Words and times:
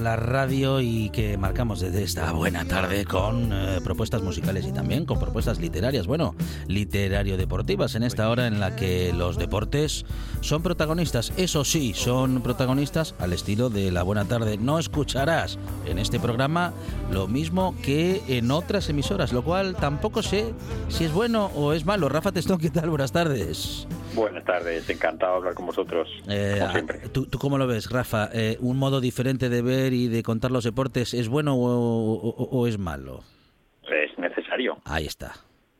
La 0.00 0.16
radio 0.16 0.80
y 0.80 1.10
que 1.10 1.36
marcamos 1.36 1.80
desde 1.80 2.02
esta 2.02 2.32
buena 2.32 2.64
tarde 2.64 3.04
con 3.04 3.52
eh, 3.52 3.80
propuestas 3.84 4.22
musicales 4.22 4.66
y 4.66 4.72
también 4.72 5.04
con 5.04 5.18
propuestas 5.18 5.60
literarias, 5.60 6.06
bueno, 6.06 6.34
literario-deportivas 6.66 7.94
en 7.94 8.02
esta 8.02 8.28
hora 8.30 8.46
en 8.46 8.60
la 8.60 8.76
que 8.76 9.12
los 9.12 9.36
deportes 9.36 10.04
son 10.40 10.62
protagonistas. 10.62 11.32
Eso 11.36 11.64
sí, 11.64 11.92
son 11.94 12.42
protagonistas 12.42 13.14
al 13.18 13.32
estilo 13.32 13.70
de 13.70 13.90
la 13.90 14.02
buena 14.02 14.24
tarde. 14.24 14.56
No 14.56 14.78
escucharás 14.78 15.58
en 15.86 15.98
este 15.98 16.18
programa 16.18 16.72
lo 17.10 17.28
mismo 17.28 17.74
que 17.82 18.22
en 18.28 18.50
otras 18.50 18.88
emisoras, 18.88 19.32
lo 19.32 19.44
cual 19.44 19.76
tampoco 19.76 20.22
sé 20.22 20.54
si 20.88 21.04
es 21.04 21.12
bueno 21.12 21.46
o 21.54 21.72
es 21.72 21.84
malo. 21.84 22.08
Rafa 22.08 22.32
Testón, 22.32 22.58
¿qué 22.58 22.70
tal? 22.70 22.90
Buenas 22.90 23.12
tardes. 23.12 23.86
Buenas 24.14 24.44
tardes, 24.44 24.88
encantado 24.90 25.32
de 25.32 25.38
hablar 25.38 25.54
con 25.54 25.66
vosotros. 25.66 26.08
Eh, 26.28 26.60
¿tú, 27.12 27.28
cómo 27.38 27.58
lo 27.58 27.66
ves, 27.66 27.90
Rafa? 27.90 28.28
Eh, 28.32 28.56
¿Un 28.60 28.76
modo 28.76 29.00
diferente 29.00 29.48
de 29.48 29.62
ver 29.62 29.92
y 29.92 30.08
de 30.08 30.22
contar 30.22 30.50
los 30.50 30.64
deportes 30.64 31.14
es 31.14 31.28
bueno 31.28 31.54
o, 31.56 32.66
es 32.66 32.78
malo? 32.78 33.20
Es 33.84 34.18
necesario. 34.18 34.78
Ahí 34.84 35.06
está, 35.06 35.34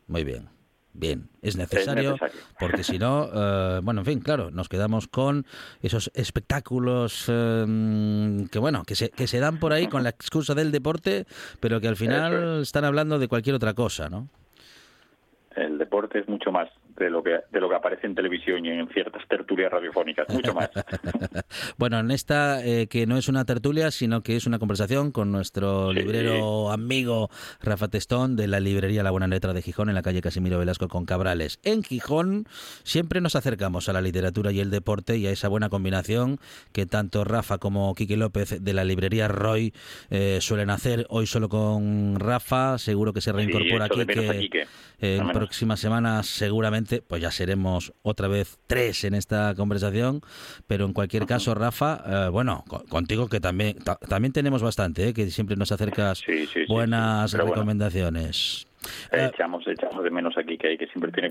muy 0.06 0.24
bien. 0.24 0.48
Bien, 0.92 1.28
es 1.40 1.56
necesario, 1.56 2.16
porque 2.58 2.82
si 2.82 2.98
no, 2.98 3.28
eh, 3.32 3.80
bueno, 3.80 4.00
en 4.00 4.06
fin, 4.06 4.20
claro, 4.20 4.50
nos 4.50 4.68
quedamos 4.68 5.06
con 5.06 5.46
esos 5.82 6.10
espectáculos 6.14 7.26
que, 7.26 8.58
bueno, 8.58 8.82
que 8.84 8.96
se, 8.96 9.10
que 9.10 9.28
se 9.28 9.38
dan 9.38 9.60
por 9.60 9.72
ahí 9.72 9.86
con 9.86 10.02
la 10.02 10.08
excusa 10.10 10.54
del 10.54 10.72
deporte, 10.72 11.26
pero 11.60 11.80
que 11.80 11.86
al 11.86 11.94
final 11.94 12.62
están 12.62 12.84
hablando 12.84 13.20
de 13.20 13.28
cualquier 13.28 13.54
otra 13.54 13.74
cosa, 13.74 14.08
¿no? 14.08 14.28
El 15.54 15.78
deporte 15.78 16.18
es 16.18 16.28
mucho 16.28 16.50
más 16.50 16.68
de 17.00 17.10
lo 17.10 17.22
que 17.22 17.40
de 17.50 17.60
lo 17.60 17.68
que 17.68 17.74
aparece 17.74 18.06
en 18.06 18.14
televisión 18.14 18.64
y 18.64 18.68
en 18.68 18.86
ciertas 18.88 19.26
tertulias 19.26 19.72
radiofónicas, 19.72 20.28
mucho 20.28 20.54
más. 20.54 20.70
bueno, 21.78 21.98
en 21.98 22.10
esta 22.10 22.64
eh, 22.64 22.86
que 22.88 23.06
no 23.06 23.16
es 23.16 23.28
una 23.28 23.44
tertulia, 23.44 23.90
sino 23.90 24.22
que 24.22 24.36
es 24.36 24.46
una 24.46 24.58
conversación 24.58 25.10
con 25.10 25.32
nuestro 25.32 25.92
librero 25.92 26.70
amigo 26.70 27.30
Rafa 27.62 27.88
Testón 27.88 28.36
de 28.36 28.46
la 28.46 28.60
librería 28.60 29.02
La 29.02 29.10
Buena 29.10 29.26
Letra 29.26 29.54
de 29.54 29.62
Gijón 29.62 29.88
en 29.88 29.94
la 29.94 30.02
calle 30.02 30.20
Casimiro 30.20 30.58
Velasco 30.58 30.88
con 30.88 31.06
Cabrales. 31.06 31.58
En 31.64 31.82
Gijón 31.82 32.46
siempre 32.82 33.20
nos 33.20 33.34
acercamos 33.34 33.88
a 33.88 33.92
la 33.92 34.02
literatura 34.02 34.52
y 34.52 34.60
el 34.60 34.70
deporte 34.70 35.16
y 35.16 35.26
a 35.26 35.30
esa 35.30 35.48
buena 35.48 35.70
combinación 35.70 36.38
que 36.72 36.84
tanto 36.84 37.24
Rafa 37.24 37.58
como 37.58 37.94
Quique 37.94 38.18
López 38.18 38.62
de 38.62 38.72
la 38.74 38.84
librería 38.84 39.26
Roy 39.26 39.72
eh, 40.10 40.38
suelen 40.42 40.69
hacer. 40.69 41.06
Hoy 41.08 41.26
solo 41.26 41.48
con 41.48 42.20
Rafa, 42.20 42.76
seguro 42.76 43.14
que 43.14 43.22
se 43.22 43.32
reincorpora 43.32 43.86
aquí 43.86 44.04
que 44.04 44.66
en 45.00 45.28
próximas 45.30 45.80
semanas 45.80 46.26
seguramente 46.26 46.89
pues 46.98 47.22
ya 47.22 47.30
seremos 47.30 47.92
otra 48.02 48.28
vez 48.28 48.58
tres 48.66 49.04
en 49.04 49.14
esta 49.14 49.54
conversación, 49.54 50.20
pero 50.66 50.84
en 50.84 50.92
cualquier 50.92 51.26
caso, 51.26 51.54
Rafa, 51.54 52.26
eh, 52.26 52.28
bueno, 52.30 52.64
contigo 52.88 53.28
que 53.28 53.40
también 53.40 53.76
también 54.08 54.32
tenemos 54.32 54.62
bastante, 54.62 55.08
¿eh? 55.08 55.14
que 55.14 55.30
siempre 55.30 55.56
nos 55.56 55.72
acercas 55.72 56.22
buenas 56.68 57.32
recomendaciones. 57.32 58.66
Eh, 59.12 59.30
echamos, 59.32 59.66
echamos 59.66 60.02
de 60.02 60.10
menos 60.10 60.36
aquí 60.38 60.56
que 60.56 60.68
hay 60.68 60.78
que 60.78 60.86
siempre 60.86 61.12
tiene 61.12 61.30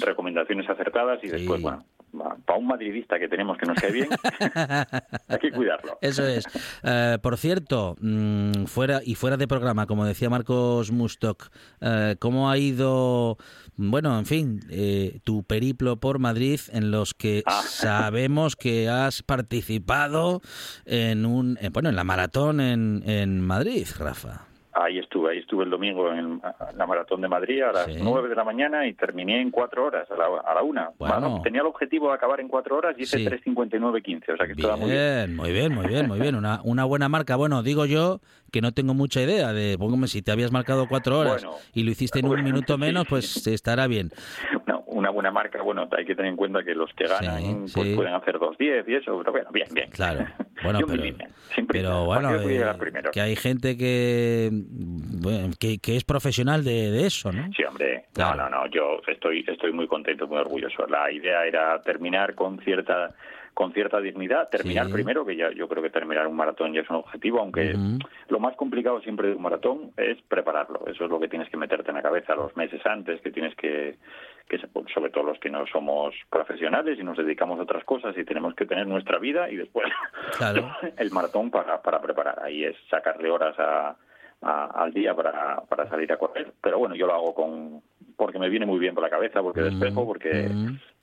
recomendaciones 0.00 0.68
acertadas 0.68 1.18
y 1.22 1.28
después, 1.28 1.60
bueno, 1.60 1.84
para 2.18 2.58
un 2.58 2.66
madridista 2.66 3.18
que 3.18 3.28
tenemos 3.28 3.58
que 3.58 3.66
nos 3.66 3.80
cae 3.80 3.92
bien, 3.92 4.08
hay 5.28 5.38
que 5.38 5.50
cuidarlo. 5.50 5.98
Eso 6.00 6.26
es. 6.26 6.44
Eh, 6.82 7.18
por 7.22 7.36
cierto, 7.36 7.96
mm, 8.00 8.64
fuera 8.64 9.00
y 9.04 9.14
fuera 9.14 9.36
de 9.36 9.48
programa, 9.48 9.86
como 9.86 10.04
decía 10.04 10.30
Marcos 10.30 10.92
Mustok, 10.92 11.50
eh, 11.80 12.16
¿cómo 12.18 12.50
ha 12.50 12.58
ido, 12.58 13.36
bueno, 13.76 14.18
en 14.18 14.26
fin, 14.26 14.60
eh, 14.70 15.20
tu 15.24 15.44
periplo 15.44 15.96
por 15.96 16.18
Madrid 16.18 16.60
en 16.72 16.90
los 16.90 17.14
que 17.14 17.42
ah. 17.46 17.62
sabemos 17.62 18.56
que 18.56 18.88
has 18.88 19.22
participado 19.22 20.40
en 20.84 21.26
un, 21.26 21.58
bueno, 21.72 21.88
en 21.88 21.96
la 21.96 22.04
maratón 22.04 22.60
en, 22.60 23.02
en 23.06 23.40
Madrid, 23.40 23.86
Rafa? 23.98 24.53
Ahí 24.74 24.98
estuve, 24.98 25.32
ahí 25.32 25.38
estuve 25.38 25.64
el 25.64 25.70
domingo 25.70 26.12
en 26.12 26.42
la 26.76 26.86
maratón 26.86 27.20
de 27.20 27.28
Madrid 27.28 27.62
a 27.62 27.72
las 27.72 27.96
nueve 27.96 28.28
de 28.28 28.34
la 28.34 28.44
mañana 28.44 28.86
y 28.86 28.94
terminé 28.94 29.40
en 29.40 29.50
cuatro 29.50 29.86
horas, 29.86 30.10
a 30.10 30.16
la, 30.16 30.26
a 30.44 30.54
la 30.54 30.62
una. 30.62 30.90
Bueno. 30.98 31.40
tenía 31.42 31.60
el 31.60 31.66
objetivo 31.66 32.08
de 32.08 32.14
acabar 32.14 32.40
en 32.40 32.48
cuatro 32.48 32.76
horas 32.76 32.96
y 32.98 33.02
hice 33.02 33.18
sí. 33.18 33.24
3.59.15, 33.24 34.34
o 34.34 34.36
sea 34.36 34.46
que 34.46 34.54
bien, 34.54 34.76
muy 34.78 34.90
bien. 34.90 35.36
Muy 35.36 35.52
bien, 35.52 35.74
muy 35.74 35.86
bien, 35.86 36.08
muy 36.08 36.20
bien. 36.20 36.34
Una, 36.34 36.60
una 36.64 36.84
buena 36.84 37.08
marca. 37.08 37.36
Bueno, 37.36 37.62
digo 37.62 37.86
yo 37.86 38.20
que 38.54 38.60
no 38.60 38.70
tengo 38.70 38.94
mucha 38.94 39.20
idea 39.20 39.52
de, 39.52 39.76
póngame, 39.76 40.06
si 40.06 40.22
te 40.22 40.30
habías 40.30 40.52
marcado 40.52 40.86
cuatro 40.86 41.18
horas 41.18 41.44
y 41.74 41.82
lo 41.82 41.90
hiciste 41.90 42.20
en 42.20 42.26
un 42.26 42.40
minuto 42.44 42.78
menos, 42.78 43.04
pues 43.08 43.44
estará 43.48 43.88
bien. 43.88 44.10
No, 44.68 44.84
una 44.86 45.10
buena 45.10 45.32
marca, 45.32 45.60
bueno, 45.60 45.88
hay 45.90 46.04
que 46.04 46.14
tener 46.14 46.30
en 46.30 46.36
cuenta 46.36 46.62
que 46.62 46.72
los 46.72 46.88
que 46.94 47.08
ganan 47.08 47.66
pues 47.74 47.96
pueden 47.96 48.14
hacer 48.14 48.36
2.10 48.36 48.84
y 48.86 48.94
eso, 48.94 49.18
pero 49.18 49.32
bueno, 49.32 49.50
bien, 49.50 49.66
bien. 49.72 49.90
Claro, 49.90 50.24
bueno, 50.62 50.78
pero, 51.66 52.04
bueno, 52.04 52.32
eh, 52.42 53.02
que 53.12 53.20
hay 53.20 53.34
gente 53.34 53.76
que, 53.76 54.52
que, 55.58 55.96
es 55.96 56.04
profesional 56.04 56.62
de, 56.62 57.04
eso, 57.04 57.32
¿no? 57.32 57.50
Sí, 57.56 57.64
hombre, 57.64 58.04
no, 58.16 58.36
no, 58.36 58.48
no, 58.48 58.68
yo 58.68 59.00
estoy, 59.08 59.44
estoy 59.48 59.72
muy 59.72 59.88
contento, 59.88 60.28
muy 60.28 60.38
orgulloso. 60.38 60.86
La 60.86 61.10
idea 61.10 61.44
era 61.44 61.82
terminar 61.82 62.36
con 62.36 62.60
cierta 62.60 63.16
con 63.54 63.72
cierta 63.72 64.00
dignidad, 64.00 64.48
terminar 64.48 64.90
primero, 64.90 65.24
que 65.24 65.36
ya 65.36 65.50
yo 65.52 65.68
creo 65.68 65.82
que 65.82 65.90
terminar 65.90 66.26
un 66.26 66.36
maratón 66.36 66.72
ya 66.74 66.80
es 66.80 66.90
un 66.90 66.96
objetivo, 66.96 67.40
aunque 67.40 67.74
lo 68.28 68.40
más 68.40 68.56
complicado 68.56 69.00
siempre 69.00 69.28
de 69.28 69.36
un 69.36 69.42
maratón 69.42 69.92
es 69.96 70.20
prepararlo. 70.22 70.84
Eso 70.86 71.04
es 71.04 71.10
lo 71.10 71.20
que 71.20 71.28
tienes 71.28 71.48
que 71.48 71.56
meterte 71.56 71.90
en 71.90 71.96
la 71.96 72.02
cabeza 72.02 72.34
los 72.34 72.56
meses 72.56 72.84
antes, 72.84 73.20
que 73.20 73.30
tienes 73.30 73.54
que 73.54 73.96
que 74.48 74.58
sobre 74.92 75.10
todo 75.10 75.24
los 75.24 75.38
que 75.38 75.48
no 75.48 75.66
somos 75.66 76.14
profesionales 76.28 76.98
y 76.98 77.02
nos 77.02 77.16
dedicamos 77.16 77.58
a 77.58 77.62
otras 77.62 77.82
cosas 77.84 78.14
y 78.18 78.24
tenemos 78.24 78.54
que 78.54 78.66
tener 78.66 78.86
nuestra 78.86 79.18
vida 79.18 79.48
y 79.48 79.56
después 79.56 79.86
el 80.98 81.10
maratón 81.12 81.50
para, 81.50 81.80
para 81.80 82.02
preparar. 82.02 82.42
Ahí 82.42 82.64
es 82.64 82.76
sacarle 82.90 83.30
horas 83.30 83.58
a, 83.58 83.96
al 84.42 84.92
día 84.92 85.14
para, 85.14 85.62
para 85.62 85.88
salir 85.88 86.12
a 86.12 86.18
correr. 86.18 86.52
Pero 86.60 86.78
bueno, 86.78 86.94
yo 86.94 87.06
lo 87.06 87.14
hago 87.14 87.34
con 87.34 87.82
porque 88.16 88.38
me 88.38 88.48
viene 88.48 88.66
muy 88.66 88.78
bien 88.78 88.94
por 88.94 89.02
la 89.02 89.10
cabeza, 89.10 89.42
porque 89.42 89.62
despejo, 89.62 90.06
porque 90.06 90.48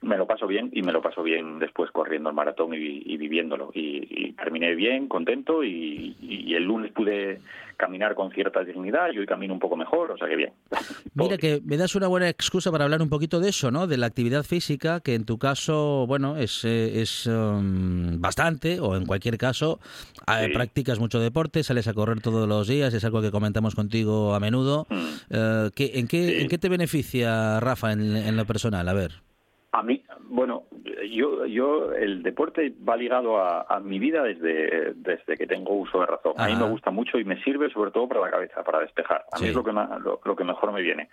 me 0.02 0.18
lo 0.18 0.26
paso 0.26 0.48
bien 0.48 0.70
y 0.74 0.82
me 0.82 0.92
lo 0.92 1.02
paso 1.02 1.22
bien 1.22 1.60
después 1.60 1.92
corriendo 1.92 2.30
el 2.30 2.36
maratón 2.36 2.74
y, 2.74 3.18
viviéndolo. 3.18 3.72
Y, 3.74 4.34
terminé 4.34 4.74
bien, 4.74 5.08
contento 5.08 5.64
y, 5.64 6.16
y, 6.22 6.56
el 6.56 6.64
lunes 6.64 6.92
pude 6.92 7.40
caminar 7.78 8.16
con 8.16 8.32
cierta 8.32 8.64
dignidad 8.64 9.12
y 9.12 9.20
hoy 9.20 9.26
camino 9.26 9.54
un 9.54 9.60
poco 9.60 9.76
mejor, 9.76 10.12
o 10.12 10.18
sea 10.18 10.28
que 10.28 10.36
bien. 10.36 10.54
Mira 11.14 11.38
que 11.38 11.62
me 11.66 11.78
das 11.78 11.96
una 11.96 12.08
buena 12.08 12.30
excusa 12.30 12.72
para 12.72 12.86
hablar 12.86 13.02
un 13.02 13.10
poquito 13.10 13.40
de 13.40 13.50
eso, 13.50 13.72
¿no? 13.72 13.88
De 13.88 13.98
la 13.98 14.08
actividad 14.08 14.44
física, 14.44 15.00
que 15.02 15.16
en 15.16 15.26
tu 15.26 15.38
caso, 15.38 16.06
bueno, 16.08 16.38
es, 16.38 16.66
eh, 16.66 17.02
es 17.02 17.28
um, 17.28 18.20
bastante, 18.20 18.80
o 18.80 18.96
en 18.96 19.06
cualquier 19.06 19.38
caso, 19.38 19.80
eh, 20.28 20.50
practicas 20.54 21.00
mucho 21.00 21.20
deporte, 21.20 21.64
sales 21.64 21.88
a 21.88 21.94
correr 21.94 22.22
todos 22.22 22.48
los 22.48 22.68
días, 22.68 22.94
es 22.94 23.04
algo 23.04 23.22
que 23.22 23.32
comentamos 23.32 23.76
contigo 23.76 24.34
a 24.34 24.40
menudo. 24.40 24.88
Mm. 24.90 24.96
Eh, 25.30 25.70
¿En 25.76 26.08
qué, 26.08 26.42
¿En 26.42 26.48
qué 26.48 26.58
te 26.58 26.70
beneficia, 26.70 27.60
Rafa, 27.60 27.92
en, 27.92 28.16
en 28.16 28.36
lo 28.36 28.46
personal? 28.46 28.88
A 28.88 28.94
ver. 28.94 29.31
A 29.74 29.84
mí, 29.84 30.04
bueno, 30.24 30.64
yo, 31.10 31.46
yo 31.46 31.94
el 31.94 32.24
deporte 32.24 32.74
va 32.88 32.98
ligado 32.98 33.38
a, 33.38 33.80
mi 33.80 34.00
vida 34.00 34.22
desde, 34.22 34.94
desde 34.96 35.38
que 35.38 35.48
tengo 35.48 35.74
uso 35.74 36.02
de 36.02 36.08
razón. 36.08 36.34
A 36.38 36.48
mí 36.48 36.56
me 36.56 36.68
gusta 36.70 36.92
mucho 36.92 37.18
y 37.18 37.24
me 37.24 37.42
sirve 37.42 37.72
sobre 37.72 37.92
todo 37.92 38.06
para 38.10 38.20
la 38.20 38.32
cabeza, 38.32 38.64
para 38.66 38.80
despejar. 38.80 39.24
A 39.32 39.40
mí 39.40 39.48
es 39.48 39.56
lo 39.56 39.64
que, 39.64 39.72
lo, 39.72 40.36
que 40.36 40.44
mejor 40.44 40.74
me 40.74 40.82
viene. 40.82 41.08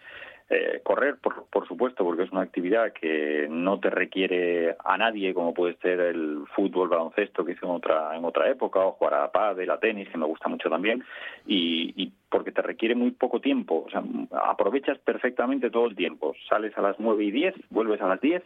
Eh, 0.50 0.80
correr, 0.82 1.16
por, 1.16 1.44
por, 1.50 1.68
supuesto, 1.68 2.04
porque 2.04 2.22
es 2.22 2.32
una 2.32 2.40
actividad 2.40 2.94
que 2.94 3.46
no 3.50 3.78
te 3.80 3.90
requiere 3.90 4.76
a 4.82 4.96
nadie, 4.96 5.34
como 5.34 5.52
puede 5.52 5.76
ser 5.76 6.00
el 6.00 6.44
fútbol, 6.56 6.88
baloncesto 6.88 7.44
que 7.44 7.52
hice 7.52 7.66
en 7.66 7.72
otra, 7.72 8.16
en 8.16 8.24
otra 8.24 8.48
época, 8.48 8.80
o 8.80 8.92
jugar 8.92 9.14
a 9.14 9.30
pádel, 9.30 9.70
a 9.70 9.78
tenis, 9.78 10.08
que 10.08 10.16
me 10.16 10.24
gusta 10.24 10.48
mucho 10.48 10.70
también, 10.70 11.04
y, 11.46 11.92
y 12.02 12.12
porque 12.30 12.50
te 12.50 12.62
requiere 12.62 12.94
muy 12.94 13.10
poco 13.10 13.40
tiempo. 13.40 13.84
O 13.86 13.90
sea, 13.90 14.02
aprovechas 14.42 14.98
perfectamente 15.00 15.68
todo 15.68 15.86
el 15.86 15.96
tiempo. 15.96 16.34
Sales 16.48 16.76
a 16.78 16.82
las 16.82 16.98
nueve 16.98 17.24
y 17.24 17.30
diez, 17.30 17.54
vuelves 17.68 18.00
a 18.00 18.08
las 18.08 18.20
diez, 18.22 18.42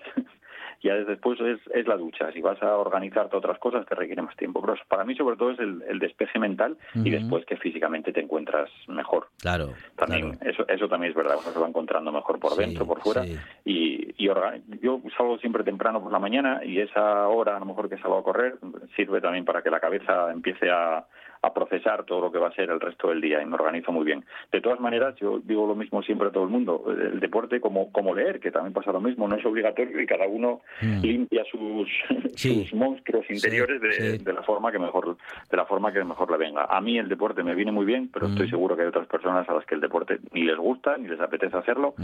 ya 0.82 0.94
después 0.94 1.40
es, 1.40 1.60
es, 1.74 1.86
la 1.86 1.96
ducha. 1.96 2.32
Si 2.32 2.40
vas 2.40 2.62
a 2.62 2.76
organizarte 2.76 3.36
otras 3.36 3.58
cosas, 3.58 3.86
te 3.86 3.94
requiere 3.94 4.22
más 4.22 4.36
tiempo. 4.36 4.60
Pero 4.60 4.74
para 4.88 5.04
mí, 5.04 5.14
sobre 5.14 5.36
todo, 5.36 5.50
es 5.50 5.58
el, 5.58 5.82
el 5.88 5.98
despeje 5.98 6.38
mental 6.38 6.76
y 6.94 7.10
después 7.10 7.44
que 7.46 7.56
físicamente 7.56 8.12
te 8.12 8.20
encuentras 8.20 8.70
mejor. 8.88 9.28
Claro. 9.40 9.70
También, 9.96 10.38
Eso, 10.42 10.66
eso 10.68 10.88
también 10.88 11.10
es 11.10 11.16
verdad. 11.16 11.36
Uno 11.40 11.52
se 11.52 11.58
va 11.58 11.68
encontrando 11.68 12.12
mejor 12.12 12.38
por 12.38 12.56
dentro, 12.56 12.86
por 12.86 13.00
fuera. 13.00 13.24
Y, 13.64 14.14
y 14.16 14.26
yo 14.26 15.00
salgo 15.16 15.38
siempre 15.38 15.64
temprano 15.64 16.02
por 16.02 16.12
la 16.12 16.18
mañana 16.18 16.64
y 16.64 16.80
esa 16.80 17.28
hora, 17.28 17.56
a 17.56 17.60
lo 17.60 17.66
mejor 17.66 17.88
que 17.88 17.98
salgo 17.98 18.18
a 18.18 18.24
correr, 18.24 18.56
sirve 18.96 19.20
también 19.20 19.44
para 19.44 19.62
que 19.62 19.70
la 19.70 19.80
cabeza 19.80 20.30
empiece 20.32 20.70
a, 20.70 21.04
a 21.42 21.52
procesar 21.52 22.04
todo 22.04 22.20
lo 22.20 22.32
que 22.32 22.38
va 22.38 22.48
a 22.48 22.54
ser 22.54 22.70
el 22.70 22.80
resto 22.80 23.08
del 23.08 23.20
día 23.20 23.42
y 23.42 23.46
me 23.46 23.54
organizo 23.54 23.90
muy 23.90 24.04
bien. 24.04 24.24
De 24.52 24.60
todas 24.60 24.78
maneras, 24.78 25.16
yo 25.16 25.40
digo 25.40 25.66
lo 25.66 25.74
mismo 25.74 26.02
siempre 26.02 26.28
a 26.28 26.30
todo 26.30 26.44
el 26.44 26.50
mundo, 26.50 26.84
el 26.86 27.18
deporte 27.18 27.60
como, 27.60 27.90
como 27.90 28.14
leer, 28.14 28.38
que 28.38 28.52
también 28.52 28.72
pasa 28.72 28.92
lo 28.92 29.00
mismo, 29.00 29.26
no 29.26 29.36
es 29.36 29.44
obligatorio 29.44 30.00
y 30.00 30.06
cada 30.06 30.26
uno 30.28 30.60
mm. 30.80 31.00
limpia 31.00 31.42
sus, 31.50 31.88
sus 32.36 32.72
monstruos 32.74 33.28
interiores 33.28 33.80
de, 33.80 34.32
la 34.32 34.42
forma 34.42 34.70
que 34.70 34.78
mejor 34.78 35.16
de 35.50 35.56
la 35.56 35.66
forma 35.66 35.92
que 35.92 36.04
mejor 36.04 36.30
le 36.30 36.38
venga. 36.38 36.66
A 36.70 36.80
mí 36.80 36.96
el 36.96 37.08
deporte 37.08 37.42
me 37.42 37.56
viene 37.56 37.72
muy 37.72 37.84
bien, 37.84 38.08
pero 38.12 38.28
estoy 38.28 38.46
mm. 38.46 38.50
seguro 38.50 38.76
que 38.76 38.82
hay 38.82 38.88
otras 38.88 39.08
personas 39.08 39.48
a 39.48 39.54
las 39.54 39.66
que 39.66 39.74
el 39.74 39.80
deporte 39.80 40.20
ni 40.32 40.42
les 40.42 40.56
gusta 40.56 40.96
ni 40.96 41.08
les 41.08 41.20
apetece 41.20 41.56
hacerlo 41.56 41.94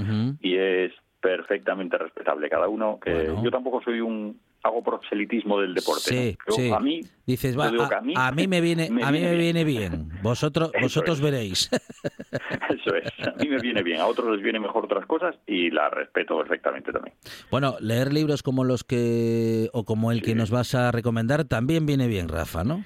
y 0.40 0.56
es 0.56 0.93
perfectamente 1.20 1.96
respetable 1.96 2.49
cada 2.49 2.69
uno 2.69 2.99
que 3.00 3.32
yo 3.43 3.50
tampoco 3.50 3.81
soy 3.82 4.00
un 4.00 4.38
hago 4.68 4.82
proselitismo 4.82 5.60
del 5.60 5.74
deporte. 5.74 6.36
Sí, 6.48 6.70
A 6.70 6.80
mí, 6.80 7.00
Dices, 7.28 7.58
va, 7.58 7.66
a, 7.66 8.32
mí, 8.32 8.46
me 8.46 8.62
viene, 8.62 8.88
a 9.02 9.12
mí 9.12 9.20
me 9.20 9.36
viene 9.36 9.62
bien. 9.62 10.08
Vosotros, 10.22 10.72
vosotros 10.80 11.20
veréis. 11.20 11.68
Eso 12.70 12.94
es. 12.94 13.28
A 13.28 13.32
mí 13.32 13.50
me 13.50 13.58
viene 13.58 13.82
bien. 13.82 14.00
A 14.00 14.06
otros 14.06 14.34
les 14.34 14.42
viene 14.42 14.58
mejor 14.58 14.86
otras 14.86 15.04
cosas 15.04 15.34
y 15.46 15.70
la 15.70 15.90
respeto 15.90 16.38
perfectamente 16.38 16.90
también. 16.90 17.14
Bueno, 17.50 17.76
leer 17.80 18.14
libros 18.14 18.42
como 18.42 18.64
los 18.64 18.82
que 18.82 19.68
o 19.74 19.84
como 19.84 20.10
el 20.10 20.22
que 20.22 20.34
nos 20.34 20.50
vas 20.50 20.74
a 20.74 20.90
recomendar 20.90 21.44
también 21.44 21.84
viene 21.84 22.06
bien, 22.06 22.30
Rafa, 22.30 22.64
¿no? 22.64 22.82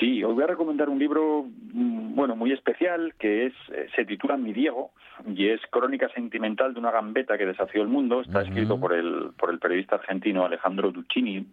Sí, 0.00 0.24
os 0.24 0.34
voy 0.34 0.42
a 0.42 0.48
recomendar 0.48 0.88
un 0.88 0.98
libro, 0.98 1.46
mm, 1.72 2.14
bueno, 2.14 2.34
muy 2.34 2.52
especial, 2.52 3.14
que 3.18 3.46
es 3.46 3.52
eh, 3.72 3.86
se 3.94 4.04
titula 4.04 4.36
Mi 4.36 4.52
Diego 4.52 4.90
y 5.26 5.48
es 5.48 5.60
Crónica 5.70 6.08
sentimental 6.14 6.74
de 6.74 6.80
una 6.80 6.90
gambeta 6.90 7.38
que 7.38 7.46
desafió 7.46 7.82
el 7.82 7.88
mundo. 7.88 8.20
Está 8.20 8.42
escrito 8.42 8.78
por 8.78 8.92
el 8.92 9.30
por 9.38 9.50
el 9.50 9.60
periodista 9.60 9.96
argentino 9.96 10.44
Alejandro 10.44 10.90
Duccini. 10.90 11.46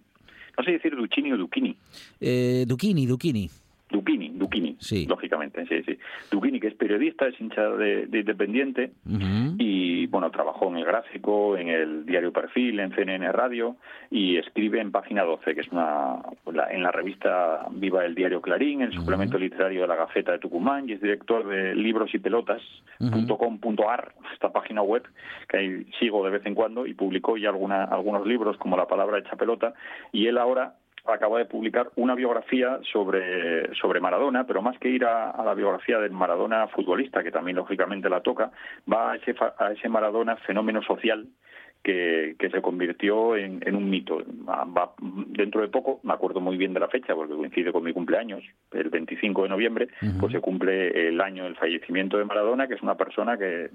No 0.58 0.64
sé 0.64 0.72
decir 0.72 0.96
Duccini 0.96 1.32
o 1.32 1.38
Ducchini. 1.38 1.76
Eh, 2.20 2.66
Ducchini, 2.68 3.06
Ducchini. 3.06 3.50
Duquini, 3.92 4.31
Duquini, 4.82 5.06
lógicamente, 5.06 5.66
sí, 5.68 5.84
sí. 5.84 5.98
Duquini, 6.32 6.60
que 6.60 6.68
es 6.68 6.76
periodista, 6.76 7.28
es 7.28 7.40
hincha 7.40 7.70
de, 7.70 8.08
Independiente. 8.12 8.92
Y, 9.58 10.08
bueno, 10.08 10.32
trabajó 10.32 10.70
en 10.70 10.78
el 10.78 10.86
gráfico, 10.86 11.58
en 11.58 11.70
el 11.70 12.06
diario 12.06 12.32
Perfil, 12.32 12.80
en 12.80 12.94
CNN 12.96 13.32
Radio 13.32 13.76
y 14.10 14.38
escribe 14.38 14.80
en 14.80 14.92
Página 14.92 15.24
12, 15.24 15.54
que 15.54 15.62
es 15.62 15.68
una, 15.72 16.18
en 16.70 16.84
la 16.84 16.92
revista 16.92 17.68
Viva 17.72 18.06
el 18.06 18.16
Diario 18.16 18.42
Clarín, 18.42 18.82
el 18.82 18.94
suplemento 18.94 19.38
literario 19.38 19.82
de 19.82 19.88
la 19.88 19.96
Gaceta 19.96 20.34
de 20.34 20.40
Tucumán 20.40 20.90
y 20.90 20.94
es 20.94 21.02
director 21.02 21.48
de 21.48 21.76
libros 21.76 22.14
y 22.14 22.20
pelotas.com.ar, 22.20 24.14
esta 24.34 24.52
página 24.52 24.82
web 24.82 25.04
que 25.48 25.58
ahí 25.58 25.86
sigo 26.00 26.24
de 26.26 26.32
vez 26.32 26.46
en 26.46 26.56
cuando 26.56 26.86
y 26.86 26.94
publicó 26.94 27.38
ya 27.38 27.50
alguna, 27.50 27.84
algunos 27.86 28.26
libros 28.26 28.58
como 28.58 28.78
La 28.78 28.88
palabra 28.88 29.20
hecha 29.20 29.36
pelota 29.36 29.74
y 30.12 30.28
él 30.28 30.38
ahora 30.38 30.76
acaba 31.06 31.40
de 31.40 31.46
publicar 31.46 31.92
una 31.96 32.16
biografía 32.16 32.80
sobre, 32.92 33.74
sobre 33.76 34.00
Maradona, 34.00 34.46
pero 34.46 34.62
más 34.62 34.78
que 34.80 34.90
ir 34.90 35.06
a, 35.06 35.44
la 35.44 35.54
biografía 35.54 36.00
del 36.00 36.12
Maradona 36.12 36.68
futbolista, 36.68 37.24
que 37.24 37.32
también 37.32 37.58
lógicamente 37.58 38.10
la 38.10 38.22
toca, 38.22 38.52
va 38.92 39.12
a 39.12 39.16
ese, 39.16 39.36
a 39.58 39.72
ese 39.72 39.90
Maradona 39.90 40.36
fenómeno 40.38 40.82
social 40.84 41.28
que, 41.84 42.36
que 42.38 42.50
se 42.50 42.62
convirtió 42.62 43.36
en, 43.36 43.62
en 43.66 43.76
un 43.76 43.90
mito. 43.90 44.24
Va, 44.48 44.94
dentro 45.28 45.62
de 45.62 45.68
poco, 45.68 46.00
me 46.04 46.14
acuerdo 46.14 46.40
muy 46.40 46.58
bien 46.58 46.74
de 46.74 46.80
la 46.80 46.88
fecha 46.88 47.16
porque 47.16 47.34
coincide 47.34 47.72
con 47.72 47.84
mi 47.84 47.94
cumpleaños, 47.94 48.44
el 48.72 48.90
25 48.90 49.44
de 49.44 49.50
noviembre, 49.50 49.88
pues 50.20 50.32
se 50.32 50.40
cumple 50.40 51.10
el 51.10 51.20
año 51.20 51.46
del 51.46 51.56
fallecimiento 51.56 52.18
de 52.18 52.26
Maradona, 52.26 52.68
que 52.68 52.76
es 52.76 52.82
una 52.82 52.96
persona 52.96 53.38
que, 53.38 53.70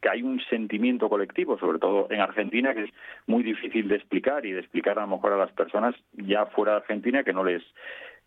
que 0.00 0.08
hay 0.08 0.22
un 0.22 0.40
sentimiento 0.50 1.08
colectivo, 1.08 1.58
sobre 1.58 1.78
todo 1.78 2.08
en 2.10 2.20
Argentina, 2.20 2.74
que 2.74 2.84
es 2.84 2.90
muy 3.26 3.42
difícil 3.42 3.88
de 3.88 3.96
explicar 3.96 4.44
y 4.44 4.52
de 4.52 4.60
explicar 4.60 4.98
a 4.98 5.02
lo 5.02 5.16
mejor 5.16 5.32
a 5.32 5.38
las 5.38 5.52
personas 5.52 5.94
ya 6.14 6.46
fuera 6.46 6.72
de 6.72 6.78
Argentina 6.78 7.22
que 7.22 7.32
no 7.32 7.44
les 7.44 7.62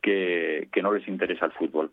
que, 0.02 0.70
que 0.72 0.82
no 0.82 0.94
les 0.94 1.08
interesa 1.08 1.46
el 1.46 1.52
fútbol 1.54 1.92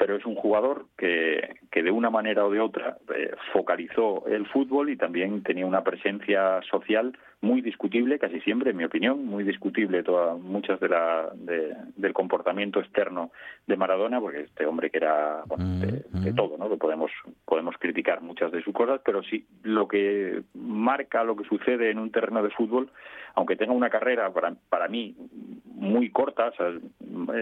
pero 0.00 0.16
es 0.16 0.24
un 0.24 0.34
jugador 0.34 0.86
que, 0.96 1.56
que 1.70 1.82
de 1.82 1.90
una 1.90 2.08
manera 2.08 2.46
o 2.46 2.50
de 2.50 2.58
otra 2.58 2.96
eh, 3.14 3.32
focalizó 3.52 4.26
el 4.28 4.46
fútbol 4.46 4.88
y 4.88 4.96
también 4.96 5.42
tenía 5.42 5.66
una 5.66 5.84
presencia 5.84 6.62
social 6.70 7.12
muy 7.42 7.62
discutible, 7.62 8.18
casi 8.18 8.40
siempre, 8.40 8.70
en 8.70 8.76
mi 8.76 8.84
opinión, 8.84 9.24
muy 9.24 9.44
discutible 9.44 10.02
toda, 10.02 10.34
muchas 10.34 10.78
de 10.78 10.88
la, 10.88 11.30
del 11.34 12.12
comportamiento 12.12 12.80
externo 12.80 13.30
de 13.66 13.76
Maradona, 13.76 14.20
porque 14.20 14.40
este 14.40 14.66
hombre 14.66 14.90
que 14.90 14.98
era 14.98 15.42
de, 15.56 16.04
mm, 16.12 16.28
mm. 16.28 16.34
todo, 16.34 16.58
¿no? 16.58 16.68
Que 16.68 16.76
podemos, 16.76 17.10
podemos 17.46 17.76
criticar 17.78 18.20
muchas 18.20 18.52
de 18.52 18.62
sus 18.62 18.74
cosas, 18.74 19.00
pero 19.04 19.22
sí 19.22 19.46
lo 19.62 19.88
que 19.88 20.42
marca 20.54 21.24
lo 21.24 21.34
que 21.34 21.44
sucede 21.44 21.90
en 21.90 21.98
un 21.98 22.10
terreno 22.10 22.42
de 22.42 22.50
fútbol, 22.50 22.90
aunque 23.34 23.56
tenga 23.56 23.72
una 23.72 23.88
carrera 23.88 24.30
para, 24.32 24.54
para 24.68 24.88
mí 24.88 25.16
muy 25.64 26.10
corta, 26.10 26.52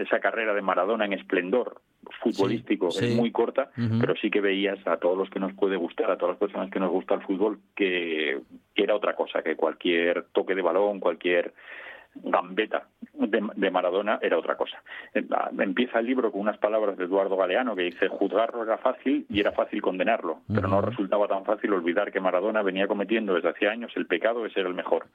esa 0.01 0.19
carrera 0.19 0.53
de 0.53 0.61
Maradona 0.61 1.05
en 1.05 1.13
esplendor 1.13 1.81
futbolístico 2.21 2.89
es 2.89 3.15
muy 3.15 3.31
corta, 3.31 3.71
pero 3.99 4.15
sí 4.15 4.29
que 4.29 4.41
veías 4.41 4.79
a 4.87 4.97
todos 4.97 5.17
los 5.17 5.29
que 5.29 5.39
nos 5.39 5.53
puede 5.53 5.75
gustar, 5.77 6.09
a 6.11 6.17
todas 6.17 6.33
las 6.33 6.39
personas 6.39 6.71
que 6.71 6.79
nos 6.79 6.91
gusta 6.91 7.15
el 7.15 7.21
fútbol, 7.21 7.59
que, 7.75 8.41
era 8.75 8.95
otra 8.95 9.15
cosa, 9.15 9.41
que 9.41 9.55
cualquier 9.55 9.88
toque 10.31 10.55
de 10.55 10.61
balón, 10.61 10.99
cualquier 10.99 11.53
gambeta 12.15 12.87
de, 13.13 13.71
Maradona 13.71 14.19
era 14.21 14.37
otra 14.37 14.55
cosa. 14.55 14.81
Eh, 15.13 15.25
empieza 15.59 15.99
el 15.99 16.05
libro 16.05 16.31
con 16.31 16.41
unas 16.41 16.57
palabras 16.57 16.97
de 16.97 17.05
Eduardo 17.05 17.37
Galeano 17.37 17.75
que 17.75 17.83
dice 17.83 18.07
juzgarlo 18.07 18.63
era 18.63 18.77
fácil 18.77 19.25
y 19.29 19.39
era 19.39 19.51
fácil 19.51 19.81
condenarlo, 19.81 20.39
pero 20.53 20.67
no 20.67 20.81
resultaba 20.81 21.27
tan 21.27 21.45
fácil 21.45 21.73
olvidar 21.73 22.11
que 22.11 22.19
Maradona 22.19 22.61
venía 22.61 22.87
cometiendo 22.87 23.35
desde 23.35 23.49
hace 23.49 23.67
años 23.67 23.91
el 23.95 24.07
pecado 24.07 24.43
de 24.43 24.51
ser 24.51 24.65
el 24.65 24.73
mejor 24.73 25.05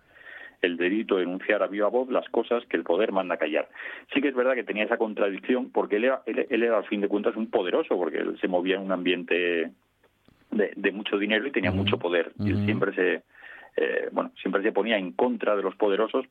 el 0.63 0.77
delito 0.79 1.17
de 1.17 1.23
denunciar 1.23 1.63
a 1.63 1.67
viva 1.67 1.89
voz 1.89 2.09
las 2.11 2.27
cosas 2.31 2.65
que 2.67 2.77
el 2.77 2.85
poder 2.85 3.13
manda 3.13 3.37
callar. 3.37 3.69
Sí 4.15 4.23
que 4.23 4.29
es 4.29 4.35
verdad 4.35 4.55
que 4.55 4.65
tenía 4.65 4.85
esa 4.85 4.97
contradicción 4.97 5.71
porque 5.71 5.97
él 5.97 6.05
era, 6.05 6.23
él, 6.25 6.63
era 6.63 6.79
al 6.79 6.87
fin 6.87 7.03
de 7.03 7.09
cuentas 7.09 7.37
un 7.37 7.51
poderoso, 7.51 7.97
porque 7.99 8.19
él 8.19 8.39
se 8.41 8.49
movía 8.49 8.77
en 8.77 8.83
un 8.83 8.93
ambiente 8.93 9.71
de, 10.51 10.93
mucho 10.93 11.19
dinero 11.19 11.47
y 11.47 11.51
tenía 11.51 11.71
mucho 11.71 11.99
poder. 11.99 12.33
Y 12.39 12.51
él 12.51 12.65
siempre 12.65 12.95
se, 12.95 13.23
eh, 13.77 14.09
bueno, 14.13 14.33
siempre 14.41 14.63
se 14.63 14.73
ponía 14.73 14.99
en 14.99 15.13
contra 15.13 15.57
de 15.57 15.63
los 15.63 15.75
poderosos 15.77 16.27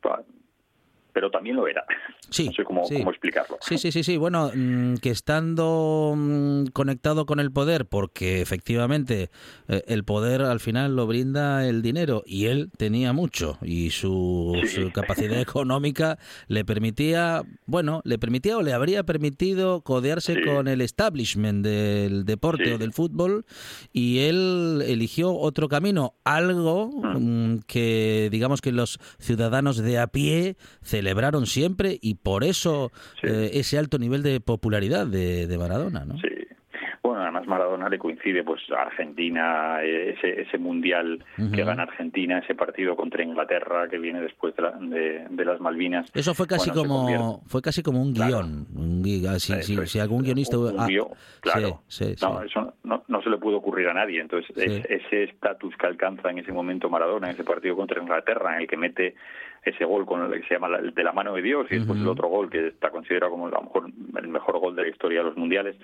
pero 1.13 1.29
también 1.29 1.55
lo 1.55 1.67
era. 1.67 1.85
Sí, 2.29 2.45
no 2.47 2.53
sé 2.53 2.63
cómo, 2.63 2.83
explicarlo. 2.89 3.57
Sí, 3.61 3.77
sí, 3.77 3.91
sí, 3.91 4.03
sí. 4.03 4.17
Bueno, 4.17 4.51
mm, 4.53 4.95
que 4.95 5.09
estando 5.11 6.13
mm, 6.15 6.65
conectado 6.73 7.25
con 7.25 7.39
el 7.39 7.51
poder, 7.51 7.85
porque 7.85 8.41
efectivamente 8.41 9.29
eh, 9.67 9.83
el 9.87 10.03
poder 10.03 10.41
al 10.41 10.59
final 10.59 10.95
lo 10.95 11.07
brinda 11.07 11.67
el 11.67 11.81
dinero 11.81 12.23
y 12.25 12.45
él 12.45 12.71
tenía 12.77 13.13
mucho 13.13 13.57
y 13.61 13.91
su, 13.91 14.59
capacidad 14.93 15.39
económica 15.41 16.17
le 16.47 16.65
permitía, 16.65 17.43
bueno, 17.65 18.01
le 18.03 18.17
permitía 18.17 18.57
o 18.57 18.61
le 18.61 18.73
habría 18.73 19.03
permitido 19.03 19.81
codearse 19.81 20.41
con 20.41 20.67
el 20.67 20.81
establishment 20.81 21.63
del 21.63 22.25
deporte 22.25 22.73
o 22.73 22.77
del 22.77 22.93
fútbol 22.93 23.45
y 23.91 24.19
él 24.19 24.83
eligió 24.85 25.33
otro 25.33 25.67
camino, 25.67 26.15
algo 26.23 26.89
mm. 26.89 27.59
que 27.67 28.29
digamos 28.31 28.61
que 28.61 28.71
los 28.71 28.99
ciudadanos 29.19 29.77
de 29.77 29.99
a 29.99 30.07
pie 30.07 30.57
celebraron 31.03 31.45
siempre 31.47 31.99
y 32.01 32.15
por 32.15 32.45
eso 32.45 32.93
eh, 33.23 33.51
ese 33.55 33.77
alto 33.77 33.99
nivel 33.99 34.23
de 34.23 34.39
popularidad 34.39 35.05
de, 35.05 35.47
de 35.47 35.57
Maradona, 35.57 36.05
¿no? 36.05 36.15
Sí, 36.15 36.32
bueno, 37.03 37.21
además 37.21 37.45
Maradona 37.47 37.89
le 37.89 37.99
coincide 37.99 38.43
pues 38.43 38.61
Argentina, 38.71 39.83
ese, 39.83 40.41
ese 40.41 40.57
mundial 40.57 41.23
que 41.53 41.63
gana 41.63 41.83
Argentina, 41.83 42.39
ese 42.39 42.55
partido 42.55 42.95
contra 42.95 43.21
Inglaterra 43.21 43.89
que 43.89 43.97
viene 43.97 44.21
después 44.21 44.55
de, 44.55 45.27
de, 45.29 45.45
las 45.45 45.59
Malvinas. 45.59 46.09
Eso 46.13 46.33
fue 46.33 46.47
casi 46.47 46.71
como 46.71 47.41
fue 47.45 47.61
casi 47.61 47.83
como 47.83 48.01
un 48.01 48.13
guion, 48.13 48.67
un 48.73 49.03
si, 49.39 49.99
algún 49.99 50.23
guionista 50.23 50.57
un, 50.57 50.77
claro. 51.41 51.81
no, 52.21 52.43
eso 52.43 52.73
no, 52.83 53.03
no, 53.05 53.21
se 53.21 53.29
le 53.29 53.37
pudo 53.37 53.57
ocurrir 53.57 53.89
a 53.89 53.93
nadie. 53.93 54.21
Entonces 54.21 54.55
ese 54.55 55.23
estatus 55.23 55.75
que 55.75 55.87
alcanza 55.87 56.29
en 56.29 56.39
ese 56.39 56.53
momento 56.53 56.89
Maradona 56.89 57.27
en 57.27 57.33
ese 57.33 57.43
partido 57.43 57.75
contra 57.75 58.01
Inglaterra, 58.01 58.55
en 58.55 58.61
el 58.61 58.67
que 58.67 58.77
mete 58.77 59.15
ese 59.65 59.85
gol 59.85 60.05
con 60.05 60.21
el 60.21 60.41
que 60.41 60.47
se 60.47 60.53
llama 60.55 60.77
de 60.77 61.03
la 61.03 61.11
mano 61.11 61.33
de 61.35 61.41
Dios 61.41 61.67
y 61.69 61.75
después 61.75 61.99
el 61.99 62.07
otro 62.07 62.27
gol 62.27 62.49
que 62.49 62.67
está 62.67 62.89
considerado 62.89 63.31
como 63.31 63.47
a 63.47 63.51
lo 63.51 63.61
mejor 63.61 63.91
el 64.17 64.27
mejor 64.27 64.59
gol 64.59 64.75
de 64.75 64.83
la 64.83 64.87
historia 64.89 65.19
de 65.19 65.25
los 65.25 65.37
mundiales 65.37 65.75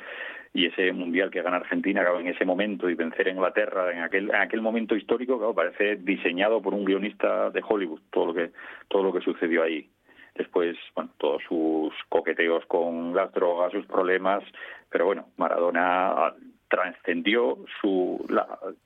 y 0.54 0.66
ese 0.66 0.92
mundial 0.94 1.30
que 1.30 1.42
gana 1.42 1.58
Argentina 1.58 2.04
en 2.20 2.28
ese 2.28 2.46
momento 2.46 2.90
y 2.90 2.96
vencer 2.96 3.28
a 3.28 3.32
Inglaterra 3.32 3.92
en 3.92 4.02
aquel 4.02 4.30
en 4.30 4.36
aquel 4.36 4.62
momento 4.62 4.96
histórico 4.96 5.38
claro, 5.38 5.54
parece 5.54 5.98
diseñado 5.98 6.62
por 6.62 6.74
un 6.74 6.86
guionista 6.86 7.52
de 7.52 7.64
Hollywood 7.68 8.02
todo 8.12 8.28
lo 8.28 8.34
que 8.34 8.52
todo 8.88 9.04
lo 9.04 9.14
que 9.14 9.22
sucedió 9.22 9.64
ahí. 9.64 9.90
Después 10.36 10.78
bueno 10.96 11.12
todos 11.18 11.44
sus 11.48 11.94
coqueteos 12.10 12.66
con 12.66 13.16
las 13.16 13.32
drogas 13.32 13.72
sus 13.72 13.86
problemas 13.86 14.44
pero 14.90 15.06
bueno 15.06 15.28
Maradona 15.38 16.34
trascendió 16.68 17.58
su 17.82 18.26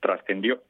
trascendió 0.00 0.60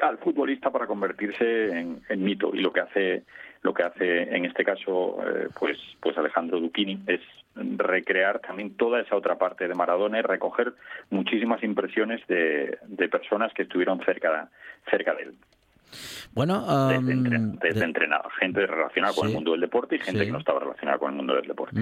al 0.00 0.18
futbolista 0.18 0.70
para 0.70 0.86
convertirse 0.86 1.70
en, 1.70 2.24
mito 2.24 2.50
y 2.52 2.60
lo 2.60 2.72
que 2.72 2.80
hace 2.80 3.22
lo 3.64 3.72
que 3.72 3.82
hace 3.82 4.22
en 4.36 4.44
este 4.44 4.62
caso 4.62 5.18
eh, 5.26 5.48
pues 5.58 5.78
pues 6.00 6.16
Alejandro 6.16 6.60
Duchini 6.60 7.02
es 7.06 7.20
recrear 7.56 8.38
también 8.40 8.76
toda 8.76 9.00
esa 9.00 9.16
otra 9.16 9.36
parte 9.36 9.66
de 9.66 9.74
Maradona 9.74 10.18
y 10.18 10.22
recoger 10.22 10.74
muchísimas 11.10 11.62
impresiones 11.64 12.24
de, 12.28 12.78
de 12.86 13.08
personas 13.08 13.52
que 13.54 13.62
estuvieron 13.62 14.04
cerca 14.04 14.50
cerca 14.90 15.14
de 15.14 15.22
él. 15.24 15.34
Bueno, 16.32 16.64
desde, 16.98 17.84
entrenado, 17.84 18.28
gente 18.40 18.66
relacionada 18.66 19.14
con 19.14 19.28
el 19.28 19.34
mundo 19.34 19.52
del 19.52 19.60
deporte 19.60 19.96
y 19.96 19.98
gente 20.00 20.24
que 20.24 20.32
no 20.32 20.38
estaba 20.38 20.60
relacionada 20.60 20.98
con 20.98 21.10
el 21.10 21.16
mundo 21.16 21.34
del 21.34 21.46
deporte. 21.46 21.80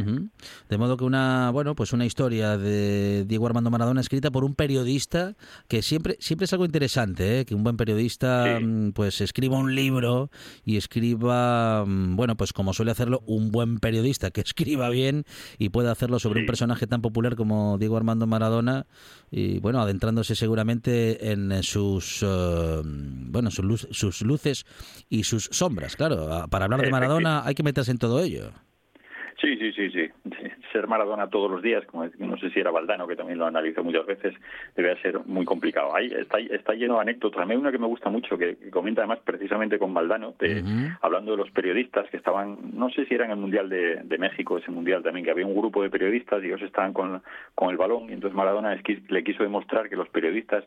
De 0.68 0.78
modo 0.78 0.96
que 0.96 1.04
una, 1.04 1.50
bueno, 1.50 1.74
pues 1.74 1.92
una 1.92 2.04
historia 2.04 2.56
de 2.56 3.24
Diego 3.26 3.46
Armando 3.46 3.70
Maradona 3.70 4.00
escrita 4.00 4.30
por 4.30 4.44
un 4.44 4.54
periodista 4.54 5.34
que 5.68 5.82
siempre 5.82 6.16
siempre 6.20 6.44
es 6.44 6.52
algo 6.52 6.64
interesante, 6.64 7.40
¿eh? 7.40 7.44
que 7.44 7.54
un 7.54 7.62
buen 7.62 7.76
periodista 7.76 8.58
mm, 8.60 8.92
pues 8.92 9.20
escriba 9.20 9.58
un 9.58 9.74
libro 9.74 10.30
y 10.64 10.76
escriba, 10.76 11.84
mm, 11.86 12.16
bueno, 12.16 12.36
pues 12.36 12.52
como 12.52 12.72
suele 12.72 12.90
hacerlo 12.90 13.22
un 13.26 13.50
buen 13.50 13.78
periodista 13.78 14.30
que 14.30 14.40
escriba 14.52 14.88
bien 14.88 15.24
y 15.58 15.68
pueda 15.68 15.92
hacerlo 15.92 16.18
sobre 16.18 16.40
un 16.40 16.46
personaje 16.46 16.86
tan 16.86 17.02
popular 17.02 17.36
como 17.36 17.78
Diego 17.78 17.96
Armando 17.96 18.26
Maradona 18.26 18.86
y 19.30 19.60
bueno, 19.60 19.80
adentrándose 19.80 20.34
seguramente 20.34 21.32
en 21.32 21.62
sus 21.62 22.22
uh, 22.22 22.82
bueno, 22.84 23.50
sus 23.50 24.01
sus 24.02 24.22
luces 24.22 24.66
y 25.08 25.22
sus 25.22 25.44
sombras. 25.52 25.94
Claro, 25.94 26.48
para 26.50 26.64
hablar 26.64 26.80
de 26.80 26.90
Maradona 26.90 27.46
hay 27.46 27.54
que 27.54 27.62
meterse 27.62 27.92
en 27.92 27.98
todo 27.98 28.20
ello. 28.20 28.50
Sí, 29.40 29.56
sí, 29.56 29.72
sí, 29.72 29.90
sí. 29.90 30.08
Ser 30.72 30.86
Maradona 30.86 31.28
todos 31.28 31.50
los 31.50 31.62
días, 31.62 31.84
como 31.86 32.08
no 32.18 32.36
sé 32.38 32.50
si 32.50 32.60
era 32.60 32.70
Valdano, 32.70 33.06
que 33.08 33.16
también 33.16 33.38
lo 33.38 33.46
analizó 33.46 33.82
muchas 33.82 34.06
veces, 34.06 34.34
debe 34.76 34.96
ser 35.02 35.18
muy 35.26 35.44
complicado. 35.44 35.94
Ahí 35.94 36.06
está, 36.06 36.38
está 36.38 36.74
lleno 36.74 36.94
de 36.94 37.02
anécdotas. 37.02 37.42
A 37.42 37.46
mí 37.46 37.56
una 37.56 37.72
que 37.72 37.78
me 37.78 37.86
gusta 37.86 38.08
mucho, 38.08 38.38
que, 38.38 38.56
comenta 38.70 39.02
además 39.02 39.18
precisamente 39.24 39.78
con 39.78 39.92
Valdano, 39.92 40.34
hablando 41.00 41.32
de 41.32 41.38
los 41.38 41.50
periodistas 41.50 42.08
que 42.10 42.16
estaban, 42.16 42.56
no 42.74 42.88
sé 42.90 43.04
si 43.06 43.14
era 43.14 43.24
en 43.24 43.32
el 43.32 43.36
Mundial 43.36 43.68
de, 43.68 43.96
de, 44.04 44.18
México, 44.18 44.58
ese 44.58 44.70
Mundial 44.70 45.02
también, 45.02 45.24
que 45.24 45.32
había 45.32 45.46
un 45.46 45.56
grupo 45.56 45.82
de 45.82 45.90
periodistas 45.90 46.42
y 46.42 46.46
ellos 46.46 46.62
estaban 46.62 46.92
con, 46.92 47.22
con 47.54 47.70
el 47.70 47.76
balón 47.76 48.10
y 48.10 48.12
entonces 48.12 48.36
Maradona 48.36 48.80
le 49.08 49.24
quiso 49.24 49.42
demostrar 49.42 49.88
que 49.88 49.96
los 49.96 50.08
periodistas 50.08 50.64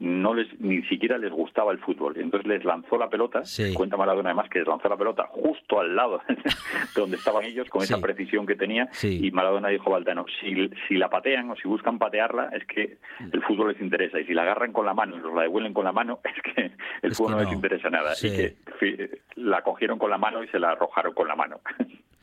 no 0.00 0.34
les 0.34 0.48
ni 0.60 0.82
siquiera 0.84 1.18
les 1.18 1.30
gustaba 1.30 1.72
el 1.72 1.78
fútbol. 1.78 2.18
Entonces 2.18 2.46
les 2.48 2.64
lanzó 2.64 2.98
la 2.98 3.08
pelota, 3.08 3.42
cuenta 3.74 3.96
Maradona 3.96 4.30
además 4.30 4.48
que 4.50 4.58
les 4.58 4.68
lanzó 4.68 4.88
la 4.88 4.96
pelota 4.96 5.26
justo 5.30 5.80
al 5.80 5.94
lado 5.94 6.20
de 6.28 6.36
donde 6.96 7.16
estaban 7.16 7.44
ellos, 7.44 7.68
con 7.68 7.82
esa 7.82 8.00
precisión 8.00 8.46
que 8.46 8.56
tenía, 8.56 8.88
y 9.02 9.30
Maradona 9.30 9.68
dijo 9.68 9.90
Valdano, 9.90 10.26
si, 10.40 10.70
si 10.88 10.94
la 10.96 11.08
patean 11.08 11.50
o 11.50 11.56
si 11.56 11.68
buscan 11.68 11.98
patearla, 11.98 12.50
es 12.52 12.64
que 12.66 12.98
el 13.32 13.42
fútbol 13.42 13.72
les 13.72 13.80
interesa, 13.80 14.20
y 14.20 14.26
si 14.26 14.34
la 14.34 14.42
agarran 14.42 14.72
con 14.72 14.86
la 14.86 14.94
mano 14.94 15.16
y 15.16 15.20
los 15.20 15.34
la 15.34 15.42
devuelven 15.42 15.74
con 15.74 15.84
la 15.84 15.92
mano, 15.92 16.20
es 16.24 16.54
que 16.54 16.72
el 17.02 17.14
fútbol 17.14 17.32
no. 17.32 17.42
les 17.42 17.52
interesa 17.52 17.90
nada. 17.90 18.14
Y 18.20 18.30
que 18.30 19.20
la 19.36 19.62
cogieron 19.62 19.98
con 19.98 20.10
la 20.10 20.18
mano 20.18 20.42
y 20.42 20.48
se 20.48 20.58
la 20.58 20.70
arrojaron 20.70 21.14
con 21.14 21.28
la 21.28 21.36
mano. 21.36 21.60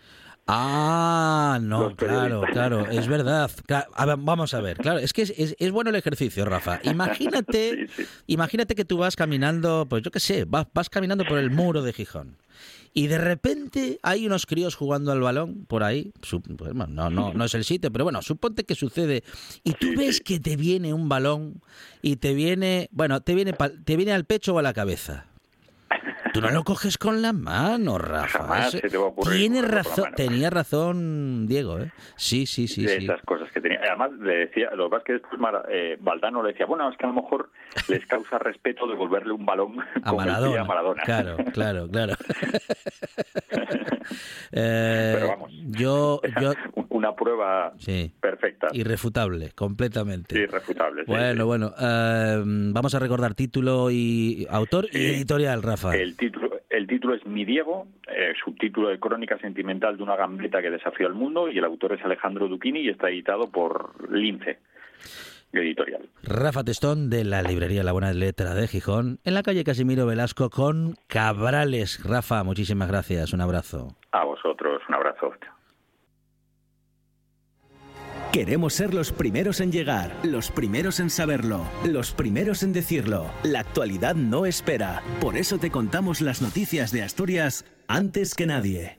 Ah, 0.48 1.60
no, 1.62 1.95
claro, 1.95 2.41
claro, 2.51 2.88
es 2.91 3.07
verdad. 3.07 3.50
vamos 4.17 4.53
a 4.53 4.62
ver, 4.62 4.77
claro, 4.77 5.00
es 5.00 5.13
que 5.13 5.21
es, 5.21 5.71
bueno 5.71 5.89
el 5.89 5.95
ejercicio, 5.95 6.45
Rafa. 6.45 6.79
Imagínate, 6.83 7.88
imagínate 8.27 8.75
que 8.75 8.86
tú 8.86 8.98
vas 8.98 9.15
caminando, 9.15 9.86
pues 9.89 10.03
yo 10.03 10.12
qué 10.12 10.19
sé, 10.19 10.45
vas, 10.45 10.67
vas 10.74 10.89
caminando 10.89 11.25
por 11.25 11.38
el 11.38 11.51
muro 11.51 11.81
de 11.83 11.93
Gijón 11.93 12.38
y 12.93 13.07
de 13.07 13.17
repente 13.17 14.00
hay 14.03 14.25
unos 14.25 14.45
críos 14.45 14.75
jugando 14.75 15.12
al 15.12 15.21
balón 15.21 15.65
por 15.65 15.83
ahí. 15.83 16.12
Pues, 16.57 16.74
no, 16.75 17.10
no, 17.10 17.33
no 17.33 17.45
es 17.45 17.53
el 17.53 17.63
sitio, 17.63 17.91
pero 17.91 18.03
bueno, 18.03 18.21
suponte 18.21 18.65
que 18.65 18.75
sucede 18.75 19.24
y 19.63 19.74
tú 19.74 19.93
ves 19.98 20.19
que 20.19 20.39
te 20.39 20.57
viene 20.57 20.93
un 20.93 21.07
balón 21.07 21.62
y 22.01 22.17
te 22.17 22.33
viene, 22.33 22.89
bueno, 22.91 23.21
te 23.21 23.36
viene, 23.36 23.53
te 23.86 23.95
viene 23.95 24.12
al 24.12 24.25
pecho 24.25 24.55
o 24.55 24.60
a 24.60 24.62
la 24.62 24.74
cabeza. 24.74 25.27
Tú 26.33 26.41
no 26.41 26.50
lo 26.50 26.63
coges 26.63 26.97
con 26.97 27.21
la 27.21 27.33
mano, 27.33 27.97
Rafa. 27.97 28.69
Tiene 29.31 29.61
razón, 29.61 30.11
tenía 30.15 30.50
razón 30.50 31.47
Diego, 31.47 31.79
¿eh? 31.79 31.91
Sí, 32.15 32.45
sí, 32.45 32.67
sí. 32.67 32.85
De 32.85 32.97
esas 32.97 33.21
cosas 33.23 33.51
que 33.51 33.61
tenía. 33.61 33.79
Además, 33.88 34.11
le 34.19 34.45
decía, 34.45 34.69
lo 34.75 34.85
que 34.85 34.89
pasa 34.91 35.00
es 35.00 35.05
que 35.05 35.13
después 35.13 35.41
eh, 35.69 35.97
Valdano 36.00 36.41
le 36.43 36.51
decía, 36.51 36.65
bueno, 36.65 36.89
es 36.89 36.97
que 36.97 37.05
a 37.05 37.09
lo 37.09 37.21
mejor 37.21 37.50
les 37.88 38.05
causa 38.05 38.38
respeto 38.39 38.88
devolverle 38.88 39.33
un 39.33 39.45
balón 39.45 39.77
a 40.03 40.13
Maradona. 40.13 40.61
a 40.61 40.63
Maradona. 40.63 41.03
Claro, 41.03 41.38
claro, 41.53 41.88
claro. 41.89 42.13
eh, 44.51 45.11
Pero 45.15 45.27
vamos, 45.27 45.51
yo, 45.69 46.21
yo... 46.39 46.53
una 47.01 47.15
prueba 47.15 47.74
perfecta. 48.20 48.67
Irrefutable, 48.74 49.51
completamente. 49.55 50.38
Irrefutable. 50.38 51.03
bueno, 51.08 51.46
bueno. 51.48 51.74
Eh, 51.79 52.43
vamos 52.46 52.93
a 52.93 53.00
recordar 53.00 53.34
título 53.34 53.89
y 53.89 54.46
autor 54.50 54.86
y 54.91 54.98
editorial, 54.98 55.63
Rafa. 55.63 55.96
El 55.98 56.15
título, 56.15 56.60
el 56.70 56.86
título 56.86 57.15
es 57.15 57.25
Mi 57.25 57.43
Diego, 57.43 57.88
eh, 58.08 58.34
subtítulo 58.43 58.89
de 58.89 59.00
Crónica 59.00 59.39
Sentimental 59.39 59.98
de 59.98 60.03
una 60.03 60.15
gambeta 60.15 60.62
que 60.62 60.70
desafió 60.70 61.08
al 61.08 61.15
mundo 61.15 61.50
y 61.50 61.58
el 61.58 61.65
autor 61.65 61.93
es 61.93 62.05
Alejandro 62.05 62.48
Duquini 62.48 62.81
y 62.81 62.89
está 62.89 63.10
editado 63.10 63.50
por 63.50 64.12
Lince. 64.12 64.60
Editorial. 65.53 66.08
Rafa 66.24 66.63
Testón 66.63 67.10
de 67.10 67.25
la 67.25 67.41
librería 67.41 67.84
La 67.84 67.91
Buena 67.91 68.13
Letra 68.13 68.53
de 68.53 68.70
Gijón, 68.70 69.20
en 69.25 69.34
la 69.34 69.43
calle 69.43 69.65
Casimiro 69.65 70.05
Velasco 70.05 70.50
con 70.50 70.96
Cabrales. 71.08 72.01
Rafa, 72.05 72.46
muchísimas 72.46 72.88
gracias, 72.88 73.34
un 73.34 73.41
abrazo. 73.41 73.98
A 74.13 74.24
vosotros, 74.24 74.81
un 74.88 74.96
abrazo. 74.96 75.34
Queremos 78.31 78.73
ser 78.73 78.93
los 78.93 79.11
primeros 79.11 79.59
en 79.59 79.71
llegar, 79.71 80.15
los 80.23 80.51
primeros 80.51 80.99
en 81.01 81.09
saberlo, 81.09 81.65
los 81.83 82.11
primeros 82.13 82.63
en 82.63 82.71
decirlo. 82.71 83.29
La 83.43 83.59
actualidad 83.59 84.15
no 84.15 84.45
espera. 84.45 85.03
Por 85.19 85.37
eso 85.37 85.57
te 85.57 85.69
contamos 85.69 86.21
las 86.21 86.41
noticias 86.41 86.91
de 86.91 87.03
Asturias 87.03 87.65
antes 87.87 88.33
que 88.33 88.45
nadie. 88.45 88.97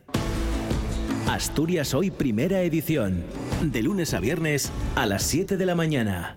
Asturias 1.29 1.95
Hoy 1.95 2.11
Primera 2.11 2.61
Edición. 2.61 3.25
De 3.63 3.83
lunes 3.83 4.13
a 4.13 4.21
viernes 4.21 4.71
a 4.97 5.07
las 5.07 5.23
7 5.23 5.57
de 5.57 5.67
la 5.67 5.75
mañana. 5.75 6.37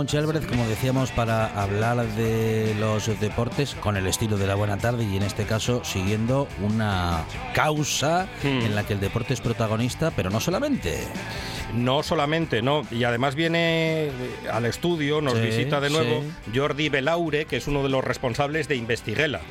Monchi 0.00 0.16
Álvarez, 0.16 0.46
como 0.46 0.66
decíamos, 0.66 1.10
para 1.10 1.62
hablar 1.62 2.06
de 2.14 2.74
los 2.80 3.20
deportes 3.20 3.74
con 3.74 3.98
el 3.98 4.06
estilo 4.06 4.38
de 4.38 4.46
la 4.46 4.54
buena 4.54 4.78
tarde 4.78 5.04
y 5.04 5.14
en 5.18 5.22
este 5.22 5.44
caso 5.44 5.84
siguiendo 5.84 6.48
una 6.62 7.26
causa 7.52 8.26
hmm. 8.42 8.46
en 8.46 8.74
la 8.74 8.84
que 8.84 8.94
el 8.94 9.00
deporte 9.00 9.34
es 9.34 9.42
protagonista, 9.42 10.10
pero 10.10 10.30
no 10.30 10.40
solamente. 10.40 11.06
No 11.74 12.02
solamente, 12.02 12.62
no. 12.62 12.86
Y 12.90 13.04
además 13.04 13.34
viene 13.34 14.06
eh, 14.06 14.10
al 14.50 14.64
estudio, 14.64 15.20
nos 15.20 15.38
visita 15.38 15.82
de 15.82 15.90
nuevo 15.90 16.24
Jordi 16.54 16.88
Belaure, 16.88 17.44
que 17.44 17.58
es 17.58 17.68
uno 17.68 17.82
de 17.82 17.90
los 17.90 18.02
responsables 18.02 18.68
de 18.68 18.76
Investiguela 18.76 19.42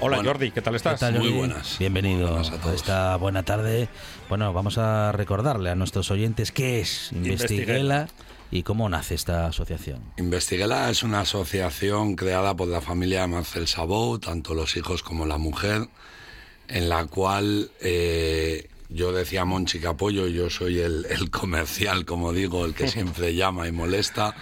Hola 0.00 0.22
Jordi, 0.22 0.50
¿qué 0.50 0.60
tal 0.60 0.74
estás? 0.74 1.00
Muy 1.12 1.30
buenas. 1.30 1.78
Bienvenido 1.78 2.36
a, 2.36 2.74
esta 2.74 3.16
buena 3.16 3.44
tarde. 3.44 3.88
Bueno, 4.28 4.52
vamos 4.52 4.76
a 4.76 5.12
recordarle 5.12 5.70
a 5.70 5.74
nuestros 5.74 6.10
oyentes 6.10 6.52
qué 6.52 6.80
es 6.80 7.12
Investiguela 7.12 8.08
y 8.50 8.62
cómo 8.62 8.88
nace 8.88 9.14
esta 9.14 9.46
asociación. 9.46 10.00
Investiguela 10.16 10.90
es 10.90 11.02
una 11.02 11.20
asociación 11.20 12.16
creada 12.16 12.54
por 12.56 12.68
la 12.68 12.80
familia 12.80 13.22
de 13.22 13.28
Marcel 13.28 13.66
Sabou, 13.66 14.18
tanto 14.18 14.54
los 14.54 14.76
hijos 14.76 15.02
como 15.02 15.26
la 15.26 15.38
mujer, 15.38 15.88
en 16.68 16.88
la 16.88 17.06
cual 17.06 17.70
eh, 17.80 18.68
yo 18.88 19.12
decía 19.12 19.44
Monchi 19.44 19.80
que 19.80 19.86
apoyo, 19.86 20.26
yo 20.28 20.50
soy 20.50 20.80
el, 20.80 21.06
el 21.10 21.30
comercial, 21.30 22.04
como 22.04 22.32
digo, 22.32 22.64
el 22.64 22.74
que 22.74 22.88
siempre 22.96 23.34
llama 23.34 23.68
y 23.68 23.72
molesta. 23.72 24.34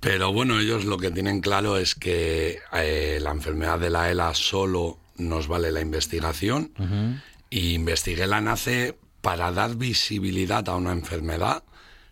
Pero 0.00 0.32
bueno, 0.32 0.58
ellos 0.58 0.84
lo 0.84 0.98
que 0.98 1.10
tienen 1.10 1.40
claro 1.40 1.76
es 1.76 1.94
que 1.94 2.58
eh, 2.72 3.18
la 3.22 3.30
enfermedad 3.30 3.78
de 3.78 3.90
la 3.90 4.10
ELA 4.10 4.34
solo 4.34 4.98
nos 5.16 5.46
vale 5.46 5.70
la 5.70 5.80
investigación 5.80 6.72
y 7.50 7.74
Investiguela 7.74 8.40
nace 8.40 8.96
para 9.20 9.52
dar 9.52 9.76
visibilidad 9.76 10.68
a 10.68 10.74
una 10.74 10.90
enfermedad, 10.92 11.62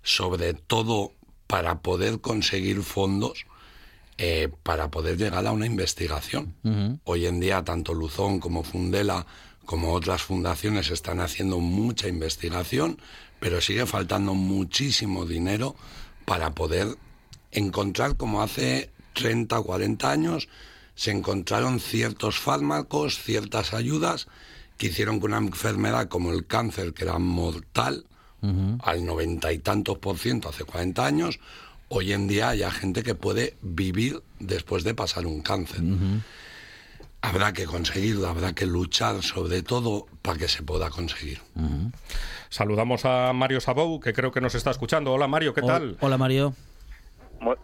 sobre 0.02 0.54
todo 0.54 1.12
para 1.46 1.80
poder 1.80 2.20
conseguir 2.20 2.82
fondos 2.82 3.46
eh, 4.18 4.50
para 4.62 4.90
poder 4.90 5.16
llegar 5.16 5.46
a 5.46 5.52
una 5.52 5.66
investigación. 5.66 6.54
Hoy 7.04 7.26
en 7.26 7.40
día, 7.40 7.64
tanto 7.64 7.94
Luzón 7.94 8.38
como 8.38 8.64
Fundela 8.64 9.26
como 9.64 9.92
otras 9.92 10.22
fundaciones 10.22 10.90
están 10.90 11.20
haciendo 11.20 11.58
mucha 11.58 12.08
investigación, 12.08 12.98
pero 13.38 13.60
sigue 13.60 13.86
faltando 13.86 14.34
muchísimo 14.34 15.24
dinero 15.26 15.74
para 16.26 16.54
poder 16.54 16.96
encontrar 17.50 18.16
como 18.16 18.42
hace 18.42 18.90
30 19.14 19.58
o 19.58 19.64
40 19.64 20.10
años 20.10 20.48
se 20.94 21.12
encontraron 21.12 21.80
ciertos 21.80 22.38
fármacos, 22.38 23.22
ciertas 23.22 23.72
ayudas 23.72 24.28
que 24.76 24.88
hicieron 24.88 25.18
que 25.18 25.26
una 25.26 25.38
enfermedad 25.38 26.08
como 26.08 26.30
el 26.30 26.46
cáncer, 26.46 26.92
que 26.92 27.04
era 27.04 27.18
mortal, 27.18 28.04
al 28.82 29.04
noventa 29.04 29.52
y 29.52 29.58
tantos 29.58 29.98
por 29.98 30.18
ciento 30.18 30.48
hace 30.48 30.64
40 30.64 31.04
años, 31.04 31.40
hoy 31.88 32.12
en 32.12 32.28
día 32.28 32.50
haya 32.50 32.70
gente 32.70 33.02
que 33.02 33.14
puede 33.14 33.56
vivir 33.62 34.22
después 34.38 34.84
de 34.84 34.94
pasar 34.94 35.26
un 35.26 35.42
cáncer. 35.42 35.82
Habrá 37.22 37.52
que 37.52 37.66
conseguirlo, 37.66 38.28
habrá 38.28 38.54
que 38.54 38.64
luchar 38.64 39.22
sobre 39.22 39.62
todo 39.62 40.06
para 40.22 40.38
que 40.38 40.48
se 40.48 40.62
pueda 40.62 40.88
conseguir. 40.88 41.40
Saludamos 42.48 43.04
a 43.04 43.32
Mario 43.32 43.60
Sabou, 43.60 44.00
que 44.00 44.12
creo 44.12 44.32
que 44.32 44.40
nos 44.40 44.54
está 44.54 44.70
escuchando. 44.70 45.12
Hola 45.12 45.28
Mario, 45.28 45.52
¿qué 45.52 45.62
tal? 45.62 45.96
Hola 46.00 46.16
Mario. 46.16 46.54
Muy, 47.40 47.56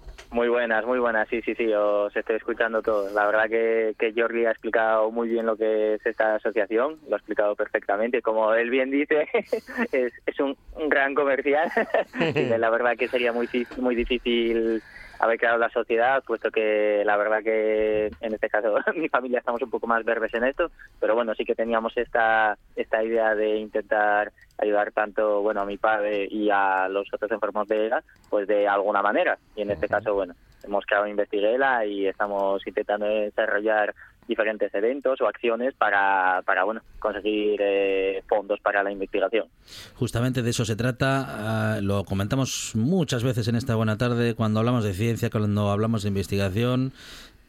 buenas, 0.49 0.85
muy 0.85 0.99
buenas. 0.99 1.27
Sí, 1.29 1.41
sí, 1.43 1.55
sí, 1.55 1.73
os 1.73 2.15
estoy 2.15 2.37
escuchando 2.37 2.83
todos. 2.83 3.13
La 3.13 3.27
verdad 3.27 3.49
que, 3.49 3.95
que 3.99 4.13
Jordi 4.15 4.45
ha 4.45 4.51
explicado 4.51 5.11
muy 5.11 5.29
bien 5.29 5.47
lo 5.47 5.57
que 5.57 5.95
es 5.95 6.05
esta 6.05 6.35
asociación, 6.35 6.99
lo 7.09 7.15
ha 7.15 7.19
explicado 7.19 7.57
perfectamente. 7.57 8.21
Como 8.21 8.53
él 8.53 8.69
bien 8.69 8.91
dice, 8.91 9.29
es, 9.93 10.13
es 10.27 10.41
un, 10.41 10.57
gran 10.89 11.15
comercial. 11.15 11.71
la 12.59 12.71
verdad 12.71 12.97
que 12.99 13.09
sería 13.09 13.33
muy, 13.33 13.49
muy 13.79 13.95
difícil 13.95 14.83
haber 15.19 15.39
creado 15.39 15.59
la 15.59 15.71
sociedad, 15.71 16.23
puesto 16.25 16.51
que 16.51 17.03
la 17.05 17.17
verdad 17.17 17.43
que 17.43 18.11
en 18.21 18.35
este 18.35 18.49
caso 18.49 18.75
mi 18.97 19.09
familia 19.09 19.39
estamos 19.39 19.63
un 19.63 19.71
poco 19.71 19.87
más 19.87 20.05
verdes 20.05 20.33
en 20.35 20.45
esto, 20.45 20.71
pero 21.01 21.15
bueno, 21.15 21.35
sí 21.35 21.45
que 21.45 21.55
teníamos 21.55 21.97
esta, 21.97 22.59
esta 22.75 23.03
idea 23.03 23.35
de 23.35 23.57
intentar 23.57 24.33
ayudar 24.59 24.93
tanto 24.93 25.43
bueno 25.43 25.63
a 25.63 25.67
mi 25.67 25.77
padre 25.77 26.27
y 26.31 26.49
a 26.51 26.89
los 26.89 27.09
otros 27.13 27.31
enfermos 27.31 27.69
de 27.69 27.87
ELA, 27.87 28.03
pues 28.31 28.47
de 28.47 28.67
alguna 28.67 29.03
manera. 29.03 29.39
Y 29.55 29.63
en 29.63 29.71
este 29.71 29.89
caso, 29.89 30.15
bueno, 30.15 30.35
hemos 30.65 30.85
creado 30.87 31.07
Investiguela 31.07 31.85
y 31.85 32.07
estamos 32.07 32.67
intentando 32.67 33.07
desarrollar 33.07 33.95
diferentes 34.27 34.73
eventos 34.75 35.21
o 35.21 35.27
acciones 35.27 35.75
para, 35.75 36.43
para 36.45 36.65
bueno, 36.65 36.83
conseguir 36.99 37.61
eh, 37.63 38.23
fondos 38.29 38.61
para 38.61 38.83
la 38.83 38.91
investigación. 38.91 39.47
Justamente 39.95 40.43
de 40.43 40.51
eso 40.51 40.65
se 40.65 40.77
trata. 40.77 41.77
Ah, 41.77 41.81
lo 41.81 42.05
comentamos 42.05 42.73
muchas 42.75 43.23
veces 43.23 43.49
en 43.49 43.57
esta 43.57 43.75
buena 43.75 43.97
tarde 43.99 44.35
cuando 44.35 44.61
hablamos 44.61 44.85
de 44.85 44.95
ciencia, 44.95 45.31
cuando 45.31 45.71
hablamos 45.71 46.03
de 46.03 46.09
investigación 46.09 46.93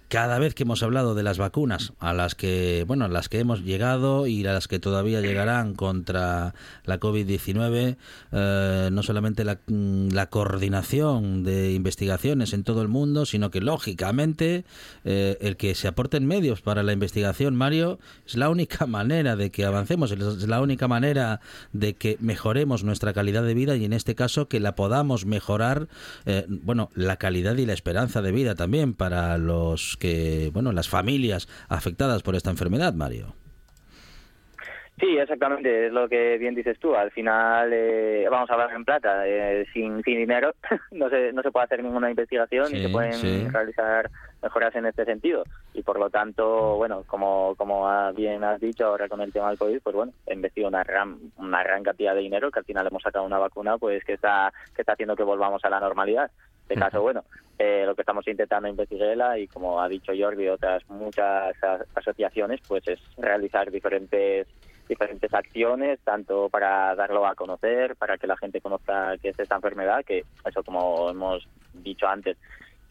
cada 0.10 0.40
vez 0.40 0.54
que 0.54 0.64
hemos 0.64 0.84
hablado 0.84 1.16
de 1.16 1.24
las 1.24 1.38
vacunas 1.38 1.92
a 2.00 2.14
las 2.14 2.34
que 2.34 2.86
bueno 2.88 3.06
a 3.06 3.08
las 3.10 3.28
que 3.28 3.40
hemos 3.40 3.64
llegado 3.64 4.26
y 4.26 4.46
a 4.46 4.54
las 4.54 4.68
que 4.68 4.80
todavía 4.80 5.20
llegarán 5.20 5.74
contra 5.74 6.54
la 6.86 7.00
COVID-19 7.00 7.98
eh, 8.32 8.90
no 8.92 9.04
solamente 9.04 9.44
mm, 9.44 10.10
la, 10.12 10.28
coordinación 10.28 11.44
de 11.44 11.74
investigaciones 11.74 12.54
en 12.54 12.64
todo 12.64 12.82
el 12.82 12.88
mundo 12.88 13.26
sino 13.26 13.52
que 13.52 13.60
lógicamente 13.60 14.64
eh, 15.04 15.38
el 15.42 15.58
que 15.58 15.76
se 15.76 15.90
aporten 15.90 16.26
medios 16.26 16.62
para 16.62 16.84
la 16.84 16.94
investigación 16.94 17.56
Mario 17.56 18.00
es 18.26 18.38
la 18.38 18.50
única 18.50 18.86
manera 18.88 19.36
de 19.36 19.52
que 19.52 19.66
avancemos 19.66 20.12
es 20.12 20.48
la 20.48 20.62
única 20.62 20.88
manera 20.88 21.42
de 21.74 21.96
que 21.96 22.18
mejoremos 22.22 22.86
nuestra 22.86 23.12
calidad 23.12 23.44
de 23.44 23.54
vida 23.54 23.76
y 23.76 23.84
en 23.84 23.92
este 23.92 24.16
caso 24.16 24.48
que 24.48 24.62
la 24.62 24.76
podamos 24.76 25.26
mejorar 25.26 25.90
eh, 26.26 26.46
bueno 26.48 26.92
la 26.96 27.18
calidad 27.18 27.58
y 27.58 27.66
la 27.66 27.74
esperanza 27.74 28.22
de 28.22 28.32
vida 28.32 28.56
también 28.56 28.94
para 28.94 29.38
los 29.38 29.97
que, 29.98 30.50
bueno, 30.54 30.72
las 30.72 30.90
familias 30.90 31.48
afectadas 31.68 32.24
por 32.24 32.36
esta 32.36 32.50
enfermedad, 32.50 32.94
Mario. 32.94 33.36
Sí, 35.00 35.16
exactamente, 35.16 35.88
es 35.88 35.94
lo 35.94 36.10
que 36.10 36.40
bien 36.40 36.56
dices 36.56 36.80
tú. 36.80 36.96
Al 36.96 37.12
final, 37.12 37.72
eh, 37.72 38.28
vamos 38.32 38.50
a 38.50 38.54
hablar 38.54 38.74
en 38.74 38.84
plata, 38.84 39.28
eh, 39.28 39.64
sin, 39.72 40.02
sin 40.02 40.18
dinero 40.18 40.56
no 40.92 41.08
se, 41.10 41.32
no 41.34 41.44
se 41.44 41.52
puede 41.52 41.66
hacer 41.66 41.84
ninguna 41.84 42.10
investigación 42.10 42.76
y 42.76 42.82
se 42.82 42.90
pueden 42.90 43.52
realizar 43.54 44.10
mejoras 44.42 44.74
en 44.76 44.88
este 44.88 45.06
sentido. 45.06 45.44
Y 45.76 45.84
por 45.84 46.00
lo 46.00 46.10
tanto, 46.10 46.78
bueno, 46.78 47.04
como, 47.06 47.54
como 47.58 47.88
bien 48.14 48.44
has 48.44 48.60
dicho 48.60 48.88
ahora 48.88 49.08
con 49.08 49.22
el 49.22 49.32
tema 49.32 49.50
del 49.50 49.60
COVID, 49.60 49.82
pues 49.82 49.96
bueno, 49.96 50.14
he 50.26 50.34
investido 50.34 50.68
una 50.68 50.84
gran, 50.84 51.16
una 51.38 51.64
gran 51.64 51.84
cantidad 51.84 52.16
de 52.16 52.22
dinero 52.22 52.50
que 52.50 52.60
al 52.60 52.66
final 52.66 52.88
hemos 52.88 53.04
sacado 53.04 53.24
una 53.24 53.38
vacuna 53.38 53.78
pues 53.78 54.04
que 54.04 54.14
está, 54.14 54.52
que 54.76 54.82
está 54.82 54.94
haciendo 54.94 55.16
que 55.16 55.22
volvamos 55.22 55.64
a 55.64 55.70
la 55.70 55.80
normalidad. 55.80 56.32
Este 56.64 56.76
caso, 56.76 57.02
bueno, 57.04 57.24
eh, 57.60 57.84
lo 57.86 57.96
que 57.96 58.02
estamos 58.02 58.28
intentando 58.28 58.68
investigarla 58.68 59.38
y 59.38 59.48
como 59.48 59.80
ha 59.80 59.88
dicho 59.88 60.12
Jordi 60.18 60.46
y 60.46 60.50
otras 60.50 60.84
muchas 60.90 61.56
asociaciones, 61.96 62.60
pues 62.68 62.86
es 62.88 63.00
realizar 63.16 63.72
diferentes 63.72 64.48
diferentes 64.88 65.34
acciones, 65.34 66.00
tanto 66.04 66.50
para 66.50 66.96
darlo 66.96 67.26
a 67.26 67.36
conocer, 67.36 67.96
para 67.96 68.18
que 68.18 68.28
la 68.28 68.38
gente 68.38 68.62
conozca 68.62 69.18
que 69.18 69.30
es 69.30 69.40
esta 69.40 69.56
enfermedad, 69.56 70.04
que 70.06 70.24
eso 70.46 70.64
como 70.64 71.10
hemos 71.10 71.48
dicho 71.74 72.08
antes, 72.08 72.38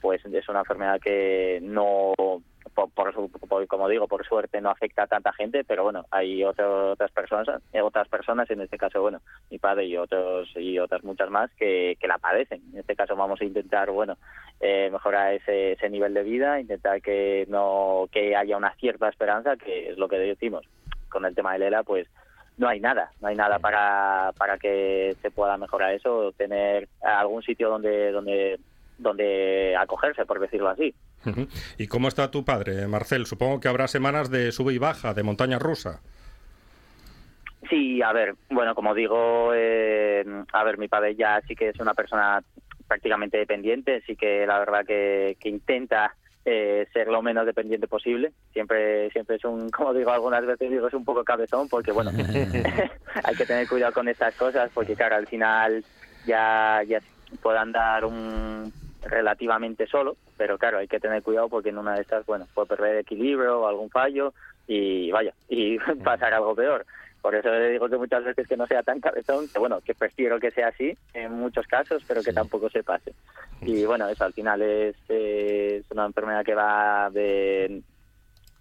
pues 0.00 0.24
es 0.24 0.48
una 0.48 0.60
enfermedad 0.60 1.00
que 1.00 1.58
no 1.62 2.14
por, 2.74 3.66
como 3.68 3.88
digo, 3.88 4.06
por 4.06 4.26
suerte 4.26 4.60
no 4.60 4.70
afecta 4.70 5.04
a 5.04 5.06
tanta 5.06 5.32
gente, 5.32 5.64
pero 5.64 5.84
bueno, 5.84 6.04
hay 6.10 6.44
otras 6.44 7.10
personas, 7.12 7.62
eh, 7.72 7.80
otras 7.80 8.08
personas, 8.08 8.50
en 8.50 8.60
este 8.60 8.76
caso, 8.76 9.00
bueno, 9.00 9.20
mi 9.50 9.58
padre 9.58 9.86
y 9.86 9.96
otros 9.96 10.48
y 10.56 10.78
otras 10.78 11.02
muchas 11.02 11.30
más 11.30 11.50
que, 11.54 11.96
que 11.98 12.08
la 12.08 12.18
padecen. 12.18 12.62
En 12.72 12.80
este 12.80 12.94
caso 12.94 13.16
vamos 13.16 13.40
a 13.40 13.44
intentar, 13.44 13.90
bueno, 13.90 14.18
eh, 14.60 14.90
mejorar 14.92 15.34
ese, 15.34 15.72
ese 15.72 15.88
nivel 15.88 16.12
de 16.12 16.22
vida, 16.22 16.60
intentar 16.60 17.00
que 17.00 17.46
no 17.48 18.08
que 18.12 18.36
haya 18.36 18.56
una 18.56 18.74
cierta 18.74 19.08
esperanza, 19.08 19.56
que 19.56 19.90
es 19.90 19.98
lo 19.98 20.08
que 20.08 20.18
decimos 20.18 20.66
con 21.16 21.24
el 21.24 21.34
tema 21.34 21.54
de 21.54 21.60
Lela, 21.60 21.82
pues 21.82 22.06
no 22.58 22.68
hay 22.68 22.78
nada, 22.78 23.10
no 23.22 23.28
hay 23.28 23.36
nada 23.36 23.58
para, 23.58 24.32
para 24.36 24.58
que 24.58 25.16
se 25.22 25.30
pueda 25.30 25.56
mejorar 25.56 25.94
eso, 25.94 26.32
tener 26.32 26.88
algún 27.02 27.42
sitio 27.42 27.70
donde 27.70 28.12
donde 28.12 28.60
donde 28.98 29.74
acogerse, 29.76 30.26
por 30.26 30.40
decirlo 30.40 30.68
así. 30.68 30.94
¿Y 31.78 31.86
cómo 31.86 32.08
está 32.08 32.30
tu 32.30 32.44
padre, 32.44 32.86
Marcel? 32.86 33.24
Supongo 33.24 33.60
que 33.60 33.68
habrá 33.68 33.88
semanas 33.88 34.30
de 34.30 34.52
sube 34.52 34.74
y 34.74 34.78
baja, 34.78 35.14
de 35.14 35.22
montaña 35.22 35.58
rusa. 35.58 36.00
Sí, 37.70 38.00
a 38.02 38.12
ver, 38.12 38.34
bueno, 38.50 38.74
como 38.74 38.94
digo, 38.94 39.52
eh, 39.54 40.24
a 40.52 40.64
ver, 40.64 40.78
mi 40.78 40.88
padre 40.88 41.14
ya 41.16 41.40
sí 41.48 41.56
que 41.56 41.70
es 41.70 41.80
una 41.80 41.94
persona 41.94 42.42
prácticamente 42.86 43.38
dependiente, 43.38 44.02
sí 44.06 44.16
que 44.16 44.46
la 44.46 44.58
verdad 44.58 44.84
que, 44.86 45.36
que 45.40 45.48
intenta 45.48 46.14
eh, 46.48 46.86
ser 46.92 47.08
lo 47.08 47.22
menos 47.22 47.44
dependiente 47.44 47.88
posible. 47.88 48.32
Siempre 48.52 49.10
siempre 49.10 49.34
es 49.34 49.44
un, 49.44 49.68
como 49.76 49.92
digo 49.92 50.12
algunas 50.12 50.46
veces, 50.46 50.70
digo, 50.70 50.86
es 50.86 50.94
un 50.94 51.04
poco 51.04 51.24
cabezón 51.24 51.68
porque, 51.68 51.90
bueno, 51.90 52.12
hay 53.24 53.34
que 53.36 53.46
tener 53.46 53.68
cuidado 53.68 53.92
con 53.92 54.08
estas 54.08 54.34
cosas 54.36 54.70
porque, 54.72 54.94
claro, 54.94 55.16
al 55.16 55.26
final 55.26 55.84
ya, 56.24 56.82
ya 56.86 57.00
puedan 57.42 57.72
dar 57.72 58.04
un 58.04 58.72
relativamente 59.02 59.86
solo, 59.86 60.16
pero 60.36 60.56
claro, 60.56 60.78
hay 60.78 60.86
que 60.88 61.00
tener 61.00 61.22
cuidado 61.22 61.48
porque 61.48 61.70
en 61.70 61.78
una 61.78 61.94
de 61.94 62.02
estas, 62.02 62.24
bueno, 62.26 62.46
puede 62.54 62.68
perder 62.68 62.98
equilibrio 62.98 63.60
o 63.60 63.66
algún 63.66 63.90
fallo 63.90 64.32
y 64.68 65.10
vaya, 65.10 65.34
y 65.48 65.78
pasar 66.04 66.32
algo 66.32 66.54
peor. 66.54 66.86
Por 67.22 67.34
eso 67.34 67.50
le 67.50 67.70
digo 67.70 67.88
que 67.88 67.96
muchas 67.96 68.24
veces 68.24 68.46
que 68.46 68.56
no 68.56 68.66
sea 68.66 68.82
tan 68.82 69.00
cabezón, 69.00 69.48
que 69.48 69.58
bueno, 69.58 69.80
que 69.80 69.94
prefiero 69.94 70.38
que 70.38 70.50
sea 70.50 70.68
así 70.68 70.96
en 71.12 71.32
muchos 71.32 71.66
casos, 71.66 72.04
pero 72.06 72.22
que 72.22 72.32
tampoco 72.32 72.70
se 72.70 72.82
pase. 72.82 73.14
Y 73.62 73.84
bueno, 73.84 74.08
eso 74.08 74.24
al 74.24 74.32
final 74.32 74.62
es, 74.62 74.96
es 75.08 75.84
una 75.90 76.06
enfermedad 76.06 76.44
que 76.44 76.54
va 76.54 77.10
de 77.10 77.82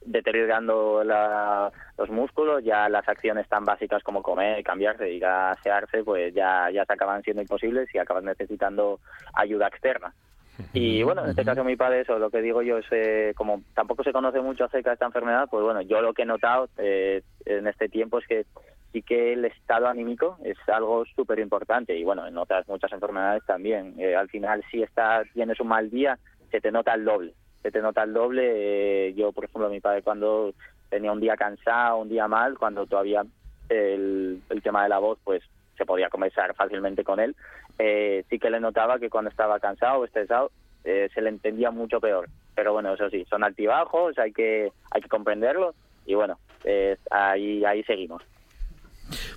deteriorando 0.06 1.04
los 1.04 2.10
músculos, 2.10 2.64
ya 2.64 2.88
las 2.90 3.08
acciones 3.08 3.48
tan 3.50 3.66
básicas 3.66 4.04
como 4.04 4.22
comer, 4.22 4.64
cambiarse 4.64 5.12
y 5.12 5.22
asearse, 5.24 6.04
pues 6.04 6.34
ya, 6.34 6.70
ya 6.72 6.86
se 6.86 6.94
acaban 6.94 7.24
siendo 7.24 7.42
imposibles 7.42 7.90
y 7.94 7.98
acaban 7.98 8.26
necesitando 8.26 9.00
ayuda 9.34 9.68
externa. 9.68 10.14
Y 10.74 11.04
bueno, 11.04 11.24
en 11.24 11.32
este 11.32 11.44
caso 11.46 11.64
mi 11.64 11.76
padre, 11.76 12.02
eso, 12.02 12.18
lo 12.20 12.30
que 12.30 12.42
digo 12.42 12.62
yo 12.62 12.78
es, 12.78 12.86
eh, 12.92 13.34
como 13.36 13.62
tampoco 13.74 14.04
se 14.04 14.14
conoce 14.14 14.42
mucho 14.42 14.66
acerca 14.66 14.92
de 14.92 14.94
esta 14.96 15.06
enfermedad, 15.06 15.48
pues 15.50 15.64
bueno, 15.64 15.82
yo 15.82 16.02
lo 16.02 16.14
que 16.14 16.24
he 16.24 16.26
notado 16.26 16.70
eh, 16.78 17.22
en 17.46 17.68
este 17.68 17.90
tiempo 17.90 18.20
es 18.20 18.28
que 18.28 18.46
sí 18.92 19.02
que 19.02 19.34
el 19.34 19.46
estado 19.46 19.88
anímico 19.88 20.38
es 20.44 20.58
algo 20.68 21.06
súper 21.16 21.40
importante 21.40 21.98
y 21.98 22.04
bueno, 22.04 22.26
en 22.26 22.38
otras 22.38 22.68
muchas 22.68 22.92
enfermedades 22.92 23.44
también. 23.46 23.96
Eh, 23.98 24.16
al 24.16 24.30
final, 24.30 24.64
si 24.72 24.82
está, 24.82 25.24
tienes 25.34 25.60
un 25.60 25.68
mal 25.68 25.90
día, 25.90 26.18
se 26.52 26.62
te 26.62 26.72
nota 26.72 26.94
el 26.94 27.04
doble. 27.04 27.34
Se 27.62 27.72
te 27.72 27.82
nota 27.82 28.04
el 28.04 28.14
doble. 28.14 29.14
yo, 29.16 29.32
por 29.32 29.46
ejemplo, 29.46 29.70
mi 29.70 29.82
padre 29.82 30.04
cuando 30.04 30.54
tenía 30.90 31.12
un 31.12 31.20
día 31.20 31.36
cansado, 31.36 31.98
un 31.98 32.10
día 32.10 32.28
mal, 32.28 32.58
cuando 32.58 32.86
todavía 32.86 33.26
el, 33.70 34.42
el 34.50 34.62
tema 34.62 34.84
de 34.84 34.90
la 34.90 35.00
voz, 35.00 35.18
pues 35.24 35.44
se 35.78 35.86
podía 35.86 36.10
conversar 36.10 36.54
fácilmente 36.56 37.04
con 37.04 37.20
él, 37.20 37.36
eh, 37.80 38.24
sí 38.30 38.40
que 38.40 38.50
le 38.50 38.60
notaba 38.60 39.00
que 39.00 39.10
cuando 39.10 39.30
estaba 39.30 39.60
cansado 39.60 40.00
o 40.00 40.06
estresado 40.06 40.52
eh, 40.84 41.10
se 41.14 41.22
le 41.22 41.30
entendía 41.30 41.72
mucho 41.72 42.00
peor. 42.00 42.28
Pero 42.56 42.74
bueno, 42.74 42.94
eso 42.94 43.10
sí, 43.10 43.26
son 43.30 43.44
altibajos, 43.44 44.18
hay 44.18 44.32
que, 44.32 44.72
hay 44.92 45.02
que 45.02 45.10
comprenderlo 45.10 45.74
y 46.06 46.14
bueno, 46.14 46.38
ahí, 47.12 47.66
ahí 47.66 47.84
seguimos. 47.84 48.22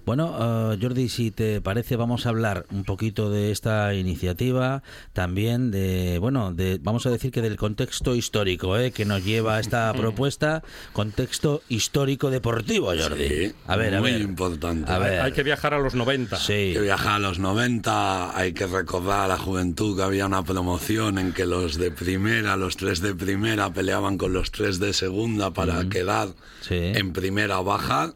Bueno, 0.04 0.72
eh, 0.72 0.78
Jordi, 0.80 1.08
si 1.08 1.30
te 1.30 1.60
parece, 1.60 1.96
vamos 1.96 2.26
a 2.26 2.30
hablar 2.30 2.66
un 2.70 2.84
poquito 2.84 3.30
de 3.30 3.50
esta 3.50 3.94
iniciativa, 3.94 4.82
también 5.12 5.70
de, 5.70 6.18
bueno, 6.18 6.52
de, 6.52 6.78
vamos 6.82 7.06
a 7.06 7.10
decir 7.10 7.30
que 7.30 7.42
del 7.42 7.56
contexto 7.56 8.14
histórico 8.14 8.76
eh, 8.78 8.90
que 8.90 9.04
nos 9.04 9.24
lleva 9.24 9.56
a 9.56 9.60
esta 9.60 9.92
propuesta, 9.96 10.62
contexto 10.92 11.62
histórico 11.68 12.30
deportivo, 12.30 12.92
Jordi. 12.98 13.52
a 13.66 13.76
ver, 13.76 14.00
muy 14.00 14.12
importante. 14.12 14.90
Hay 14.90 15.32
que 15.32 15.42
viajar 15.42 15.74
a 15.74 15.78
los 15.78 15.94
90. 15.94 16.36
Sí. 16.36 16.52
Hay 16.52 16.72
que 16.74 16.80
viajar 16.80 17.16
a 17.16 17.18
los 17.18 17.38
90, 17.38 18.36
hay 18.36 18.52
que 18.52 18.66
recordar 18.66 19.20
a 19.20 19.28
la 19.28 19.38
juventud 19.38 19.96
que 19.96 20.02
había 20.02 20.26
una 20.26 20.42
promoción 20.42 21.18
en 21.18 21.32
que 21.32 21.46
los 21.46 21.76
de 21.76 21.90
primera, 21.90 22.56
los 22.56 22.76
tres 22.76 23.00
de 23.00 23.14
primera, 23.14 23.72
peleaban 23.72 24.18
con 24.18 24.32
los 24.32 24.50
tres 24.50 24.78
de 24.78 24.92
segunda 24.92 25.52
para 25.52 25.88
quedar 25.88 26.28
en 26.70 27.12
primera 27.12 27.60
baja. 27.60 28.12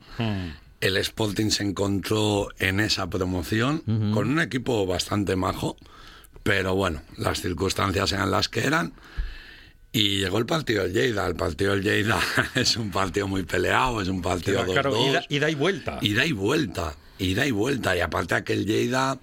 El 0.83 0.97
Sporting 0.97 1.51
se 1.51 1.62
encontró 1.62 2.49
en 2.59 2.81
esa 2.81 3.09
promoción 3.09 3.85
con 4.12 4.29
un 4.29 4.40
equipo 4.40 4.85
bastante 4.85 5.37
majo, 5.37 5.77
pero 6.42 6.75
bueno, 6.75 7.03
las 7.16 7.40
circunstancias 7.40 8.11
eran 8.11 8.33
las 8.33 8.49
que 8.49 8.66
eran. 8.66 8.92
Y 9.92 10.18
llegó 10.18 10.38
el 10.38 10.47
partido 10.47 10.83
del 10.83 10.92
Lleida. 10.92 11.25
El 11.29 11.37
partido 11.37 11.71
del 11.71 11.85
Lleida 11.85 12.18
es 12.57 12.77
un 12.77 12.90
partido 12.90 13.29
muy 13.29 13.45
peleado, 13.45 14.01
es 14.01 14.09
un 14.09 14.23
partido 14.23 14.64
claro, 14.64 14.90
dos, 14.90 15.25
ida, 15.29 15.49
y 15.49 15.55
vuelta. 15.55 15.99
Ida 16.01 16.27
y 16.27 16.33
vuelta, 16.33 16.97
ida 17.16 17.47
y 17.47 17.53
vuelta. 17.53 17.97
Y 17.97 18.01
aparte 18.01 18.35
aquel 18.35 18.66
Lleida 18.66 19.21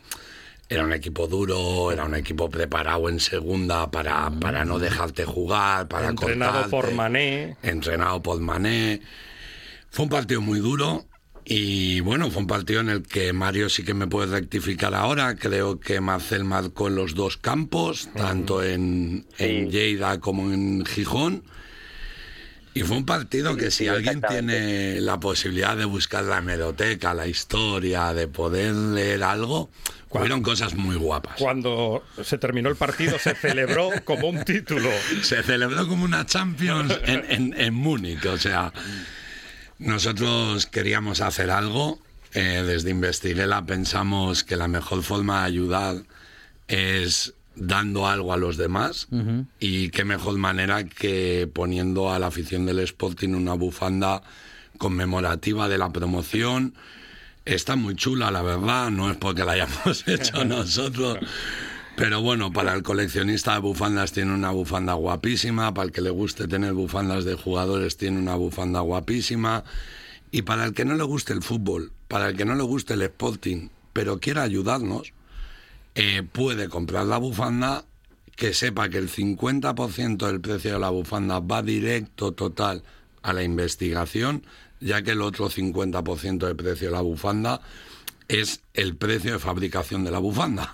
era 0.70 0.86
un 0.86 0.94
equipo 0.94 1.28
duro, 1.28 1.92
era 1.92 2.06
un 2.06 2.16
equipo 2.16 2.50
preparado 2.50 3.10
en 3.10 3.20
segunda 3.20 3.92
para, 3.92 4.32
para 4.40 4.64
no 4.64 4.80
dejarte 4.80 5.26
jugar, 5.26 5.90
para 5.90 6.08
Entrenado 6.08 6.70
por 6.70 6.94
Mané. 6.94 7.58
Entrenado 7.64 8.24
por 8.24 8.40
Mané. 8.40 9.02
Fue 9.90 10.04
un 10.04 10.10
partido 10.10 10.40
muy 10.40 10.60
duro 10.60 11.09
y 11.52 12.00
bueno, 12.02 12.30
fue 12.30 12.44
un 12.44 12.48
partido 12.48 12.82
en 12.82 12.90
el 12.90 13.02
que 13.02 13.34
Mario 13.34 13.70
sí 13.70 13.84
que 13.84 13.96
me 13.96 14.06
puede 14.06 14.28
rectificar 14.28 14.94
ahora. 14.94 15.36
Creo 15.36 15.80
que 15.80 16.00
Marcel 16.00 16.44
marcó 16.44 16.90
en 16.90 16.96
los 16.96 17.16
dos 17.16 17.38
campos, 17.38 18.08
tanto 18.16 18.62
en, 18.62 19.26
en 19.40 19.72
Lleida 19.72 20.20
como 20.20 20.54
en 20.54 20.86
Gijón. 20.86 21.44
Y 22.76 22.82
fue 22.82 22.98
un 22.98 23.06
partido 23.06 23.58
que 23.58 23.72
si 23.72 23.88
alguien 23.88 24.22
tiene 24.22 25.02
la 25.02 25.20
posibilidad 25.20 25.76
de 25.76 25.86
buscar 25.86 26.24
la 26.24 26.38
hemeroteca, 26.38 27.16
la 27.16 27.26
historia, 27.26 28.14
de 28.14 28.28
poder 28.28 28.76
leer 28.76 29.24
algo, 29.24 29.72
fueron 30.12 30.44
cosas 30.44 30.76
muy 30.76 30.98
guapas. 30.98 31.38
Cuando 31.40 32.04
se 32.24 32.38
terminó 32.38 32.70
el 32.70 32.76
partido 32.76 33.18
se 33.18 33.34
celebró 33.34 33.90
como 34.06 34.28
un 34.28 34.46
título. 34.46 34.92
Se 35.24 35.42
celebró 35.42 35.88
como 35.88 36.06
una 36.06 36.28
Champions 36.28 36.96
en, 37.06 37.26
en, 37.28 37.60
en 37.60 37.74
Múnich, 37.74 38.24
o 38.28 38.38
sea... 38.38 38.72
Nosotros 39.80 40.66
queríamos 40.66 41.22
hacer 41.22 41.50
algo. 41.50 42.00
Eh, 42.34 42.64
desde 42.66 42.92
Investiguela 42.92 43.66
pensamos 43.66 44.44
que 44.44 44.56
la 44.56 44.68
mejor 44.68 45.02
forma 45.02 45.40
de 45.40 45.46
ayudar 45.48 45.96
es 46.68 47.34
dando 47.56 48.08
algo 48.08 48.32
a 48.32 48.38
los 48.38 48.56
demás 48.56 49.08
y 49.60 49.90
qué 49.90 50.06
mejor 50.06 50.38
manera 50.38 50.86
que 50.86 51.50
poniendo 51.52 52.12
a 52.12 52.20
la 52.20 52.28
afición 52.28 52.66
del 52.66 52.80
Sporting 52.80 53.30
una 53.30 53.54
bufanda 53.54 54.22
conmemorativa 54.78 55.68
de 55.68 55.78
la 55.78 55.92
promoción. 55.92 56.74
Está 57.46 57.76
muy 57.76 57.96
chula, 57.96 58.32
la 58.32 58.42
verdad, 58.44 58.92
no 58.92 59.10
es 59.10 59.18
porque 59.18 59.44
la 59.44 59.54
hayamos 59.54 60.04
hecho 60.08 60.46
nosotros, 60.46 61.18
pero 62.00 62.22
bueno, 62.22 62.54
para 62.54 62.74
el 62.76 62.82
coleccionista 62.82 63.56
de 63.56 63.60
bufandas 63.60 64.14
tiene 64.14 64.34
una 64.34 64.52
bufanda 64.52 64.94
guapísima, 64.94 65.74
para 65.74 65.88
el 65.88 65.92
que 65.92 66.00
le 66.00 66.12
guste 66.12 66.48
tener 66.48 66.72
bufandas 66.72 67.26
de 67.26 67.36
jugadores 67.36 67.98
tiene 67.98 68.20
una 68.20 68.36
bufanda 68.36 68.80
guapísima, 68.80 69.66
y 70.32 70.44
para 70.44 70.64
el 70.64 70.74
que 70.74 70.86
no 70.86 70.96
le 70.96 71.04
guste 71.04 71.34
el 71.34 71.44
fútbol, 71.44 71.92
para 72.08 72.30
el 72.30 72.38
que 72.38 72.46
no 72.46 72.56
le 72.56 72.64
guste 72.64 72.94
el 72.94 73.02
Sporting, 73.02 73.68
pero 73.92 74.22
quiera 74.22 74.44
ayudarnos, 74.44 75.12
eh, 75.96 76.24
puede 76.24 76.70
comprar 76.70 77.06
la 77.06 77.18
bufanda, 77.18 77.84
que 78.38 78.54
sepa 78.54 78.88
que 78.88 78.98
el 78.98 79.10
50% 79.10 80.26
del 80.26 80.40
precio 80.40 80.72
de 80.72 80.80
la 80.80 80.92
bufanda 80.92 81.42
va 81.42 81.62
directo 81.62 82.32
total 82.32 82.82
a 83.24 83.34
la 83.34 83.44
investigación, 83.44 84.46
ya 84.80 85.02
que 85.02 85.12
el 85.12 85.22
otro 85.22 85.50
50% 85.50 86.48
del 86.48 86.56
precio 86.56 86.88
de 86.88 86.94
la 86.94 87.02
bufanda 87.02 87.60
es 88.30 88.62
el 88.74 88.96
precio 88.96 89.34
de 89.34 89.40
fabricación 89.40 90.06
de 90.06 90.12
la 90.12 90.20
bufanda. 90.20 90.70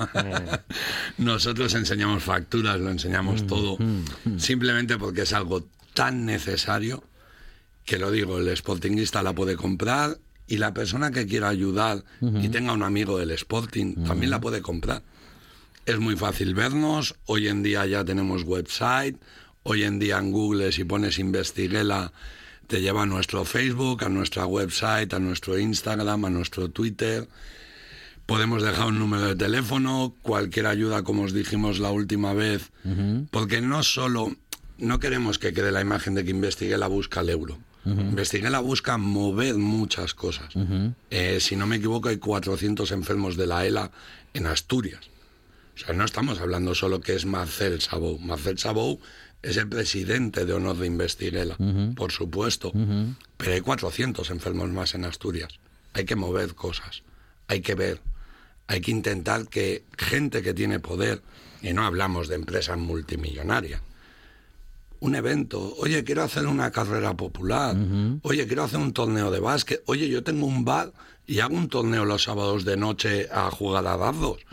Mm. 1.18 1.24
Nosotros 1.24 1.74
enseñamos 1.74 2.24
facturas, 2.24 2.80
lo 2.80 2.92
enseñamos 2.92 3.44
mm, 3.44 3.48
todo, 3.48 3.78
mm, 3.80 4.38
simplemente 4.38 4.98
porque 4.98 5.22
es 5.22 5.34
algo 5.34 5.66
tan 5.94 6.26
necesario 6.26 7.04
que 7.86 7.98
lo 7.98 8.12
digo, 8.12 8.40
el 8.40 8.56
sportingista 8.56 9.24
la 9.24 9.34
puede 9.34 9.56
comprar 9.56 10.18
y 10.48 10.58
la 10.58 10.74
persona 10.74 11.12
que 11.12 11.26
quiera 11.26 11.50
ayudar 11.50 12.04
y 12.22 12.50
tenga 12.50 12.74
un 12.74 12.84
amigo 12.84 13.18
del 13.18 13.32
Sporting 13.32 14.04
también 14.06 14.32
la 14.32 14.42
puede 14.42 14.62
comprar. 14.62 15.04
Es 15.86 16.00
muy 16.00 16.16
fácil 16.16 16.56
vernos, 16.56 17.16
hoy 17.26 17.48
en 17.48 17.64
día 17.64 17.86
ya 17.86 18.04
tenemos 18.04 18.44
website, 18.44 19.18
hoy 19.64 19.84
en 19.84 20.00
día 20.00 20.18
en 20.18 20.32
Google 20.32 20.72
si 20.72 20.84
pones 20.84 21.20
Investiguela 21.20 22.12
te 22.68 22.82
lleva 22.82 23.04
a 23.04 23.06
nuestro 23.06 23.46
Facebook, 23.46 24.04
a 24.04 24.10
nuestra 24.10 24.46
website, 24.46 25.14
a 25.14 25.20
nuestro 25.20 25.58
Instagram, 25.58 26.26
a 26.26 26.30
nuestro 26.30 26.70
Twitter. 26.70 27.28
Podemos 28.26 28.64
dejar 28.64 28.88
un 28.88 29.00
número 29.00 29.28
de 29.28 29.36
teléfono, 29.36 30.16
cualquier 30.22 30.66
ayuda, 30.66 31.04
como 31.04 31.24
os 31.24 31.34
dijimos 31.34 31.80
la 31.80 31.92
última 31.92 32.34
vez, 32.34 32.72
porque 33.30 33.62
no 33.62 33.84
solo, 33.84 34.36
no 34.80 35.00
queremos 35.00 35.38
que 35.38 35.54
quede 35.54 35.72
la 35.72 35.82
imagen 35.82 36.16
de 36.16 36.24
que 36.24 36.32
investigue 36.32 36.78
la 36.78 36.88
busca 36.88 37.22
el 37.22 37.30
euro. 37.30 37.60
Investigue 37.86 38.50
la 38.50 38.62
busca 38.62 38.98
mover 38.98 39.56
muchas 39.56 40.16
cosas. 40.16 40.56
Eh, 41.12 41.38
si 41.40 41.56
no 41.56 41.68
me 41.68 41.76
equivoco, 41.76 42.10
hay 42.10 42.18
400 42.18 42.92
enfermos 42.92 43.38
de 43.38 43.46
la 43.46 43.64
ELA 43.64 43.92
en 44.34 44.48
Asturias. 44.48 45.02
O 45.76 45.78
sea, 45.78 45.94
no 45.94 46.04
estamos 46.04 46.40
hablando 46.40 46.74
solo 46.74 47.02
que 47.02 47.14
es 47.16 47.26
Marcel 47.26 47.82
Sabou. 47.82 48.18
Marcel 48.18 48.58
Sabou 48.58 49.00
es 49.46 49.58
el 49.58 49.70
presidente 49.70 50.46
de 50.46 50.54
honor 50.54 50.78
de 50.78 50.88
Investiguela, 50.88 51.56
por 51.96 52.12
supuesto, 52.12 52.74
pero 53.38 53.54
hay 53.54 53.62
400 53.62 54.30
enfermos 54.32 54.70
más 54.70 54.96
en 54.96 55.06
Asturias. 55.06 55.60
Hay 55.94 56.06
que 56.06 56.16
mover 56.16 56.56
cosas, 56.56 57.04
hay 57.48 57.62
que 57.62 57.76
ver, 57.76 58.02
hay 58.68 58.82
que 58.82 58.92
intentar 58.92 59.48
que 59.48 59.84
gente 59.98 60.42
que 60.42 60.54
tiene 60.54 60.80
poder, 60.80 61.22
y 61.62 61.74
no 61.74 61.86
hablamos 61.86 62.28
de 62.28 62.36
empresas 62.36 62.78
multimillonarias, 62.78 63.82
un 65.00 65.14
evento, 65.14 65.76
oye, 65.78 66.04
quiero 66.04 66.24
hacer 66.24 66.48
una 66.48 66.72
carrera 66.72 67.16
popular, 67.16 67.76
oye, 68.24 68.48
quiero 68.48 68.64
hacer 68.64 68.80
un 68.80 68.94
torneo 68.94 69.30
de 69.30 69.40
básquet, 69.40 69.84
oye, 69.86 70.10
yo 70.10 70.24
tengo 70.24 70.48
un 70.48 70.66
bar 70.66 70.92
y 71.28 71.40
hago 71.40 71.56
un 71.56 71.70
torneo 71.70 72.04
los 72.06 72.24
sábados 72.24 72.66
de 72.66 72.78
noche 72.78 73.28
a 73.32 73.52
jugar 73.52 73.86
a 73.86 73.98
dardos. 73.98 74.44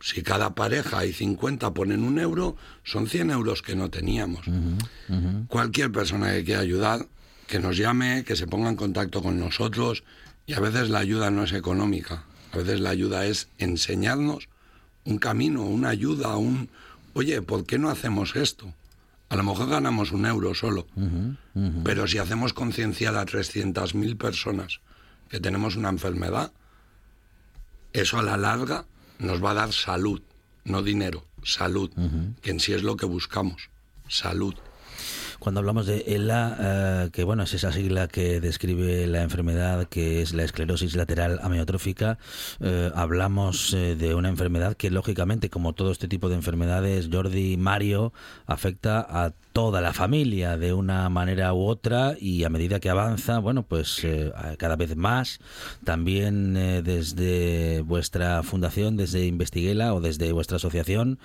Si 0.00 0.22
cada 0.22 0.54
pareja 0.54 1.04
y 1.04 1.12
50 1.12 1.74
ponen 1.74 2.04
un 2.04 2.18
euro, 2.18 2.56
son 2.84 3.08
100 3.08 3.30
euros 3.30 3.62
que 3.62 3.74
no 3.74 3.90
teníamos. 3.90 4.46
Cualquier 5.48 5.90
persona 5.90 6.32
que 6.32 6.44
quiera 6.44 6.60
ayudar, 6.60 7.06
que 7.46 7.58
nos 7.58 7.76
llame, 7.76 8.24
que 8.24 8.36
se 8.36 8.46
ponga 8.46 8.68
en 8.68 8.76
contacto 8.76 9.22
con 9.22 9.40
nosotros. 9.40 10.04
Y 10.46 10.54
a 10.54 10.60
veces 10.60 10.88
la 10.90 11.00
ayuda 11.00 11.30
no 11.30 11.42
es 11.44 11.52
económica, 11.52 12.24
a 12.52 12.56
veces 12.56 12.80
la 12.80 12.90
ayuda 12.90 13.26
es 13.26 13.48
enseñarnos 13.58 14.48
un 15.04 15.18
camino, 15.18 15.62
una 15.62 15.88
ayuda, 15.88 16.36
un... 16.36 16.68
Oye, 17.14 17.42
¿por 17.42 17.64
qué 17.64 17.78
no 17.78 17.88
hacemos 17.88 18.36
esto? 18.36 18.72
A 19.30 19.36
lo 19.36 19.42
mejor 19.42 19.68
ganamos 19.68 20.12
un 20.12 20.24
euro 20.24 20.54
solo, 20.54 20.86
pero 21.84 22.06
si 22.06 22.18
hacemos 22.18 22.54
concienciar 22.54 23.16
a 23.16 23.26
300.000 23.26 24.16
personas 24.16 24.80
que 25.28 25.40
tenemos 25.40 25.76
una 25.76 25.90
enfermedad, 25.90 26.52
eso 27.92 28.18
a 28.18 28.22
la 28.22 28.38
larga 28.38 28.86
nos 29.18 29.42
va 29.42 29.50
a 29.50 29.54
dar 29.54 29.72
salud, 29.72 30.22
no 30.64 30.82
dinero, 30.82 31.24
salud, 31.42 31.90
que 32.40 32.50
en 32.50 32.60
sí 32.60 32.72
es 32.72 32.82
lo 32.82 32.96
que 32.96 33.06
buscamos, 33.06 33.70
salud. 34.08 34.54
cuando 35.38 35.60
hablamos 35.60 35.86
de 35.86 36.00
ELA, 36.08 36.56
eh, 36.60 37.10
que 37.12 37.22
bueno, 37.24 37.44
es 37.44 37.54
esa 37.54 37.72
sigla 37.72 38.08
que 38.08 38.40
describe 38.40 39.06
la 39.06 39.22
enfermedad 39.22 39.86
que 39.88 40.20
es 40.20 40.32
la 40.34 40.42
esclerosis 40.42 40.96
lateral 40.96 41.38
amiotrófica, 41.42 42.18
eh, 42.60 42.90
hablamos 42.94 43.72
eh, 43.72 43.94
de 43.94 44.14
una 44.14 44.28
enfermedad 44.28 44.76
que 44.76 44.90
lógicamente, 44.90 45.48
como 45.48 45.74
todo 45.74 45.92
este 45.92 46.08
tipo 46.08 46.28
de 46.28 46.34
enfermedades, 46.34 47.08
Jordi, 47.12 47.56
Mario, 47.56 48.12
afecta 48.46 48.98
a 49.08 49.32
toda 49.58 49.80
la 49.80 49.92
familia 49.92 50.56
de 50.56 50.72
una 50.72 51.08
manera 51.08 51.52
u 51.52 51.66
otra 51.66 52.14
y 52.16 52.44
a 52.44 52.48
medida 52.48 52.78
que 52.78 52.90
avanza, 52.90 53.40
bueno, 53.40 53.64
pues 53.64 54.06
cada 54.56 54.76
vez 54.76 54.94
más, 54.94 55.40
también 55.82 56.54
desde 56.54 57.80
vuestra 57.80 58.44
fundación, 58.44 58.96
desde 58.96 59.26
Investiguela 59.26 59.94
o 59.94 60.00
desde 60.00 60.30
vuestra 60.30 60.58
asociación, 60.58 61.18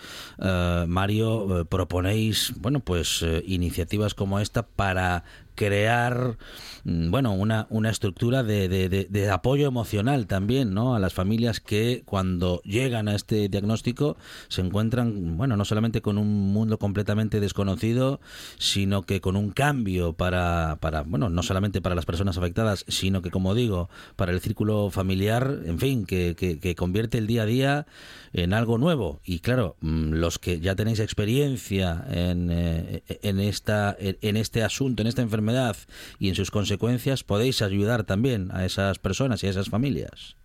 Mario, 0.87 1.67
proponéis, 1.69 2.53
bueno, 2.57 2.79
pues 2.79 3.23
iniciativas 3.45 4.15
como 4.15 4.39
esta 4.39 4.63
para 4.63 5.25
crear 5.55 6.37
mm, 6.83 7.11
bueno 7.11 7.33
una, 7.33 7.67
una 7.69 7.89
estructura 7.89 8.43
de, 8.43 8.67
de, 8.67 9.29
apoyo 9.29 9.67
emocional 9.67 10.27
también 10.27 10.73
no 10.73 10.95
a 10.95 10.99
las 10.99 11.13
familias 11.13 11.59
que 11.59 12.03
cuando 12.05 12.61
llegan 12.63 13.07
a 13.07 13.15
este 13.15 13.49
diagnóstico 13.49 14.17
se 14.47 14.61
encuentran 14.61 15.37
bueno 15.37 15.57
no 15.57 15.65
solamente 15.65 16.01
con 16.01 16.17
un 16.17 16.53
mundo 16.53 16.77
completamente 16.77 17.39
desconocido 17.39 18.19
sino 18.57 19.03
que 19.03 19.21
con 19.21 19.35
un 19.35 19.51
cambio 19.51 20.13
para 20.13 20.77
para 20.79 21.03
bueno 21.03 21.29
no 21.29 21.43
solamente 21.43 21.81
para 21.81 21.95
las 21.95 22.05
personas 22.05 22.37
afectadas 22.37 22.85
sino 22.87 23.21
que 23.21 23.31
como 23.31 23.55
digo 23.55 23.89
para 24.15 24.31
el 24.31 24.41
círculo 24.41 24.89
familiar 24.89 25.59
en 25.65 25.79
fin 25.79 26.05
que, 26.05 26.35
que, 26.35 26.75
convierte 26.75 27.17
el 27.17 27.27
día 27.27 27.43
a 27.43 27.45
día 27.45 27.87
en 28.33 28.53
algo 28.53 28.77
nuevo 28.77 29.21
y 29.23 29.39
claro 29.39 29.75
mm, 29.81 30.13
los 30.13 30.39
que 30.39 30.59
ya 30.59 30.75
tenéis 30.75 30.99
experiencia 30.99 32.03
en, 32.09 32.49
eh, 32.51 33.03
en 33.21 33.39
esta 33.39 33.95
en 33.99 34.37
este 34.37 34.63
asunto 34.63 35.01
en 35.01 35.07
esta 35.07 35.21
enfermedad 35.21 35.75
y 36.19 36.29
en 36.29 36.35
sus 36.35 36.51
consecuencias, 36.51 37.23
podéis 37.23 37.61
ayudar 37.61 38.03
también 38.03 38.49
a 38.51 38.65
esas 38.65 38.99
personas 38.99 39.43
y 39.43 39.47
a 39.47 39.49
esas 39.49 39.69
familias. 39.69 40.35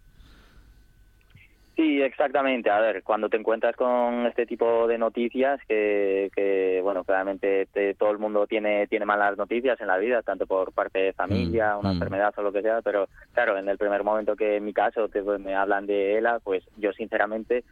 Sí, 1.76 2.02
exactamente. 2.02 2.70
A 2.70 2.80
ver, 2.80 3.04
cuando 3.04 3.28
te 3.28 3.36
encuentras 3.36 3.76
con 3.76 4.26
este 4.26 4.46
tipo 4.46 4.88
de 4.88 4.98
noticias, 4.98 5.60
que, 5.68 6.80
bueno, 6.82 7.04
claramente 7.04 7.68
todo 7.96 8.10
el 8.10 8.18
mundo 8.18 8.48
tiene 8.48 8.88
tiene 8.88 9.06
malas 9.06 9.38
noticias 9.38 9.80
en 9.80 9.86
la 9.86 9.96
vida, 9.96 10.22
tanto 10.22 10.44
por 10.48 10.72
parte 10.72 10.98
de 10.98 11.12
familia, 11.12 11.76
mm, 11.76 11.78
una 11.78 11.90
mm. 11.90 11.92
enfermedad 11.92 12.34
o 12.36 12.42
lo 12.42 12.52
que 12.52 12.62
sea, 12.62 12.82
pero 12.82 13.08
claro, 13.32 13.56
en 13.56 13.68
el 13.68 13.78
primer 13.78 14.02
momento 14.02 14.34
que 14.34 14.56
en 14.56 14.64
mi 14.64 14.72
caso 14.72 15.08
te, 15.08 15.22
me 15.22 15.54
hablan 15.54 15.86
de 15.86 16.18
ELA, 16.18 16.40
pues 16.40 16.64
yo 16.78 16.92
sinceramente 16.92 17.62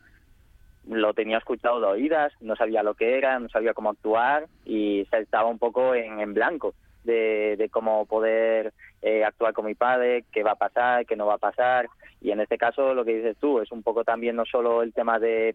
lo 0.86 1.14
tenía 1.14 1.38
escuchado 1.38 1.80
de 1.80 1.86
oídas, 1.86 2.32
no 2.40 2.56
sabía 2.56 2.82
lo 2.82 2.94
que 2.94 3.18
era, 3.18 3.38
no 3.38 3.48
sabía 3.48 3.74
cómo 3.74 3.90
actuar 3.90 4.46
y 4.64 5.06
estaba 5.10 5.48
un 5.48 5.58
poco 5.58 5.94
en 5.94 6.32
blanco 6.34 6.74
de, 7.06 7.68
cómo 7.72 8.04
poder 8.06 8.72
eh, 9.02 9.24
actuar 9.24 9.52
con 9.52 9.66
mi 9.66 9.74
padre, 9.74 10.24
qué 10.32 10.42
va 10.42 10.52
a 10.52 10.56
pasar, 10.56 11.06
qué 11.06 11.16
no 11.16 11.26
va 11.26 11.34
a 11.34 11.38
pasar. 11.38 11.88
Y 12.20 12.30
en 12.30 12.40
este 12.40 12.58
caso, 12.58 12.94
lo 12.94 13.04
que 13.04 13.16
dices 13.16 13.36
tú, 13.38 13.60
es 13.60 13.70
un 13.72 13.82
poco 13.82 14.04
también 14.04 14.36
no 14.36 14.44
solo 14.44 14.82
el 14.82 14.92
tema 14.92 15.18
de, 15.18 15.54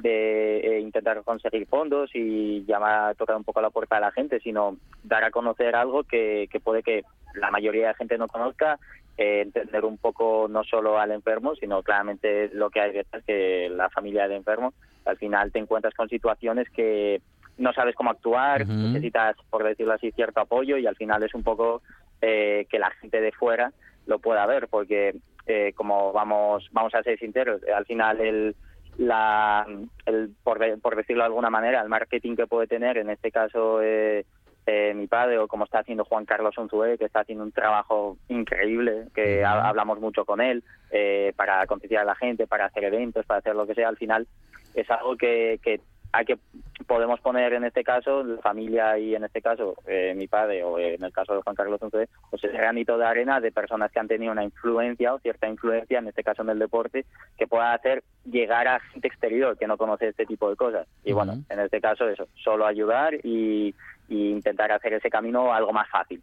de 0.00 0.58
eh, 0.58 0.80
intentar 0.80 1.22
conseguir 1.22 1.66
fondos 1.66 2.10
y 2.14 2.64
llamar 2.64 3.14
tocar 3.16 3.36
un 3.36 3.44
poco 3.44 3.60
la 3.60 3.70
puerta 3.70 3.98
a 3.98 4.00
la 4.00 4.12
gente, 4.12 4.40
sino 4.40 4.76
dar 5.04 5.24
a 5.24 5.30
conocer 5.30 5.76
algo 5.76 6.04
que, 6.04 6.48
que 6.50 6.60
puede 6.60 6.82
que 6.82 7.02
la 7.34 7.50
mayoría 7.50 7.88
de 7.88 7.94
gente 7.94 8.18
no 8.18 8.28
conozca, 8.28 8.78
eh, 9.18 9.42
entender 9.42 9.84
un 9.84 9.98
poco 9.98 10.46
no 10.48 10.64
solo 10.64 10.98
al 10.98 11.10
enfermo, 11.12 11.54
sino 11.56 11.82
claramente 11.82 12.50
lo 12.52 12.70
que 12.70 12.80
hay 12.80 12.92
detrás, 12.92 13.24
que 13.24 13.68
la 13.70 13.88
familia 13.90 14.24
del 14.24 14.38
enfermo, 14.38 14.74
al 15.04 15.16
final 15.16 15.52
te 15.52 15.58
encuentras 15.58 15.94
con 15.94 16.08
situaciones 16.08 16.68
que 16.70 17.20
no 17.58 17.72
sabes 17.72 17.94
cómo 17.94 18.10
actuar, 18.10 18.66
necesitas, 18.66 19.36
por 19.48 19.64
decirlo 19.64 19.94
así, 19.94 20.10
cierto 20.12 20.40
apoyo 20.40 20.76
y 20.76 20.86
al 20.86 20.96
final 20.96 21.22
es 21.22 21.34
un 21.34 21.42
poco 21.42 21.80
eh, 22.20 22.66
que 22.68 22.78
la 22.78 22.90
gente 22.90 23.20
de 23.20 23.32
fuera 23.32 23.72
lo 24.06 24.18
pueda 24.18 24.44
ver, 24.46 24.68
porque 24.68 25.16
eh, 25.46 25.72
como 25.74 26.12
vamos 26.12 26.68
vamos 26.72 26.94
a 26.94 27.02
ser 27.02 27.18
sinceros, 27.18 27.62
al 27.74 27.86
final 27.86 28.20
el 28.20 28.56
la 28.98 29.66
el, 30.06 30.30
por, 30.42 30.58
por 30.80 30.96
decirlo 30.96 31.22
de 31.22 31.28
alguna 31.28 31.50
manera, 31.50 31.80
el 31.80 31.88
marketing 31.88 32.36
que 32.36 32.46
puede 32.46 32.66
tener, 32.66 32.98
en 32.98 33.10
este 33.10 33.30
caso 33.30 33.80
eh, 33.82 34.24
eh 34.66 34.92
mi 34.94 35.06
padre 35.06 35.38
o 35.38 35.48
como 35.48 35.64
está 35.64 35.80
haciendo 35.80 36.04
Juan 36.04 36.24
Carlos 36.24 36.56
Onzué, 36.58 36.98
que 36.98 37.04
está 37.04 37.20
haciendo 37.20 37.44
un 37.44 37.52
trabajo 37.52 38.18
increíble, 38.28 39.06
que 39.14 39.44
hablamos 39.44 40.00
mucho 40.00 40.24
con 40.24 40.40
él 40.40 40.64
eh, 40.90 41.32
para 41.36 41.66
concienciar 41.66 42.02
a 42.02 42.06
la 42.06 42.14
gente, 42.14 42.46
para 42.46 42.66
hacer 42.66 42.84
eventos, 42.84 43.24
para 43.26 43.38
hacer 43.38 43.54
lo 43.54 43.66
que 43.66 43.74
sea, 43.74 43.88
al 43.88 43.96
final 43.96 44.26
es 44.74 44.90
algo 44.90 45.16
que, 45.16 45.58
que 45.62 45.80
hay 46.12 46.24
que 46.24 46.38
podemos 46.86 47.20
poner 47.20 47.52
en 47.52 47.64
este 47.64 47.82
caso 47.82 48.22
la 48.22 48.40
familia 48.40 48.98
y 48.98 49.14
en 49.14 49.24
este 49.24 49.42
caso 49.42 49.74
eh, 49.86 50.14
mi 50.16 50.28
padre 50.28 50.62
o 50.62 50.78
en 50.78 51.02
el 51.02 51.12
caso 51.12 51.34
de 51.34 51.42
Juan 51.42 51.56
Carlos 51.56 51.82
Once, 51.82 52.08
pues 52.30 52.44
ese 52.44 52.56
granito 52.56 52.96
de 52.96 53.04
arena 53.04 53.40
de 53.40 53.50
personas 53.50 53.90
que 53.90 53.98
han 53.98 54.08
tenido 54.08 54.32
una 54.32 54.44
influencia 54.44 55.14
o 55.14 55.18
cierta 55.18 55.48
influencia 55.48 55.98
en 55.98 56.08
este 56.08 56.22
caso 56.22 56.42
en 56.42 56.50
el 56.50 56.58
deporte 56.58 57.04
que 57.36 57.46
pueda 57.46 57.72
hacer 57.72 58.04
llegar 58.24 58.68
a 58.68 58.80
gente 58.80 59.08
exterior 59.08 59.58
que 59.58 59.66
no 59.66 59.76
conoce 59.76 60.08
este 60.08 60.26
tipo 60.26 60.48
de 60.48 60.56
cosas. 60.56 60.86
Y 61.04 61.12
bueno 61.12 61.34
en 61.48 61.60
este 61.60 61.80
caso 61.80 62.08
eso 62.08 62.28
solo 62.34 62.66
ayudar 62.66 63.14
y, 63.24 63.74
y 64.08 64.30
intentar 64.30 64.72
hacer 64.72 64.94
ese 64.94 65.10
camino 65.10 65.52
algo 65.52 65.72
más 65.72 65.88
fácil 65.90 66.22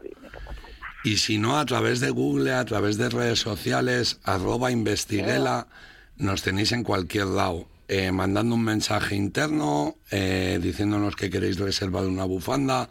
y 1.04 1.18
si 1.18 1.38
no, 1.38 1.58
a 1.58 1.64
través 1.64 2.00
de 2.00 2.10
Google, 2.10 2.52
a 2.52 2.64
través 2.64 2.98
de 2.98 3.08
redes 3.08 3.38
sociales, 3.38 4.18
arroba 4.24 4.70
investiguela, 4.70 5.68
nos 6.16 6.42
tenéis 6.42 6.72
en 6.72 6.82
cualquier 6.82 7.26
lado. 7.26 7.68
Eh, 7.88 8.12
mandando 8.12 8.56
un 8.56 8.64
mensaje 8.64 9.16
interno, 9.16 9.96
eh, 10.10 10.58
diciéndonos 10.60 11.16
que 11.16 11.30
queréis 11.30 11.58
reservar 11.58 12.04
una 12.04 12.24
bufanda. 12.24 12.90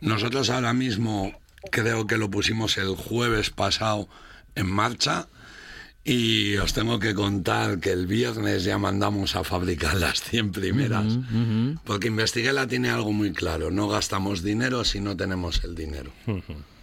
Nosotros 0.00 0.48
ahora 0.48 0.72
mismo 0.72 1.38
creo 1.70 2.06
que 2.06 2.16
lo 2.16 2.30
pusimos 2.30 2.78
el 2.78 2.96
jueves 2.96 3.50
pasado 3.50 4.08
en 4.54 4.70
marcha 4.70 5.28
y 6.04 6.56
os 6.58 6.74
tengo 6.74 6.98
que 6.98 7.14
contar 7.14 7.80
que 7.80 7.90
el 7.90 8.06
viernes 8.06 8.64
ya 8.64 8.76
mandamos 8.76 9.36
a 9.36 9.44
fabricar 9.44 9.94
las 9.94 10.22
100 10.22 10.52
primeras, 10.52 11.18
porque 11.84 12.08
Investiguela 12.08 12.66
tiene 12.66 12.90
algo 12.90 13.12
muy 13.12 13.32
claro, 13.32 13.70
no 13.70 13.88
gastamos 13.88 14.42
dinero 14.42 14.84
si 14.84 15.00
no 15.00 15.16
tenemos 15.16 15.64
el 15.64 15.74
dinero. 15.74 16.12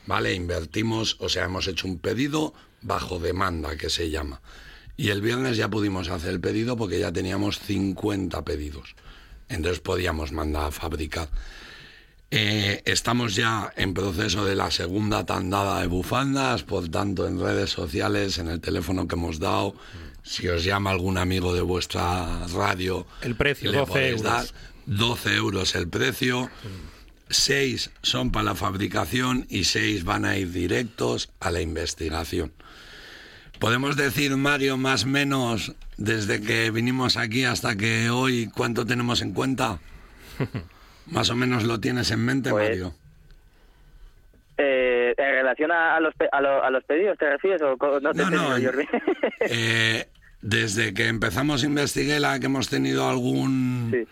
¿Vale? 0.07 0.33
Invertimos, 0.33 1.17
o 1.19 1.29
sea, 1.29 1.45
hemos 1.45 1.67
hecho 1.67 1.87
un 1.87 1.99
pedido 1.99 2.55
bajo 2.81 3.19
demanda, 3.19 3.77
que 3.77 3.91
se 3.91 4.09
llama. 4.09 4.41
Y 4.97 5.09
el 5.09 5.21
viernes 5.21 5.55
ya 5.55 5.69
pudimos 5.69 6.09
hacer 6.09 6.31
el 6.31 6.41
pedido 6.41 6.75
porque 6.75 6.99
ya 6.99 7.11
teníamos 7.11 7.59
50 7.59 8.43
pedidos. 8.43 8.95
Entonces 9.49 9.79
podíamos 9.79 10.31
mandar 10.31 10.65
a 10.65 10.71
fabricar. 10.71 11.29
Eh, 12.33 12.81
estamos 12.85 13.35
ya 13.35 13.73
en 13.75 13.93
proceso 13.93 14.45
de 14.45 14.55
la 14.55 14.71
segunda 14.71 15.25
tandada 15.25 15.81
de 15.81 15.87
bufandas, 15.87 16.63
por 16.63 16.87
tanto 16.87 17.27
en 17.27 17.37
redes 17.37 17.71
sociales, 17.71 18.37
en 18.37 18.47
el 18.47 18.61
teléfono 18.61 19.05
que 19.05 19.15
hemos 19.15 19.39
dado, 19.39 19.75
si 20.23 20.47
os 20.47 20.63
llama 20.63 20.91
algún 20.91 21.17
amigo 21.17 21.53
de 21.53 21.59
vuestra 21.59 22.47
radio, 22.47 23.05
el 23.21 23.35
precio, 23.35 23.73
12 23.73 24.07
euros. 24.07 24.23
Dar 24.23 24.45
12 24.85 25.35
euros 25.35 25.75
el 25.75 25.89
precio. 25.89 26.49
6 27.27 27.91
son 28.01 28.31
para 28.31 28.43
la 28.43 28.55
fabricación 28.55 29.45
y 29.49 29.65
6 29.65 30.05
van 30.05 30.23
a 30.23 30.37
ir 30.37 30.51
directos 30.53 31.31
a 31.41 31.51
la 31.51 31.61
investigación. 31.61 32.53
Podemos 33.59 33.97
decir, 33.97 34.35
Mario, 34.37 34.77
más 34.77 35.03
o 35.03 35.07
menos, 35.07 35.73
desde 35.97 36.41
que 36.41 36.71
vinimos 36.71 37.17
aquí 37.17 37.43
hasta 37.43 37.75
que 37.75 38.09
hoy, 38.09 38.47
¿cuánto 38.47 38.85
tenemos 38.85 39.21
en 39.21 39.33
cuenta? 39.33 39.79
Más 41.07 41.29
o 41.29 41.35
menos 41.35 41.63
lo 41.63 41.79
tienes 41.79 42.11
en 42.11 42.25
mente, 42.25 42.49
pues, 42.51 42.69
Mario. 42.69 42.93
Eh, 44.57 45.13
¿En 45.17 45.31
relación 45.33 45.71
a, 45.71 45.99
los, 45.99 46.13
a, 46.31 46.69
los 46.69 46.83
pedidos 46.83 47.17
te 47.17 47.29
refieres 47.29 47.61
o 47.61 47.75
no 47.99 48.11
te 48.11 48.25
no, 48.25 48.55
eh, 49.39 50.07
desde 50.41 50.93
que 50.93 51.07
empezamos 51.07 51.63
Investiguela, 51.63 52.39
que 52.39 52.45
hemos 52.45 52.69
tenido 52.69 53.09
algún... 53.09 54.07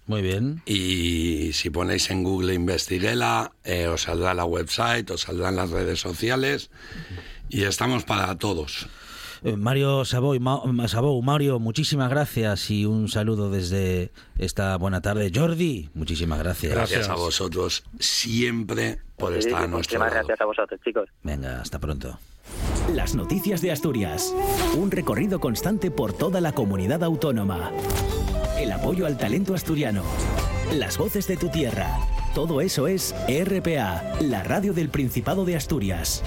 Muy 0.07 0.23
bien. 0.23 0.61
Y 0.67 1.53
si 1.53 1.71
ponéis 1.71 2.11
en 2.11 2.25
Google 2.25 2.55
Investiguela, 2.55 3.53
eh, 3.65 3.87
os 3.87 4.03
saldrá 4.03 4.35
la 4.35 4.45
website, 4.45 5.09
os 5.11 5.23
saldrán 5.23 5.57
las 5.57 5.71
redes 5.71 6.01
sociales 6.01 6.71
y 7.53 7.65
estamos 7.65 8.05
para 8.05 8.37
todos. 8.39 8.89
Eh, 9.45 9.57
Mario 9.57 10.05
Sabou, 10.05 11.23
Mario, 11.23 11.59
muchísimas 11.59 12.09
gracias 12.09 12.71
y 12.71 12.87
un 12.87 13.09
saludo 13.09 13.51
desde 13.51 14.13
esta 14.39 14.77
buena 14.77 15.01
tarde. 15.01 15.31
Jordi, 15.35 15.91
muchísimas 15.95 16.39
gracias. 16.39 16.73
Gracias, 16.73 17.09
a 17.09 17.15
vosotros 17.15 17.83
siempre 17.99 19.01
por 19.17 19.35
estar 19.35 19.65
a 19.65 19.67
nuestro 19.67 19.99
lado. 19.99 20.13
gracias 20.13 20.41
a 20.41 20.45
vosotros, 20.45 20.81
chicos. 20.85 21.09
Venga, 21.23 21.61
hasta 21.61 21.79
pronto. 21.81 22.19
Las 22.95 23.15
noticias 23.15 23.61
de 23.63 23.73
Asturias. 23.73 24.33
Un 24.77 24.91
recorrido 24.91 25.41
constante 25.41 25.91
por 25.91 26.13
toda 26.13 26.41
la 26.41 26.53
comunidad 26.53 27.03
autónoma. 27.03 27.73
El 28.59 28.71
apoyo 28.71 29.07
al 29.07 29.19
talento 29.19 29.55
asturiano. 29.55 30.05
Las 30.73 30.99
voces 30.99 31.27
de 31.27 31.37
tu 31.37 31.49
tierra. 31.49 31.99
Todo 32.35 32.61
eso 32.61 32.87
es 32.87 33.15
RPA, 33.29 34.21
la 34.21 34.43
radio 34.43 34.73
del 34.73 34.89
Principado 34.89 35.45
de 35.45 35.57
Asturias. 35.57 36.23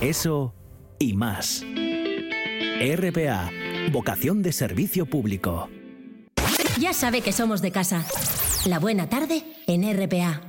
Eso 0.00 0.54
y 0.98 1.14
más. 1.14 1.64
RPA, 2.80 3.50
vocación 3.90 4.42
de 4.42 4.52
servicio 4.52 5.06
público. 5.06 5.70
Ya 6.78 6.92
sabe 6.92 7.22
que 7.22 7.32
somos 7.32 7.62
de 7.62 7.72
casa. 7.72 8.04
La 8.66 8.78
buena 8.78 9.08
tarde 9.08 9.42
en 9.66 9.90
RPA. 9.90 10.45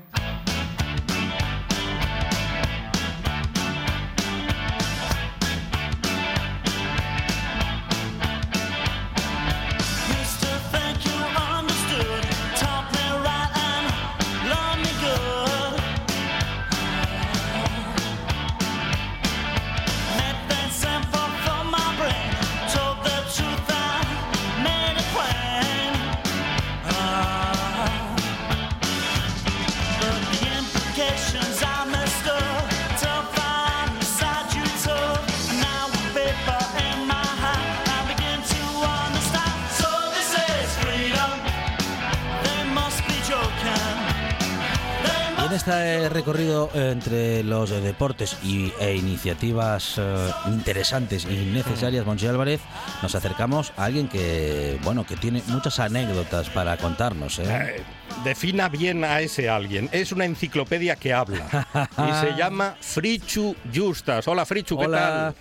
Entre 46.91 47.43
los 47.43 47.69
deportes 47.69 48.37
y, 48.43 48.71
e 48.79 48.95
iniciativas 48.95 49.95
eh, 49.97 50.31
interesantes 50.47 51.25
y 51.25 51.45
necesarias, 51.45 52.05
Monchi 52.05 52.27
Álvarez, 52.27 52.61
nos 53.01 53.15
acercamos 53.15 53.73
a 53.77 53.85
alguien 53.85 54.07
que, 54.07 54.79
bueno, 54.83 55.05
que 55.05 55.15
tiene 55.15 55.41
muchas 55.47 55.79
anécdotas 55.79 56.49
para 56.49 56.77
contarnos. 56.77 57.39
¿eh? 57.39 57.43
Eh, 57.47 57.83
defina 58.23 58.69
bien 58.69 59.03
a 59.03 59.21
ese 59.21 59.49
alguien. 59.49 59.89
Es 59.91 60.11
una 60.11 60.25
enciclopedia 60.25 60.95
que 60.95 61.13
habla 61.13 61.67
y 61.97 62.25
se 62.25 62.35
llama 62.37 62.75
Frichu 62.79 63.55
Justas. 63.73 64.27
Hola 64.27 64.45
Frichu, 64.45 64.77
¿qué 64.77 64.87
tal? 64.87 65.35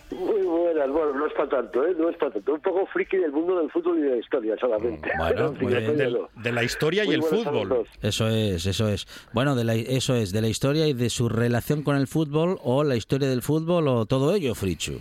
Bueno, 0.92 1.12
no 1.12 1.26
es 1.26 1.32
para 1.32 1.48
tanto, 1.48 1.86
¿eh? 1.86 1.94
No 1.96 2.08
es 2.08 2.16
para 2.16 2.32
tanto. 2.32 2.54
Un 2.54 2.60
poco 2.60 2.86
friki 2.86 3.16
del 3.16 3.32
mundo 3.32 3.58
del 3.58 3.70
fútbol 3.70 3.98
y 3.98 4.02
de 4.02 4.10
la 4.10 4.16
historia 4.16 4.56
solamente. 4.58 5.10
Mm, 5.14 5.18
bueno, 5.18 5.50
de, 6.42 6.52
la 6.52 6.64
historia 6.64 7.04
y 7.04 7.10
el 7.10 7.22
fútbol. 7.22 7.86
Eso 8.02 8.28
es, 8.28 8.66
eso 8.66 8.88
es. 8.88 9.06
Bueno, 9.32 9.54
de 9.54 9.64
la, 9.64 9.74
eso 9.74 10.14
es, 10.14 10.32
de 10.32 10.40
la 10.40 10.48
historia 10.48 10.86
y 10.86 10.92
de 10.92 11.10
su 11.10 11.28
relación 11.28 11.82
con 11.82 11.96
el 11.96 12.06
fútbol 12.06 12.58
o 12.62 12.84
la 12.84 12.96
historia 12.96 13.28
del 13.28 13.42
fútbol 13.42 13.88
o 13.88 14.06
todo 14.06 14.34
ello, 14.34 14.54
Frichu. 14.54 14.98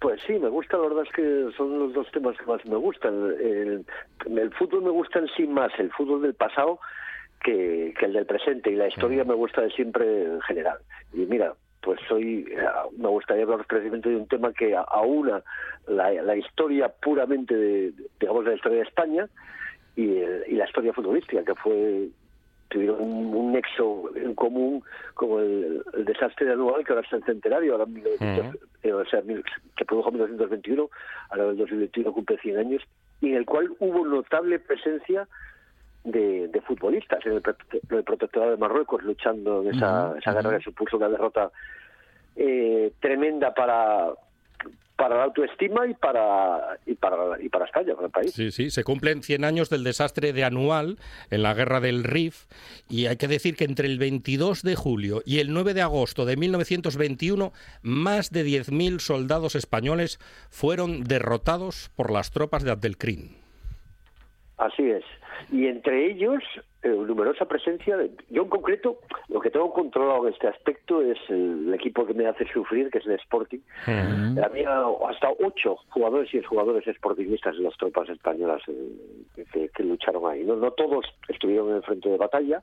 Pues 0.00 0.20
sí, 0.26 0.32
me 0.32 0.48
gusta, 0.48 0.76
la 0.78 0.88
verdad 0.88 1.04
es 1.06 1.12
que 1.14 1.56
son 1.56 1.78
los 1.78 1.92
dos 1.92 2.10
temas 2.10 2.36
que 2.36 2.44
más 2.44 2.64
me 2.66 2.76
gustan. 2.76 3.14
El, 3.40 3.86
el 4.36 4.52
fútbol 4.54 4.82
me 4.82 4.90
gusta 4.90 5.20
en 5.20 5.28
sí 5.36 5.46
más, 5.46 5.70
el 5.78 5.92
fútbol 5.92 6.22
del 6.22 6.34
pasado 6.34 6.80
que, 7.42 7.94
que 7.98 8.06
el 8.06 8.12
del 8.12 8.26
presente 8.26 8.70
y 8.70 8.76
la 8.76 8.88
historia 8.88 9.24
me 9.24 9.34
gusta 9.34 9.62
de 9.62 9.70
siempre 9.70 10.24
en 10.24 10.40
general. 10.42 10.78
Y 11.12 11.26
mira, 11.26 11.54
pues 11.82 11.98
hoy 12.10 12.46
eh, 12.50 12.58
me 12.96 13.08
gustaría 13.08 13.44
hablar 13.44 13.66
precisamente 13.66 14.08
de 14.08 14.16
un 14.16 14.28
tema 14.28 14.52
que 14.52 14.74
aúna 14.74 15.42
la, 15.86 16.10
la 16.12 16.36
historia 16.36 16.88
puramente 16.88 17.54
de, 17.54 17.92
digamos, 18.20 18.44
de 18.44 18.50
la 18.50 18.56
historia 18.56 18.78
de 18.78 18.84
España 18.84 19.28
y, 19.96 20.54
la 20.54 20.64
historia 20.64 20.92
futbolística, 20.92 21.44
que 21.44 21.54
fue 21.56 22.08
tuvieron 22.68 23.02
un, 23.02 23.52
nexo 23.52 24.10
en 24.16 24.34
común 24.34 24.82
como 25.12 25.40
el, 25.40 25.82
desastre 26.06 26.46
de 26.46 26.52
anual 26.52 26.84
que 26.84 26.92
ahora 26.92 27.06
es 27.06 27.12
el 27.12 27.24
centenario, 27.24 27.72
ahora 27.72 27.84
eh, 28.82 28.92
o 28.92 29.04
sea, 29.04 29.20
que 29.76 29.84
produjo 29.84 30.08
en 30.08 30.14
1921, 30.14 30.88
ahora 31.30 31.50
en 31.50 31.58
2021 31.58 32.12
cumple 32.12 32.38
100 32.38 32.58
años, 32.58 32.82
y 33.20 33.30
en 33.30 33.36
el 33.36 33.44
cual 33.44 33.70
hubo 33.78 34.06
notable 34.06 34.58
presencia 34.58 35.28
de, 36.04 36.62
futbolistas 36.66 37.24
en 37.26 37.32
el, 37.32 37.42
protectorado 38.04 38.52
de 38.52 38.56
Marruecos 38.56 39.02
luchando 39.02 39.62
en 39.62 39.74
esa, 39.74 40.14
esa 40.18 40.32
guerra 40.32 40.58
que 40.58 40.64
supuso 40.64 40.96
una 40.96 41.08
derrota 41.08 41.50
eh, 42.36 42.92
tremenda 43.00 43.52
para 43.52 44.12
para 45.02 45.16
la 45.16 45.24
autoestima 45.24 45.84
y 45.88 45.94
para 45.94 46.78
y 46.86 46.94
para 46.94 47.40
y 47.42 47.48
para 47.48 47.64
España, 47.64 47.94
para 47.94 48.06
el 48.06 48.12
país. 48.12 48.32
Sí, 48.32 48.52
sí, 48.52 48.70
se 48.70 48.84
cumplen 48.84 49.22
100 49.22 49.44
años 49.44 49.68
del 49.68 49.82
desastre 49.82 50.32
de 50.32 50.44
Anual 50.44 50.96
en 51.30 51.42
la 51.42 51.54
guerra 51.54 51.80
del 51.80 52.04
Rif 52.04 52.44
y 52.88 53.06
hay 53.06 53.16
que 53.16 53.26
decir 53.26 53.56
que 53.56 53.64
entre 53.64 53.88
el 53.88 53.98
22 53.98 54.62
de 54.62 54.76
julio 54.76 55.22
y 55.26 55.40
el 55.40 55.52
9 55.52 55.74
de 55.74 55.82
agosto 55.82 56.24
de 56.24 56.36
1921 56.36 57.52
más 57.82 58.30
de 58.30 58.44
10.000 58.44 59.00
soldados 59.00 59.56
españoles 59.56 60.20
fueron 60.50 61.02
derrotados 61.02 61.90
por 61.96 62.12
las 62.12 62.30
tropas 62.30 62.62
de 62.62 62.70
Abdelkrim. 62.70 63.41
Así 64.62 64.90
es 64.90 65.04
y 65.50 65.66
entre 65.66 66.10
ellos 66.10 66.42
eh, 66.82 66.88
numerosa 66.88 67.46
presencia. 67.46 67.96
De, 67.96 68.10
yo 68.30 68.42
en 68.42 68.48
concreto, 68.48 68.98
lo 69.28 69.40
que 69.40 69.50
tengo 69.50 69.72
controlado 69.72 70.26
en 70.26 70.34
este 70.34 70.48
aspecto 70.48 71.00
es 71.02 71.18
el, 71.28 71.72
equipo 71.74 72.06
que 72.06 72.14
me 72.14 72.26
hace 72.26 72.46
sufrir, 72.52 72.90
que 72.90 72.98
es 72.98 73.06
el 73.06 73.12
Sporting. 73.12 73.60
Había 74.42 74.84
hasta 75.08 75.30
ocho 75.44 75.76
jugadores 75.90 76.32
y 76.34 76.42
jugadores 76.42 76.84
sportingistas 76.96 77.56
en 77.56 77.64
las 77.64 77.76
tropas 77.76 78.08
españolas 78.08 78.62
eh, 78.68 79.70
que, 79.74 79.82
lucharon 79.82 80.30
ahí. 80.30 80.44
No, 80.44 80.56
no 80.56 80.70
todos 80.72 81.06
estuvieron 81.28 81.70
en 81.70 81.76
el 81.76 81.82
frente 81.82 82.08
de 82.08 82.18
batalla, 82.18 82.62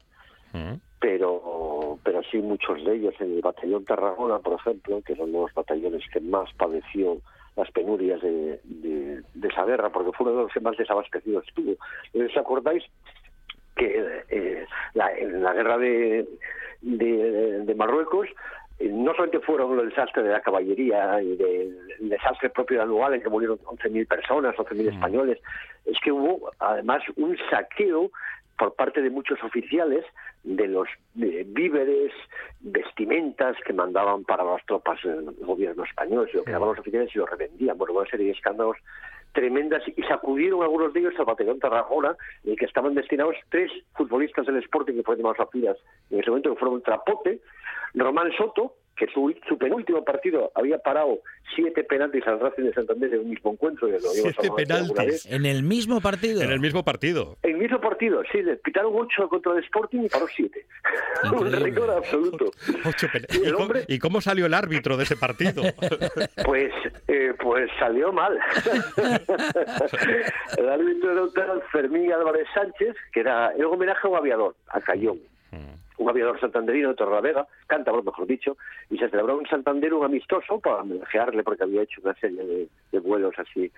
pero, 1.00 2.00
pero 2.04 2.22
sí 2.32 2.38
muchos 2.40 2.84
de 2.84 2.96
ellos 2.96 3.14
en 3.20 3.36
el 3.36 3.42
batallón 3.42 3.86
Tarragona, 3.86 4.40
por 4.40 4.60
ejemplo, 4.60 5.02
que 5.06 5.16
son 5.16 5.32
los 5.32 5.54
batallones 5.54 6.04
que 6.12 6.20
más 6.22 6.52
padeció 6.54 7.18
las 7.60 7.72
penurias 7.72 8.22
de, 8.22 8.60
de, 8.63 9.48
esa 9.48 9.65
guerra, 9.65 9.89
porque 9.89 10.12
fue 10.12 10.28
uno 10.28 10.38
de 10.38 10.43
los 10.43 10.54
que 10.54 10.60
más 10.60 10.78
desabastecidos 10.78 11.48
estuvo. 11.48 11.72
¿Os 12.13 12.38
acordáis 12.38 12.84
que 13.76 14.21
eh, 14.29 14.65
la, 14.94 15.12
en 15.17 15.42
la 15.42 15.54
guerra 15.54 15.77
de 15.77 16.27
de, 16.81 17.75
Marruecos 17.75 18.27
eh, 18.79 18.90
no 18.90 19.13
solamente 19.13 19.40
fueron 19.40 19.79
el 19.79 19.90
desastre 19.90 20.23
de 20.23 20.29
la 20.29 20.42
caballería 20.42 21.21
y 21.21 21.36
del 21.36 22.10
desastre 22.10 22.50
propio 22.50 22.81
anual 22.81 23.13
en 23.13 23.21
que 23.21 23.29
murieron 23.29 23.60
11.000 23.60 24.08
personas, 24.08 24.56
11.000 24.56 24.86
mm. 24.86 24.94
españoles, 24.94 25.40
es 25.86 25.98
que 26.04 26.12
hubo 26.12 26.52
además 26.60 27.04
un 27.17 27.38
saqueo 27.50 28.12
por 28.60 28.76
parte 28.76 29.02
de 29.02 29.10
muchos 29.10 29.42
oficiales 29.42 30.06
de 30.44 30.68
los 30.68 30.90
víveres, 31.16 32.12
vestimentas 32.60 33.56
que 33.66 33.72
mandaban 33.72 34.26
para 34.26 34.44
las 34.44 34.64
tropas 34.66 35.02
del 35.02 35.34
gobierno 35.40 35.86
español, 35.86 36.28
se 36.30 36.38
lo 36.38 36.44
quedaban 36.44 36.70
los 36.70 36.80
oficiales 36.80 37.10
y 37.16 37.20
lo 37.20 37.26
revendían. 37.26 37.78
Bueno, 37.78 37.94
una 37.94 38.10
serie 38.10 38.26
de 38.26 38.34
escándalos 38.34 38.76
tremendas 39.32 39.82
y 39.96 40.02
sacudieron 40.04 40.62
algunos 40.62 40.94
de 40.94 41.00
ellos 41.00 41.14
al 41.18 41.26
batallón 41.26 41.60
Tarragona, 41.60 42.18
en 42.44 42.52
el 42.52 42.58
que 42.58 42.66
estaban 42.66 42.96
destinados 42.96 43.36
tres 43.50 43.72
futbolistas 43.96 44.46
del 44.46 44.58
Sporting 44.58 44.96
que 44.96 45.04
fueron 45.04 45.24
llamados 45.24 45.40
a 45.40 45.58
en 46.10 46.20
ese 46.20 46.30
momento, 46.30 46.54
que 46.54 46.60
fueron 46.60 46.82
Trapote, 46.82 47.40
Román 47.94 48.32
Soto, 48.38 48.76
que 49.00 49.08
su, 49.13 49.33
su 49.47 49.58
penúltimo 49.58 50.04
partido 50.04 50.52
había 50.56 50.77
parado 50.77 51.19
siete 51.56 51.85
penaltis 51.85 52.27
al 52.27 52.39
Racing 52.39 52.63
de 52.63 52.73
Santander 52.73 53.13
en 53.13 53.21
un 53.21 53.29
mismo 53.29 53.54
encuentro. 53.54 53.87
siete 54.00 54.50
penaltis 54.56 55.25
en 55.25 55.45
el 55.45 55.63
mismo 55.63 56.02
partido. 56.02 56.41
En 56.41 56.52
el 56.52 56.60
mismo 56.60 56.83
partido. 56.83 57.37
En 57.43 57.52
el 57.52 57.58
mismo 57.58 57.79
partido, 57.79 58.21
sí, 58.29 58.41
le 58.41 58.58
pitaron 58.58 58.91
ocho 58.93 59.29
contra 59.29 59.54
el 59.54 59.63
Sporting 59.63 60.02
y 60.02 60.10
paró 60.10 60.27
siete. 60.27 60.65
un 61.31 61.50
récord 61.50 61.89
absoluto. 61.91 62.52
¿Y, 63.87 63.95
¿Y, 63.95 64.00
cómo 64.00 64.19
salió 64.19 64.45
el 64.45 64.54
árbitro 64.54 64.97
de 64.97 65.04
ese 65.04 65.15
partido? 65.15 65.63
pues, 66.45 66.73
eh, 67.08 67.33
pues 67.41 67.69
salió 67.79 68.12
mal. 68.12 68.37
el 70.58 70.69
árbitro 70.69 71.12
era 71.13 71.23
un 71.23 71.33
tal 71.33 71.63
Fermín 71.71 72.12
Álvarez 72.12 72.47
Sánchez, 72.54 72.97
que 73.13 73.21
era 73.21 73.54
el 73.56 73.63
homenaje 73.63 74.02
a 74.04 74.10
un 74.10 74.17
aviador, 74.17 74.56
a 74.67 74.81
Cayón. 74.81 75.19
Mm 75.52 75.79
un 76.00 76.10
aviador 76.10 76.39
santanderino 76.39 76.89
de 76.89 76.95
Torravega, 76.95 77.45
cántabro 77.67 78.02
mejor 78.02 78.25
dicho, 78.25 78.58
y 78.89 78.97
se 78.97 79.10
celebró 79.10 79.39
en 79.39 79.47
Santander 79.47 79.93
un 79.93 80.06
amistoso 80.06 80.60
para 80.60 80.77
homenajearle 80.77 81.43
porque 81.43 81.63
había 81.63 81.83
hecho 81.83 82.02
una 82.02 82.13
serie 82.15 82.69
de, 82.91 83.00
vuelos 83.00 83.33
así 83.37 83.71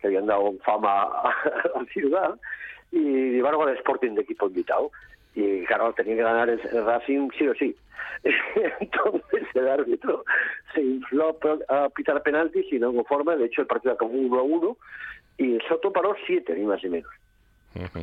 que 0.00 0.06
habían 0.06 0.26
dado 0.26 0.52
fama 0.64 1.02
a, 1.02 1.34
la 1.74 1.84
ciudad 1.92 2.38
y 2.92 3.32
llevaron 3.32 3.68
al 3.68 3.76
Sporting 3.76 4.14
de 4.14 4.22
equipo 4.22 4.46
invitado 4.46 4.90
y 5.34 5.64
claro, 5.64 5.92
tenía 5.94 6.14
que 6.14 6.22
ganar 6.22 6.48
el, 6.48 6.60
Racing 6.60 7.28
sí 7.36 7.48
o 7.48 7.54
sí. 7.54 7.76
Entonces 8.80 9.42
el 9.54 9.68
árbitro 9.68 10.24
se 10.72 10.80
infló 10.80 11.36
a 11.68 11.88
pitar 11.88 12.22
penaltis 12.22 12.72
y 12.72 12.78
no 12.78 12.90
hubo 12.90 13.04
forma, 13.04 13.34
de 13.34 13.46
hecho 13.46 13.62
el 13.62 13.66
partido 13.66 13.94
acabó 13.94 14.12
1 14.12 14.38
a 14.38 14.42
1 14.42 14.76
y 15.38 15.58
Soto 15.68 15.92
paró 15.92 16.14
7 16.24 16.54
ni 16.54 16.64
más 16.64 16.82
ni 16.84 16.90
menos. 16.90 17.10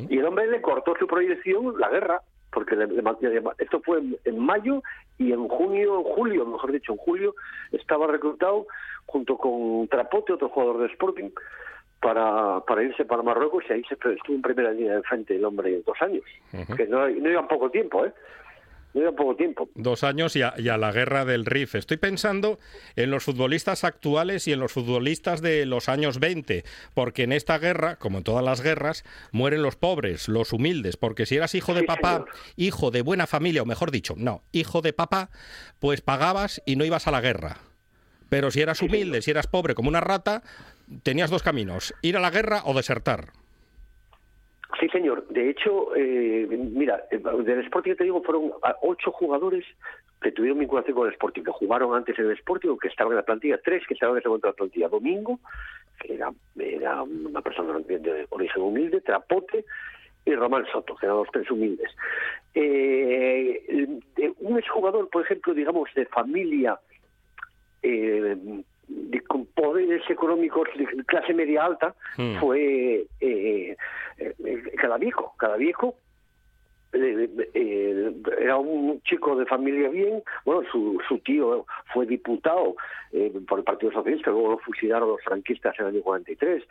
Y 0.09 0.17
el 0.17 0.26
hombre 0.26 0.47
le 0.47 0.61
cortó 0.61 0.93
su 0.99 1.07
proyección 1.07 1.80
la 1.80 1.88
guerra 1.88 2.22
porque 2.52 2.76
esto 3.60 3.82
fue 3.82 4.02
en, 4.26 4.39
mayo 4.39 4.84
y 5.18 5.32
en 5.32 5.47
junio, 5.47 5.99
en 5.99 6.04
julio, 6.04 6.45
mejor 6.45 6.72
dicho, 6.72 6.91
en 6.91 6.97
julio 6.97 7.36
estaba 7.72 8.08
reclutado 8.08 8.68
junto 9.06 9.38
con 9.38 9.88
Trapote, 9.88 10.34
otro 10.34 10.49
jugador 10.49 10.80
de 10.80 10.88
Sporting, 10.88 11.30
para, 12.02 12.60
para 12.62 12.84
irse 12.84 13.06
para 13.06 13.22
Marruecos 13.22 13.64
y 13.70 13.74
ahí 13.74 13.84
se 13.84 13.93
estuvo 13.93 14.36
en 14.36 14.41
primera 14.41 14.72
línea 14.72 14.95
de 14.95 15.04
frente 15.04 15.36
el 15.36 15.45
hombre 15.45 15.82
dos 15.86 16.02
años, 16.02 16.24
que 16.76 16.88
no, 16.88 17.08
no 17.08 17.30
iba 17.30 17.47
poco 17.47 17.70
tiempo, 17.70 18.06
¿eh? 18.06 18.14
Poco 19.16 19.36
tiempo. 19.36 19.70
Dos 19.76 20.04
años 20.04 20.36
y 20.36 20.42
a, 20.42 20.78
la 20.78 20.92
guerra 20.92 21.26
del 21.26 21.46
RIF. 21.46 21.76
Estoy 21.76 21.98
pensando 21.98 22.60
en 22.96 23.12
los 23.12 23.24
futbolistas 23.24 23.84
actuales 23.84 24.48
y 24.48 24.54
en 24.54 24.60
los 24.60 24.72
futbolistas 24.72 25.42
de 25.42 25.66
los 25.66 25.89
años 25.89 26.20
20, 26.20 26.64
porque 26.94 27.24
en 27.24 27.32
esta 27.32 27.58
guerra, 27.58 27.98
como 27.98 28.20
en 28.20 28.24
todas 28.24 28.44
las 28.44 28.62
guerras, 28.62 29.04
mueren 29.32 29.64
los 29.64 29.76
pobres, 29.76 30.28
los 30.28 30.54
humildes, 30.54 30.98
porque 30.98 31.26
si 31.26 31.36
eras 31.36 31.56
hijo 31.56 31.74
de 31.74 31.84
papá, 31.84 32.26
hijo 32.56 32.92
de 32.92 33.02
buena 33.02 33.28
familia, 33.28 33.64
o 33.64 33.66
mejor 33.66 33.92
dicho, 33.92 34.16
no, 34.18 34.44
hijo 34.52 34.82
de 34.82 34.94
papá, 34.94 35.30
pues 35.80 36.02
pagabas 36.02 36.62
y 36.66 36.76
no 36.76 36.86
ibas 36.86 37.08
a 37.08 37.12
la 37.12 37.22
guerra. 37.22 37.58
Pero 38.30 38.52
si 38.52 38.62
eras 38.62 38.82
humilde, 38.82 39.22
si 39.22 39.32
eras 39.32 39.48
pobre 39.48 39.76
como 39.76 39.89
una 39.89 40.00
rata, 40.00 40.44
tenías 41.04 41.30
dos 41.30 41.44
caminos, 41.44 41.94
ir 42.02 42.16
a 42.18 42.22
la 42.22 42.30
guerra 42.30 42.62
o 42.66 42.74
desertar. 42.74 43.34
Sí, 44.80 44.88
señor. 44.89 45.28
De 45.28 45.49
hecho, 45.49 45.95
eh, 45.95 46.47
mira, 46.49 47.03
del 47.11 47.59
Sporting 47.59 47.95
te 47.95 48.03
digo, 48.05 48.22
fueron 48.24 48.51
ocho 48.82 49.11
jugadores 49.11 49.65
que 50.22 50.32
tuvieron 50.32 50.59
vinculación 50.59 50.95
con 50.95 51.07
el 51.07 51.13
Sporting, 51.13 51.43
que 51.43 51.51
jugaron 51.51 51.95
antes 51.95 52.17
en 52.19 52.26
el 52.26 52.34
Sporting, 52.34 52.78
que 52.78 52.88
estaban 52.88 53.13
en 53.13 53.17
la 53.17 53.26
plantilla, 53.26 53.59
tres 53.63 53.86
que 53.88 53.95
estaban 53.95 54.17
en 54.17 54.24
en 54.26 54.39
la 54.43 54.53
plantilla. 54.53 54.88
Domingo, 54.88 55.39
que 55.99 56.13
era, 56.13 57.03
una 57.03 57.41
persona 57.41 57.80
de 57.80 58.28
origen 58.30 58.61
humilde, 58.61 59.01
Trapote, 59.01 59.65
y 60.26 60.36
Román 60.36 60.65
Soto, 60.72 60.95
que 60.95 61.05
eran 61.05 61.17
los 61.17 61.32
tres 61.32 61.49
humildes. 61.49 61.89
Eh, 62.53 63.99
un 64.39 64.57
exjugador, 64.57 65.09
por 65.09 65.24
ejemplo, 65.24 65.53
digamos, 65.53 65.89
de 65.95 66.05
familia 66.05 66.80
eh, 67.82 68.38
con 69.28 69.46
poderes 69.46 70.02
económicos 70.10 70.68
de 70.76 70.86
clase 71.06 71.34
media 71.34 71.66
alta 71.66 71.96
hmm. 72.18 72.36
fue 72.39 73.06
eh, 73.20 73.76
eh, 74.18 74.72
Cadaviejo. 74.78 75.34
Cadaviejo 75.38 75.96
eh, 76.94 77.30
eh, 77.54 78.14
era 78.39 78.58
un 78.58 79.02
chico 79.04 79.36
de 79.36 79.46
familia 79.46 79.89
bien, 79.89 80.22
bueno, 80.46 80.64
su, 80.72 81.00
su 81.08 81.20
tío 81.20 81.66
fue 81.94 82.06
diputado 82.06 82.76
por 83.48 83.60
el 83.60 83.66
Partido 83.66 83.92
Socialista, 83.92 84.32
luego 84.32 84.52
lo 84.52 84.58
fusilaron 84.58 85.10
los 85.10 85.22
franquistas 85.22 85.78
en 85.80 85.86
el 85.86 85.96
año 85.96 86.02
43, 86.02 86.64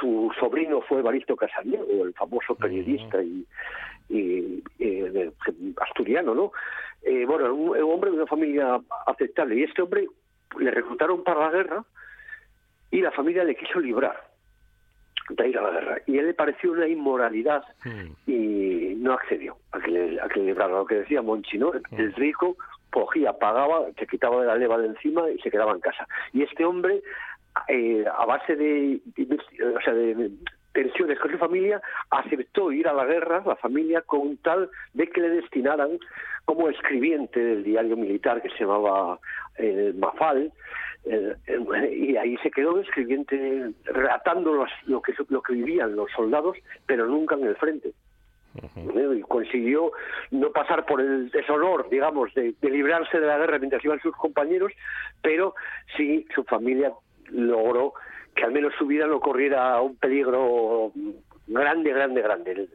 su 0.00 0.32
sobrino 0.38 0.80
fue 0.82 1.02
Baristo 1.02 1.36
Casaniego, 1.36 2.04
el 2.04 2.12
famoso 2.14 2.54
hmm. 2.54 2.56
periodista 2.56 3.22
y, 3.22 3.46
y 4.08 4.62
asturiano, 5.80 6.34
¿no? 6.34 6.52
bueno, 7.26 7.54
un, 7.54 7.70
un 7.70 7.92
hombre 7.92 8.10
de 8.10 8.16
una 8.16 8.26
familia 8.26 8.80
aceptable, 9.06 9.56
y 9.56 9.62
este 9.62 9.82
hombre 9.82 10.08
le 10.58 10.70
reclutaron 10.70 11.22
para 11.24 11.40
la 11.40 11.50
guerra 11.50 11.84
y 12.90 13.00
la 13.00 13.10
familia 13.10 13.44
le 13.44 13.56
quiso 13.56 13.80
librar 13.80 14.26
de 15.28 15.48
ir 15.48 15.58
a 15.58 15.62
la 15.62 15.70
guerra. 15.70 15.98
Y 16.06 16.18
él 16.18 16.26
le 16.26 16.34
pareció 16.34 16.72
una 16.72 16.86
inmoralidad 16.86 17.64
hmm. 17.84 18.30
y 18.30 18.94
no 18.98 19.12
accedió 19.14 19.56
a 19.72 19.80
que 19.80 19.90
le, 19.90 20.20
a 20.20 20.28
que 20.28 20.40
le 20.40 20.46
librara. 20.46 20.72
Lo 20.72 20.86
que 20.86 20.96
decía 20.96 21.22
Monchi, 21.22 21.58
¿no? 21.58 21.72
El 21.72 21.82
hmm. 22.10 22.14
rico 22.14 22.56
cogía, 22.90 23.32
pagaba, 23.32 23.86
se 23.98 24.06
quitaba 24.06 24.40
de 24.40 24.46
la 24.46 24.56
leva 24.56 24.78
de 24.78 24.86
encima 24.86 25.28
y 25.30 25.38
se 25.40 25.50
quedaba 25.50 25.72
en 25.72 25.80
casa. 25.80 26.06
Y 26.32 26.42
este 26.42 26.64
hombre, 26.64 27.02
eh, 27.68 28.04
a 28.06 28.24
base 28.24 28.56
de, 28.56 29.00
o 29.76 29.80
sea, 29.82 29.92
de 29.92 30.30
tensiones 30.72 31.18
con 31.18 31.30
su 31.30 31.38
familia, 31.38 31.80
aceptó 32.10 32.72
ir 32.72 32.88
a 32.88 32.92
la 32.92 33.04
guerra, 33.04 33.42
la 33.44 33.56
familia, 33.56 34.02
con 34.02 34.36
tal 34.38 34.70
de 34.94 35.08
que 35.08 35.20
le 35.20 35.30
destinaran 35.30 35.98
como 36.46 36.68
escribiente 36.70 37.38
del 37.38 37.64
diario 37.64 37.96
militar 37.96 38.40
que 38.40 38.48
se 38.50 38.60
llamaba 38.60 39.18
eh, 39.58 39.92
Mafal, 39.96 40.52
eh, 41.04 41.36
y 41.92 42.16
ahí 42.16 42.36
se 42.38 42.50
quedó 42.50 42.80
escribiente 42.80 43.72
relatando 43.84 44.66
lo, 44.86 45.02
que, 45.02 45.12
lo 45.28 45.42
que 45.42 45.52
vivían 45.52 45.94
los 45.94 46.10
soldados, 46.12 46.56
pero 46.86 47.06
nunca 47.06 47.34
en 47.34 47.46
el 47.46 47.56
frente. 47.56 47.92
Y 48.56 49.20
consiguió 49.22 49.92
no 50.30 50.50
pasar 50.50 50.86
por 50.86 51.00
el 51.00 51.30
deshonor, 51.30 51.90
digamos, 51.90 52.32
de, 52.34 52.54
de, 52.58 52.70
librarse 52.70 53.20
de 53.20 53.26
la 53.26 53.36
guerra 53.36 53.58
mientras 53.58 53.84
iban 53.84 54.00
sus 54.00 54.16
compañeros, 54.16 54.72
pero 55.20 55.54
sí 55.96 56.26
su 56.34 56.42
familia 56.44 56.92
logró 57.28 57.92
que 58.34 58.44
al 58.44 58.52
menos 58.52 58.72
su 58.78 58.86
vida 58.86 59.06
no 59.06 59.20
corriera 59.20 59.80
un 59.82 59.96
peligro 59.96 60.92
grande, 61.46 61.92
grande, 61.92 62.22
grande. 62.22 62.68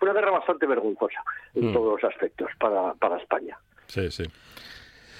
Una 0.00 0.12
guerra 0.12 0.30
bastante 0.30 0.66
vergonzosa 0.66 1.22
en 1.54 1.70
mm. 1.70 1.72
todos 1.72 2.02
los 2.02 2.12
aspectos 2.12 2.48
para, 2.58 2.94
para 2.94 3.16
España. 3.18 3.58
Sí, 3.86 4.10
sí. 4.10 4.24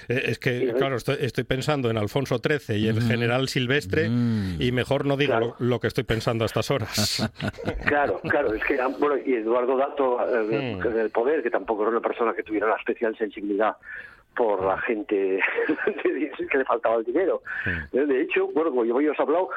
Eh, 0.09 0.23
es 0.25 0.39
que, 0.39 0.73
claro, 0.77 0.95
estoy, 0.95 1.43
pensando 1.43 1.89
en 1.89 1.97
Alfonso 1.97 2.37
XIII 2.37 2.77
y 2.77 2.87
el 2.87 2.97
mm. 2.97 3.07
general 3.07 3.47
Silvestre 3.49 4.09
mm. 4.09 4.61
y 4.61 4.71
mejor 4.71 5.05
no 5.05 5.17
digo 5.17 5.55
lo, 5.59 5.79
que 5.79 5.87
estoy 5.87 6.03
pensando 6.03 6.45
a 6.45 6.47
estas 6.47 6.71
horas. 6.71 7.29
Claro, 7.85 8.19
claro, 8.21 8.53
es 8.53 8.63
que, 8.63 8.77
bueno, 8.99 9.17
y 9.17 9.35
Eduardo 9.35 9.77
Dato, 9.77 10.19
eh, 10.27 10.77
del 10.77 11.09
poder, 11.09 11.41
que 11.41 11.49
tampoco 11.49 11.83
era 11.83 11.91
una 11.91 12.01
persona 12.01 12.33
que 12.33 12.43
tuviera 12.43 12.67
la 12.67 12.75
especial 12.75 13.17
sensibilidad 13.17 13.75
por 14.37 14.63
la 14.63 14.77
gente 14.81 15.39
que 16.51 16.57
le 16.57 16.65
faltaba 16.65 16.97
el 16.97 17.03
dinero. 17.03 17.41
De 17.91 18.21
hecho, 18.21 18.47
bueno, 18.47 18.69
como 18.69 18.85
yo 18.85 18.95
os 18.95 19.19
he 19.19 19.21
hablado, 19.21 19.49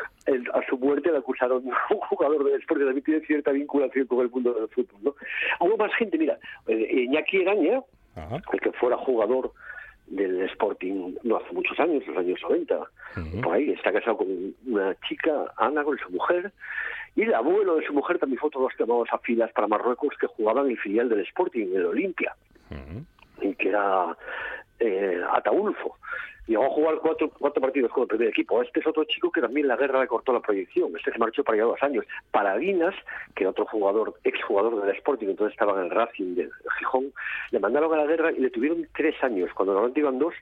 a 0.54 0.66
su 0.68 0.78
muerte 0.78 1.12
le 1.12 1.18
acusaron 1.18 1.62
un 1.90 2.00
jugador 2.00 2.44
de 2.44 2.52
deporte 2.52 2.84
también 2.84 3.04
tiene 3.04 3.26
cierta 3.26 3.52
vinculación 3.52 4.06
con 4.06 4.20
el 4.20 4.30
mundo 4.30 4.54
del 4.54 4.68
fútbol. 4.68 5.00
¿no? 5.02 5.14
Hubo 5.60 5.76
más 5.76 5.92
gente, 5.94 6.16
mira, 6.16 6.38
eh, 6.66 7.04
Iñaki 7.04 7.42
Eraña, 7.42 7.82
el 8.52 8.60
que 8.60 8.72
fuera 8.72 8.96
jugador 8.96 9.52
del 10.06 10.40
Sporting 10.50 11.14
no 11.22 11.36
hace 11.36 11.52
muchos 11.52 11.78
años, 11.78 12.04
los 12.06 12.16
años 12.16 12.40
90, 12.42 12.78
por 13.42 13.54
ahí, 13.54 13.70
está 13.70 13.92
casado 13.92 14.18
con 14.18 14.54
una 14.66 14.94
chica, 15.08 15.52
Ana, 15.56 15.84
con 15.84 15.96
su 15.98 16.10
mujer, 16.10 16.52
y 17.14 17.22
el 17.22 17.34
abuelo 17.34 17.76
de 17.76 17.86
su 17.86 17.92
mujer 17.92 18.18
también 18.18 18.40
fue 18.40 18.50
todos 18.50 18.72
llamados 18.78 19.08
a 19.12 19.18
filas 19.18 19.52
para 19.52 19.68
Marruecos 19.68 20.14
que 20.20 20.26
jugaban 20.26 20.68
el 20.68 20.78
filial 20.78 21.08
del 21.08 21.20
Sporting, 21.20 21.68
el 21.74 21.86
Olimpia, 21.86 22.34
y 23.40 23.54
que 23.54 23.68
era 23.68 24.16
eh, 24.80 25.20
Ataulfo. 25.32 25.96
llegó 26.46 26.64
a 26.64 26.70
jugar 26.70 26.96
cuatro, 27.00 27.30
cuatro 27.38 27.60
partidos 27.60 27.92
con 27.92 28.02
el 28.02 28.08
primer 28.08 28.28
equipo. 28.28 28.62
Este 28.62 28.80
es 28.80 28.86
otro 28.86 29.04
chico 29.04 29.30
que 29.30 29.40
también 29.40 29.68
la 29.68 29.76
guerra 29.76 30.00
le 30.00 30.08
cortó 30.08 30.32
la 30.32 30.40
proyección. 30.40 30.90
Este 30.96 31.12
se 31.12 31.18
marchó 31.18 31.44
para 31.44 31.56
allá 31.56 31.64
dos 31.64 31.82
años. 31.82 32.04
Paradinas, 32.30 32.94
que 33.34 33.44
era 33.44 33.50
otro 33.50 33.66
jugador, 33.66 34.14
exjugador 34.24 34.82
del 34.82 34.96
Sporting, 34.96 35.28
entonces 35.28 35.52
estaba 35.52 35.78
en 35.78 35.86
el 35.86 35.90
Racing 35.90 36.34
de 36.34 36.50
Gijón, 36.78 37.12
le 37.50 37.60
mandaron 37.60 37.92
a 37.94 37.98
la 37.98 38.06
guerra 38.06 38.32
y 38.32 38.40
le 38.40 38.50
tuvieron 38.50 38.86
tres 38.96 39.14
años. 39.22 39.50
Cuando 39.54 39.74
normalmente 39.74 40.00
iban 40.00 40.18
dos, 40.18 40.34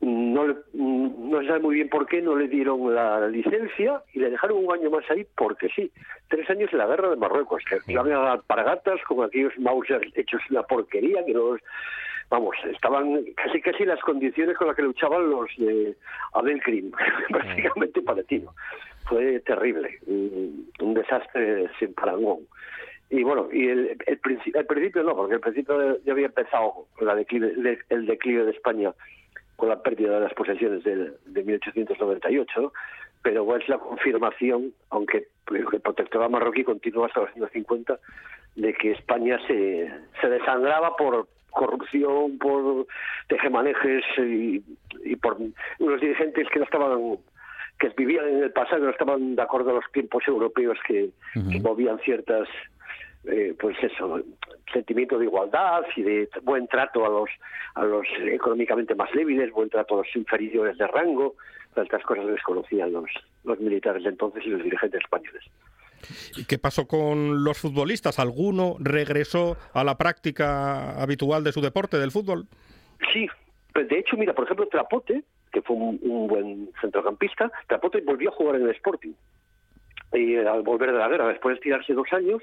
no, 0.00 0.46
no 0.72 1.40
se 1.40 1.46
sabe 1.46 1.60
muy 1.60 1.74
bien 1.74 1.90
por 1.90 2.06
qué 2.06 2.22
no 2.22 2.34
le 2.34 2.48
dieron 2.48 2.94
la 2.94 3.28
licencia 3.28 4.02
y 4.14 4.18
le 4.18 4.30
dejaron 4.30 4.64
un 4.64 4.72
año 4.72 4.90
más 4.90 5.08
ahí 5.10 5.26
porque 5.36 5.68
sí. 5.68 5.90
Tres 6.28 6.48
años 6.48 6.70
en 6.72 6.78
la 6.78 6.86
guerra 6.86 7.10
de 7.10 7.16
Marruecos, 7.16 7.62
que 7.68 7.92
iban 7.92 8.10
a 8.12 8.18
dar 8.18 8.42
paragatas 8.42 9.00
con 9.06 9.24
aquellos 9.24 9.52
Mauser 9.58 10.00
hechos 10.14 10.40
una 10.50 10.62
porquería, 10.62 11.24
que 11.24 11.34
no 11.34 11.56
vamos, 12.30 12.56
estaban 12.72 13.24
casi 13.34 13.60
casi 13.60 13.84
las 13.84 14.00
condiciones 14.00 14.56
con 14.56 14.68
las 14.68 14.76
que 14.76 14.82
luchaban 14.82 15.28
los 15.28 15.50
de 15.58 15.94
Abdelkrim, 16.32 16.92
prácticamente 17.28 18.00
parecido. 18.02 18.54
Fue 19.06 19.40
terrible, 19.40 19.98
un, 20.06 20.94
desastre 20.94 21.68
sin 21.78 21.92
parangón. 21.94 22.46
Y 23.10 23.24
bueno, 23.24 23.48
y 23.52 23.66
el, 23.66 23.96
el, 24.06 24.18
principio 24.18 25.02
no, 25.02 25.16
porque 25.16 25.34
el 25.34 25.40
principio 25.40 26.00
ya 26.04 26.12
había 26.12 26.26
empezado 26.26 26.86
el 27.00 28.06
declive 28.06 28.44
de 28.44 28.50
España 28.52 28.94
con 29.56 29.68
la 29.68 29.82
pérdida 29.82 30.14
de 30.14 30.20
las 30.20 30.34
posesiones 30.34 30.84
de, 30.84 31.12
de 31.26 31.42
1898, 31.42 32.72
pero 33.22 33.56
es 33.56 33.68
la 33.68 33.78
confirmación, 33.78 34.72
aunque 34.90 35.26
el 35.50 35.80
protectorado 35.82 36.30
marroquí 36.30 36.62
continúa 36.62 37.06
hasta 37.06 37.22
los 37.22 37.30
años 37.34 37.50
50, 37.52 37.98
de 38.54 38.72
que 38.74 38.92
España 38.92 39.38
se, 39.48 39.90
se 40.20 40.28
desangraba 40.28 40.96
por 40.96 41.26
corrupción, 41.50 42.38
por 42.38 42.86
tejemanejes 43.28 44.04
y, 44.18 44.62
y 45.04 45.16
por 45.16 45.36
unos 45.78 46.00
dirigentes 46.00 46.48
que 46.48 46.58
no 46.58 46.64
estaban 46.64 47.18
que 47.78 47.88
vivían 47.96 48.28
en 48.28 48.42
el 48.42 48.52
pasado, 48.52 48.84
no 48.84 48.90
estaban 48.90 49.34
de 49.36 49.42
acuerdo 49.42 49.70
a 49.70 49.74
los 49.74 49.92
tiempos 49.92 50.22
europeos 50.28 50.78
que, 50.86 51.10
que 51.32 51.60
movían 51.60 51.98
ciertas 52.00 52.46
eh, 53.24 53.54
pues 53.58 53.76
eso, 53.82 54.20
sentimiento 54.72 55.18
de 55.18 55.26
igualdad 55.26 55.82
y 55.94 56.02
de 56.02 56.28
buen 56.42 56.66
trato 56.68 57.04
a 57.04 57.08
los, 57.08 57.28
a 57.74 57.84
los 57.84 58.06
económicamente 58.20 58.94
más 58.94 59.10
débiles, 59.12 59.52
buen 59.52 59.68
trato 59.68 59.94
a 59.94 59.98
los 59.98 60.16
inferiores 60.16 60.78
de 60.78 60.86
rango, 60.86 61.34
estas 61.76 62.02
cosas 62.02 62.26
desconocían 62.26 62.92
los, 62.92 63.10
los 63.44 63.60
militares 63.60 64.02
de 64.02 64.10
entonces 64.10 64.44
y 64.44 64.50
los 64.50 64.62
dirigentes 64.62 65.00
españoles. 65.02 65.44
¿Y 66.36 66.44
qué 66.44 66.58
pasó 66.58 66.86
con 66.86 67.44
los 67.44 67.58
futbolistas? 67.58 68.18
¿Alguno 68.18 68.76
regresó 68.78 69.56
a 69.72 69.84
la 69.84 69.96
práctica 69.96 71.00
habitual 71.00 71.44
de 71.44 71.52
su 71.52 71.60
deporte, 71.60 71.98
del 71.98 72.10
fútbol? 72.10 72.46
Sí, 73.12 73.28
pues 73.72 73.88
de 73.88 73.98
hecho, 73.98 74.16
mira, 74.16 74.34
por 74.34 74.44
ejemplo, 74.44 74.66
Trapote, 74.68 75.24
que 75.52 75.62
fue 75.62 75.76
un, 75.76 75.98
un 76.02 76.28
buen 76.28 76.70
centrocampista, 76.80 77.50
Trapote 77.66 78.00
volvió 78.02 78.30
a 78.30 78.32
jugar 78.32 78.56
en 78.56 78.62
el 78.62 78.70
Sporting 78.70 79.12
y 80.12 80.36
al 80.36 80.62
volver 80.62 80.92
de 80.92 80.98
la 80.98 81.08
guerra, 81.08 81.28
después 81.28 81.56
de 81.56 81.60
tirarse 81.60 81.92
dos 81.92 82.12
años, 82.12 82.42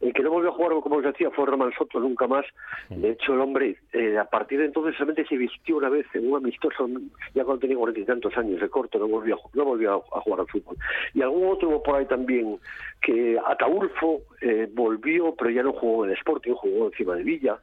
el 0.00 0.12
que 0.12 0.22
no 0.22 0.30
volvió 0.30 0.50
a 0.50 0.54
jugar, 0.54 0.72
como 0.82 0.96
os 0.96 1.04
decía, 1.04 1.30
fue 1.30 1.46
Román 1.46 1.72
Soto 1.76 2.00
nunca 2.00 2.26
más. 2.26 2.44
De 2.90 3.10
hecho, 3.10 3.34
el 3.34 3.40
hombre, 3.40 3.76
eh, 3.92 4.18
a 4.18 4.24
partir 4.24 4.58
de 4.58 4.66
entonces, 4.66 4.94
solamente 4.96 5.26
se 5.26 5.36
vistió 5.36 5.76
una 5.76 5.88
vez 5.88 6.06
en 6.14 6.30
un 6.30 6.36
amistoso, 6.36 6.88
ya 7.34 7.44
cuando 7.44 7.60
tenía 7.60 7.76
cuarenta 7.76 8.00
y 8.00 8.04
tantos 8.04 8.36
años 8.36 8.60
de 8.60 8.68
corto, 8.68 8.98
no 8.98 9.08
volvió, 9.08 9.36
a, 9.36 9.38
no 9.54 9.64
volvió 9.64 10.04
a, 10.12 10.20
jugar 10.20 10.40
al 10.40 10.48
fútbol. 10.48 10.76
Y 11.14 11.22
algún 11.22 11.48
otro 11.48 11.82
por 11.82 11.96
ahí 11.96 12.06
también, 12.06 12.58
que 13.00 13.38
Ataulfo 13.46 14.20
eh, 14.40 14.68
volvió, 14.72 15.34
pero 15.34 15.50
ya 15.50 15.62
no 15.62 15.72
jugó 15.72 16.04
en 16.04 16.12
Sporting, 16.12 16.52
jugó 16.52 16.86
encima 16.86 17.14
de 17.14 17.22
Villa. 17.22 17.58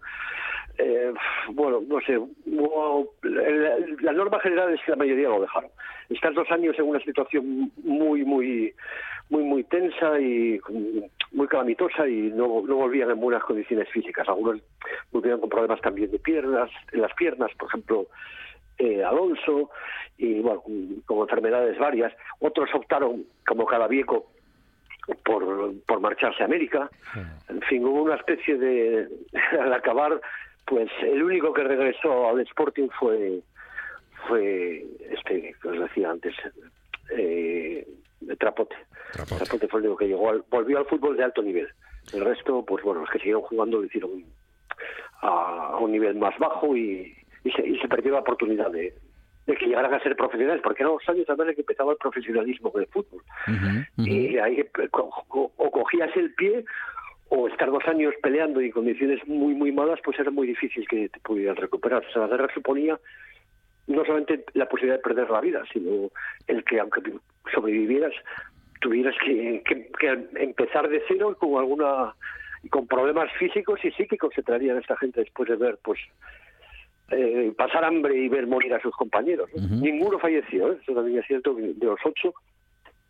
Eh, 0.78 1.14
bueno, 1.50 1.82
no 1.88 2.00
sé, 2.02 2.20
la, 3.24 4.14
norma 4.14 4.40
general 4.40 4.74
es 4.74 4.82
que 4.84 4.92
la 4.92 4.98
mayoría 4.98 5.30
lo 5.30 5.42
dejaron. 5.42 5.70
Están 6.10 6.34
dos 6.34 6.50
años 6.52 6.78
en 6.78 6.86
una 6.86 7.00
situación 7.02 7.72
muy, 7.84 8.24
muy, 8.24 8.74
muy, 9.30 9.44
muy 9.44 9.64
tensa 9.66 10.20
y 10.20 10.60
muy 11.32 11.48
calamitosa 11.48 12.08
y 12.08 12.21
no, 12.30 12.62
no 12.62 12.76
volvían 12.76 13.12
en 13.12 13.20
buenas 13.20 13.44
condiciones 13.44 13.90
físicas. 13.90 14.28
Algunos 14.28 14.62
volvían 15.12 15.40
con 15.40 15.50
problemas 15.50 15.82
también 15.82 16.12
de 16.12 16.20
piernas, 16.20 16.70
en 16.92 17.02
las 17.02 17.14
piernas, 17.14 17.52
por 17.58 17.70
ejemplo, 17.70 18.08
eh, 18.78 19.04
Alonso, 19.04 19.70
y 20.18 20.40
bueno, 20.40 20.64
con 21.06 21.20
enfermedades 21.20 21.78
varias. 21.78 22.14
Otros 22.40 22.70
optaron, 22.74 23.26
como 23.46 23.66
Cadavieco, 23.66 24.32
por, 25.24 25.74
por 25.86 26.00
marcharse 26.00 26.44
a 26.44 26.46
América. 26.46 26.90
En 27.50 27.62
fin, 27.62 27.86
hubo 27.86 28.04
una 28.04 28.16
especie 28.16 28.58
de, 28.58 29.08
al 29.60 29.74
acabar, 29.74 30.20
pues 30.66 30.90
el 31.02 31.24
único 31.24 31.54
que 31.54 31.64
regresó 31.64 32.30
al 32.30 32.40
Sporting 32.42 32.90
fue 33.00 33.42
fue 34.28 34.86
este 35.10 35.56
que 35.62 35.68
os 35.68 35.80
decía 35.80 36.12
antes 36.12 36.36
eh, 37.18 37.88
Trapote. 38.38 38.76
Trapote. 39.14 39.68
fue 39.68 39.80
el 39.80 39.88
único 39.88 39.98
que 39.98 40.08
llegó 40.08 40.32
volvió 40.50 40.78
al 40.78 40.86
fútbol 40.86 41.18
de 41.18 41.24
alto 41.24 41.42
nivel 41.42 41.68
el 42.14 42.26
resto 42.26 42.64
pues 42.66 42.84
bueno 42.84 43.02
los 43.02 43.10
que 43.10 43.20
siguieron 43.20 43.42
jugando 43.44 43.80
lo 43.80 43.86
hicieron 43.86 44.24
a, 45.22 45.78
un 45.80 45.92
nivel 45.92 46.16
más 46.16 46.38
bajo 46.40 46.76
y, 46.76 47.16
y, 47.44 47.52
se, 47.52 47.68
y 47.68 47.80
se 47.80 47.88
perdió 47.88 48.14
la 48.14 48.20
oportunidad 48.20 48.72
de, 48.72 48.94
de 49.46 49.56
que 49.56 49.66
llegaran 49.68 49.94
a 49.94 50.02
ser 50.02 50.16
profesionales, 50.16 50.62
porque 50.64 50.84
eran 50.84 50.94
los 50.94 51.10
años 51.10 51.26
también 51.26 51.54
que 51.56 51.62
empezaba 51.62 51.92
el 51.92 51.98
profesionalismo 51.98 52.72
del 52.74 52.88
fútbol. 52.88 53.22
Y 53.98 54.38
ahí 54.38 54.66
o 54.92 55.72
cogías 55.72 56.16
el 56.16 56.34
pie 56.36 56.64
o 57.30 57.48
estar 57.48 57.72
dos 57.72 57.84
años 57.88 58.14
peleando 58.22 58.62
y 58.62 58.66
en 58.66 58.72
condiciones 58.72 59.26
muy, 59.28 59.54
muy 59.54 59.72
malas, 59.72 60.00
pues 60.04 60.20
era 60.20 60.30
muy 60.32 60.48
difícil 60.48 60.88
que 60.88 61.10
te 61.10 61.20
pudieran 61.22 61.56
recuperar. 61.56 62.04
O 62.06 62.12
sea, 62.12 62.24
la 62.24 62.28
guerra 62.28 62.54
suponía 62.54 63.00
no 63.88 64.06
solamente 64.06 64.46
la 64.54 64.68
posibilidad 64.68 64.98
de 64.98 65.04
perder 65.04 65.30
la 65.30 65.42
vida, 65.42 65.64
sino 65.72 66.12
el 66.48 66.64
que, 66.64 66.80
aunque 66.80 67.02
sobrevivieras, 67.54 68.14
tuvieras 68.82 69.16
que, 69.24 69.64
empezar 70.36 70.90
de 70.90 71.02
cero 71.08 71.38
con 71.40 71.58
alguna 71.58 72.14
con 72.70 72.86
problemas 72.88 73.32
físicos 73.40 73.80
y 73.84 73.92
psíquicos 73.92 74.34
se 74.36 74.44
traerían 74.44 74.78
esta 74.78 74.96
gente 74.98 75.22
después 75.22 75.50
de 75.50 75.56
ver 75.56 75.80
pues 75.84 76.00
eh, 77.10 77.52
pasar 77.58 77.84
hambre 77.84 78.16
y 78.16 78.28
ver 78.30 78.46
morir 78.48 78.74
a 78.74 78.82
sus 78.82 78.96
compañeros. 78.96 79.50
Ninguno 79.54 80.20
falleció, 80.20 80.72
¿eh? 80.72 80.78
eso 80.82 80.94
también 80.94 81.20
es 81.20 81.28
cierto, 81.28 81.54
de 81.54 81.86
los 81.86 82.00
ocho 82.06 82.34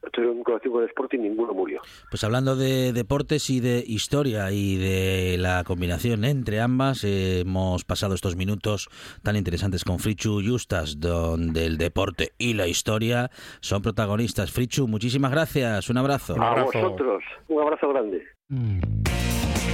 tuvieron 0.09 0.37
un 0.37 0.79
de 0.79 0.85
Sporting 0.87 1.19
y 1.19 1.29
ninguno 1.29 1.53
murió. 1.53 1.81
Pues 2.09 2.23
hablando 2.23 2.55
de 2.55 2.93
deportes 2.93 3.49
y 3.49 3.59
de 3.59 3.83
historia 3.85 4.51
y 4.51 4.75
de 4.77 5.37
la 5.37 5.63
combinación 5.63 6.25
entre 6.25 6.59
ambas, 6.59 7.03
hemos 7.03 7.85
pasado 7.85 8.15
estos 8.15 8.35
minutos 8.35 8.89
tan 9.23 9.35
interesantes 9.35 9.83
con 9.83 9.99
Frichu 9.99 10.41
Justas, 10.45 10.99
donde 10.99 11.65
el 11.65 11.77
deporte 11.77 12.31
y 12.37 12.53
la 12.53 12.67
historia 12.67 13.29
son 13.59 13.81
protagonistas. 13.81 14.51
Frichu, 14.51 14.87
muchísimas 14.87 15.31
gracias, 15.31 15.89
un 15.89 15.97
abrazo. 15.97 16.35
A 16.41 16.63
vosotros, 16.63 17.23
un 17.47 17.61
abrazo 17.61 17.89
grande. 17.89 18.23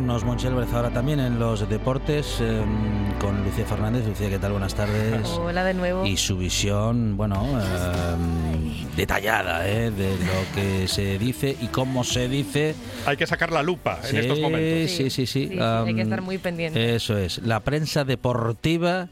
Monchi 0.00 0.48
Álvarez, 0.48 0.72
ahora 0.72 0.90
también 0.90 1.20
en 1.20 1.38
los 1.38 1.68
deportes 1.68 2.40
em, 2.40 3.12
con 3.20 3.44
Lucía 3.44 3.64
Fernández. 3.64 4.04
Lucía, 4.06 4.28
¿qué 4.28 4.40
tal? 4.40 4.50
Buenas 4.50 4.74
tardes. 4.74 5.28
Hola 5.38 5.62
de 5.62 5.72
nuevo. 5.72 6.04
Y 6.04 6.16
su 6.16 6.36
visión, 6.36 7.16
bueno, 7.16 7.46
em, 7.60 8.90
detallada 8.96 9.68
¿eh? 9.68 9.92
de 9.92 10.16
lo 10.18 10.54
que 10.54 10.88
se 10.88 11.16
dice 11.18 11.56
y 11.60 11.68
cómo 11.68 12.02
se 12.02 12.28
dice. 12.28 12.74
Hay 13.06 13.16
que 13.16 13.26
sacar 13.26 13.52
la 13.52 13.62
lupa 13.62 14.00
en 14.08 14.16
estos 14.16 14.40
momentos. 14.40 14.90
Sí, 14.90 15.10
sí, 15.10 15.26
sí. 15.26 15.58
hay 15.60 15.94
que 15.94 16.02
estar 16.02 16.22
muy 16.22 16.38
pendiente. 16.38 16.96
Eso 16.96 17.16
es. 17.16 17.38
La 17.38 17.60
prensa 17.60 18.04
deportiva 18.04 19.08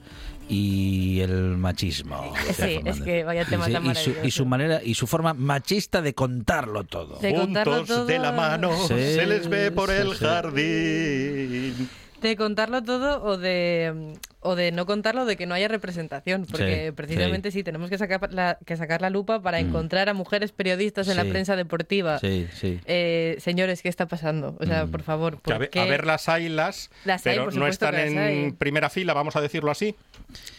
y 0.53 1.21
el 1.21 1.57
machismo. 1.57 2.35
Sí, 2.53 2.81
es 2.85 3.01
que 3.01 3.25
vaya 3.25 3.47
tema 3.47 3.69
tan 3.69 3.87
y, 3.87 3.95
su, 3.95 4.15
y 4.23 4.31
su, 4.31 4.45
manera 4.45 4.83
y 4.85 4.95
su 4.95 5.07
forma 5.07 5.33
machista 5.33 6.03
de 6.03 6.15
contarlo 6.15 6.85
todo. 6.85 7.19
De 7.21 7.35
contarlo 7.35 7.77
Juntos 7.77 7.97
todo... 7.97 8.07
de 8.07 8.19
la 8.19 8.33
mano 8.33 8.77
se 8.87 9.27
les 9.27 9.49
ve 9.49 9.71
por 9.71 9.91
el 9.91 10.15
jardín 10.15 11.89
de 12.21 12.37
contarlo 12.37 12.83
todo 12.83 13.23
o 13.25 13.37
de 13.37 14.15
o 14.43 14.57
de 14.57 14.73
no 14.73 14.87
contarlo 14.87 15.25
de 15.25 15.37
que 15.37 15.47
no 15.47 15.55
haya 15.55 15.69
representación 15.69 16.47
porque 16.51 16.93
precisamente 16.95 17.51
sí. 17.51 17.63
tenemos 17.63 17.91
que 17.91 17.99
sacar 17.99 18.33
la 18.33 18.59
que 18.67 18.77
sacar 18.77 19.01
la 19.01 19.09
lupa 19.09 19.41
para 19.41 19.59
mm. 19.59 19.69
encontrar 19.69 20.09
a 20.09 20.15
mujeres 20.15 20.53
periodistas 20.53 21.09
en 21.09 21.17
la 21.17 21.25
prensa 21.25 21.57
deportiva. 21.57 22.19
Eh, 22.23 23.37
señores 23.39 23.83
qué 23.83 23.89
está 23.89 24.07
pasando 24.07 24.57
o 24.61 24.67
sea 24.67 24.87
mm. 24.87 24.91
por 24.91 25.03
favor 25.03 25.39
a, 25.45 25.59
ver, 25.59 26.05
las 26.05 26.29
hay 26.29 26.49
las, 26.49 26.91
pero 27.23 27.51
no 27.51 27.67
están 27.67 27.95
en 27.95 28.57
primera 28.57 28.91
fila 28.91 29.15
vamos 29.15 29.37
a 29.37 29.41
decirlo 29.41 29.71
así. 29.71 29.95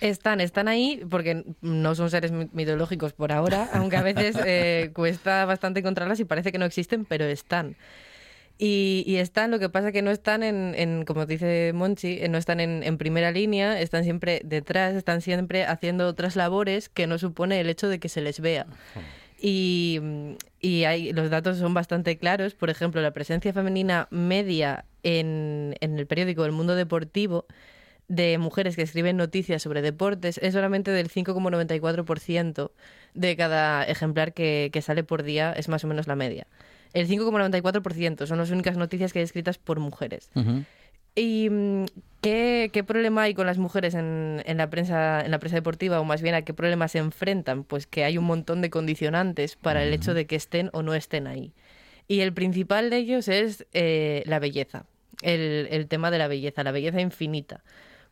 Están 0.02 0.40
están 0.40 0.68
ahí 0.68 1.04
porque 1.10 1.44
no 1.62 1.96
son 1.96 2.10
seres 2.10 2.32
mitológicos 2.32 3.14
por 3.14 3.32
ahora 3.32 3.70
aunque 3.74 3.98
a 3.98 4.02
veces 4.02 4.38
eh, 4.46 4.92
cuesta 4.94 5.46
bastante 5.46 5.82
encontrarlas 5.82 6.20
y 6.20 6.26
parece 6.26 6.52
que 6.52 6.58
no 6.58 6.66
existen 6.66 7.06
pero 7.06 7.26
están 7.26 7.76
y, 8.58 9.16
están, 9.18 9.52
lo 9.52 9.60
que 9.60 9.70
pasa 9.70 9.92
que 9.92 10.02
no 10.02 10.12
están 10.12 10.44
en, 10.44 11.06
como 11.06 11.26
dice 11.26 11.72
Monchi, 11.74 12.20
eh, 12.22 12.30
no 12.30 12.38
están 12.38 12.60
en, 12.60 12.98
primera 12.98 13.32
línea, 13.32 13.82
están 13.82 14.04
siempre 14.04 14.42
detrás, 14.46 14.96
están 14.96 15.22
siempre 15.22 15.66
haciendo 15.66 16.08
otras 16.08 16.36
labores 16.36 16.88
que 16.88 17.08
no 17.08 17.18
supone 17.18 17.60
el 17.60 17.70
hecho 17.70 17.90
de 17.90 18.00
que 18.00 18.10
se 18.10 18.22
les 18.22 18.40
vea. 18.40 18.68
Y, 19.42 20.00
y 20.62 20.86
hay, 20.86 21.12
los 21.12 21.30
datos 21.30 21.58
son 21.58 21.74
bastante 21.74 22.18
claros. 22.18 22.54
Por 22.54 22.70
ejemplo, 22.70 23.02
la 23.02 23.12
presencia 23.12 23.52
femenina 23.52 24.08
media 24.12 24.86
en, 25.02 25.76
en 25.82 26.00
el 26.00 26.08
periódico 26.08 26.46
El 26.46 26.54
Mundo 26.54 26.76
Deportivo 26.76 27.46
de 28.08 28.38
mujeres 28.38 28.76
que 28.76 28.84
escriben 28.84 29.18
noticias 29.18 29.62
sobre 29.62 29.82
deportes 29.82 30.38
es 30.38 30.54
solamente 30.54 30.92
del 30.92 31.10
5,94% 31.10 32.72
de 33.14 33.36
cada 33.36 33.84
ejemplar 33.84 34.34
que, 34.34 34.70
que 34.72 34.82
sale 34.82 35.04
por 35.04 35.24
día, 35.24 35.54
es 35.54 35.68
más 35.68 35.84
o 35.84 35.88
menos 35.88 36.08
la 36.08 36.16
media. 36.16 36.48
El 36.94 37.08
5,94% 37.08 38.26
son 38.26 38.38
las 38.38 38.52
únicas 38.52 38.78
noticias 38.78 39.12
que 39.12 39.20
hay 39.20 39.26
escritas 39.26 39.58
por 39.58 39.80
mujeres. 39.80 40.30
¿Y 41.16 41.50
mm, 41.50 41.86
¿qué, 42.22 42.70
qué, 42.72 42.84
problema 42.84 43.24
hay 43.24 43.34
con 43.34 43.46
las 43.46 43.58
mujeres 43.58 43.94
en, 43.94 44.42
en, 44.46 44.58
la 44.58 44.70
prensa, 44.70 45.22
en 45.22 45.32
la 45.32 45.40
prensa 45.40 45.58
deportiva? 45.58 46.00
O 46.00 46.04
más 46.04 46.22
bien, 46.22 46.36
¿a 46.36 46.44
qué 46.44 46.54
problemas 46.54 46.92
se 46.92 47.00
enfrentan? 47.00 47.64
Pues 47.64 47.88
que 47.88 48.04
hay 48.04 48.18
un 48.18 48.26
montón 48.26 48.62
de 48.62 48.70
condicionantes 48.70 49.56
para 49.56 49.84
el 49.84 49.94
hecho 49.94 50.14
de 50.14 50.26
que 50.26 50.36
estén 50.36 50.70
o 50.74 50.82
no 50.84 50.94
estén 50.94 51.28
ahí. 51.28 51.54
Y 52.08 52.20
el 52.22 52.34
principal 52.34 52.90
de 52.90 52.98
ellos 52.98 53.28
es 53.28 53.66
eh, 53.74 54.24
la 54.26 54.40
belleza, 54.40 54.86
el, 55.22 55.68
el 55.72 55.88
tema 55.88 56.12
de 56.12 56.18
la 56.18 56.28
belleza, 56.28 56.64
la 56.64 56.72
belleza 56.72 57.02
infinita 57.02 57.64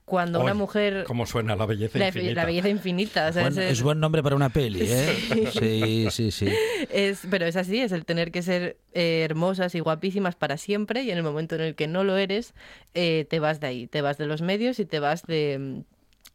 cuando 0.05 0.41
una 0.41 0.53
mujer... 0.53 1.03
¿Cómo 1.05 1.25
suena 1.25 1.55
la 1.55 1.65
belleza 1.65 2.05
infinita? 2.05 2.33
La 2.33 2.45
belleza 2.45 2.69
infinita. 2.69 3.29
es, 3.29 3.81
buen 3.81 3.99
nombre 3.99 4.21
para 4.21 4.35
una 4.35 4.49
peli, 4.49 4.81
¿eh? 4.81 5.15
Sí, 5.51 6.07
sí, 6.11 6.31
sí. 6.31 6.47
Es, 6.89 7.21
pero 7.29 7.45
es 7.45 7.55
así, 7.55 7.79
es 7.79 7.91
el 7.91 8.05
tener 8.05 8.31
que 8.31 8.41
ser 8.41 8.77
eh, 8.93 9.21
hermosas 9.23 9.75
y 9.75 9.79
guapísimas 9.79 10.35
para 10.35 10.57
siempre 10.57 11.03
y 11.03 11.11
en 11.11 11.17
el 11.17 11.23
momento 11.23 11.55
en 11.55 11.61
el 11.61 11.75
que 11.75 11.87
no 11.87 12.03
lo 12.03 12.17
eres, 12.17 12.53
eh, 12.93 13.25
te 13.29 13.39
vas 13.39 13.59
de 13.59 13.67
ahí, 13.67 13.87
te 13.87 14.01
vas 14.01 14.17
de 14.17 14.25
los 14.25 14.41
medios 14.41 14.79
y 14.79 14.85
te 14.85 14.99
vas 14.99 15.25
de 15.25 15.83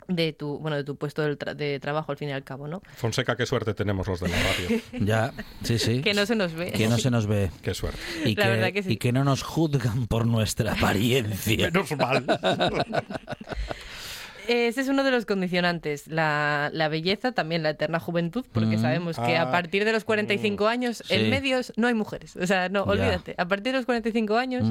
de 0.09 0.33
tu 0.33 0.59
bueno 0.59 0.77
de 0.77 0.85
tu 0.85 0.97
puesto 0.97 1.23
de, 1.23 1.81
trabajo 1.81 2.13
al 2.13 2.19
fin 2.19 2.29
y 2.29 2.33
al 2.33 2.45
cabo 2.45 2.69
no 2.69 2.83
Fonseca 2.95 3.37
qué 3.37 3.47
suerte 3.47 3.75
tenemos 3.75 4.07
los 4.07 4.21
de 4.21 4.29
la 4.29 4.37
radio 4.37 4.81
ya 5.05 5.33
sí 5.63 5.79
sí 5.79 6.03
que 6.03 6.15
no 6.15 6.27
se 6.27 6.37
nos 6.37 6.55
ve 6.55 6.73
que 6.73 6.89
no 6.89 6.99
se 6.99 7.11
nos 7.11 7.27
ve 7.27 7.51
qué 7.63 7.75
suerte 7.75 7.99
y, 8.25 8.35
que, 8.35 8.85
y 8.87 8.97
que 8.97 9.13
no 9.13 9.25
nos 9.25 9.43
juzgan 9.43 10.07
por 10.07 10.27
nuestra 10.27 10.73
apariencia 10.73 11.71
menos 11.73 11.97
mal 11.97 12.25
ese 14.49 14.81
es 14.81 14.89
uno 14.89 15.05
de 15.05 15.11
los 15.11 15.27
condicionantes. 15.27 16.09
La, 16.09 16.71
la 16.73 16.89
belleza, 16.89 17.33
también 17.33 17.63
la 17.63 17.71
eterna 17.71 18.01
juventud, 18.01 18.45
porque 18.53 18.77
mm. 18.77 18.81
sabemos 18.81 19.17
que 19.19 19.37
a 19.37 19.43
ah. 19.43 19.51
partir 19.51 19.85
de 19.85 19.93
los 19.93 20.05
45 20.05 20.65
mm. 20.65 20.67
años 20.67 21.03
en 21.09 21.31
medios 21.31 21.73
no 21.77 21.87
hay 21.87 21.95
mujeres. 21.95 22.37
O 22.37 22.47
sea, 22.47 22.69
no, 22.69 22.85
olvídate. 22.85 23.35
A 23.39 23.49
partir 23.49 23.73
de 23.73 23.79
los 23.79 23.87
45 23.87 24.37
años 24.37 24.65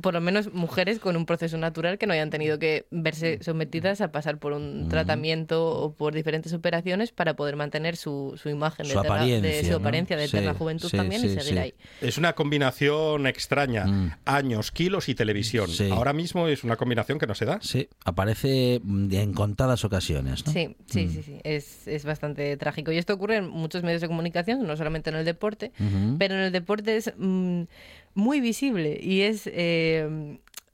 por 0.00 0.14
lo 0.14 0.20
menos 0.20 0.52
mujeres 0.52 0.98
con 0.98 1.16
un 1.16 1.26
proceso 1.26 1.58
natural 1.58 1.98
que 1.98 2.06
no 2.06 2.14
hayan 2.14 2.30
tenido 2.30 2.58
que 2.58 2.86
verse 2.90 3.38
sometidas 3.42 4.00
a 4.00 4.10
pasar 4.10 4.38
por 4.38 4.52
un 4.54 4.88
tratamiento 4.88 5.66
o 5.66 5.92
por 5.92 6.14
diferentes 6.14 6.52
operaciones 6.54 7.12
para 7.12 7.36
poder 7.36 7.56
mantener 7.56 7.96
su, 7.96 8.32
su 8.40 8.48
imagen 8.48 8.86
su 8.86 8.94
de, 8.94 8.98
apariencia, 8.98 9.50
de 9.50 9.64
su 9.64 9.74
apariencia 9.74 10.16
de 10.16 10.24
eterna 10.24 10.54
juventud 10.54 10.90
también 10.90 11.24
y 11.24 11.28
seguir 11.28 11.58
ahí. 11.58 11.74
Es 12.00 12.16
una 12.16 12.32
combinación 12.32 13.26
extraña, 13.26 13.84
mm. 13.84 14.12
años, 14.24 14.70
kilos 14.70 15.10
y 15.10 15.14
televisión. 15.14 15.68
Ahora 15.90 16.14
mismo 16.14 16.48
es 16.48 16.64
una 16.64 16.76
combinación 16.76 17.18
que 17.18 17.26
no 17.26 17.34
se 17.34 17.44
da. 17.44 17.58
Sí, 17.60 17.88
aparece 18.04 18.76
en 18.76 19.32
contadas 19.34 19.84
ocasiones. 19.84 20.42
Sí, 20.46 20.74
sí, 20.86 21.04
mm. 21.04 21.10
sí, 21.10 21.22
sí, 21.22 21.38
Es, 21.44 21.86
es, 21.86 22.04
bastante 22.04 22.56
trágico. 22.56 22.92
Y 22.92 22.98
esto 22.98 23.12
ocurre 23.12 23.36
en 23.36 23.48
muchos 23.48 23.82
medios 23.82 24.00
de 24.00 24.08
comunicación, 24.08 24.66
no 24.66 24.76
solamente 24.76 25.10
en 25.10 25.16
el 25.16 25.24
deporte, 25.24 25.70
pero 26.18 26.34
en 26.34 26.40
el 26.40 26.52
deporte 26.52 26.96
es... 26.96 27.12
Mm, 27.18 27.64
muy 28.14 28.40
visible 28.40 28.98
y 29.02 29.22
es... 29.22 29.46
Eh, 29.46 29.81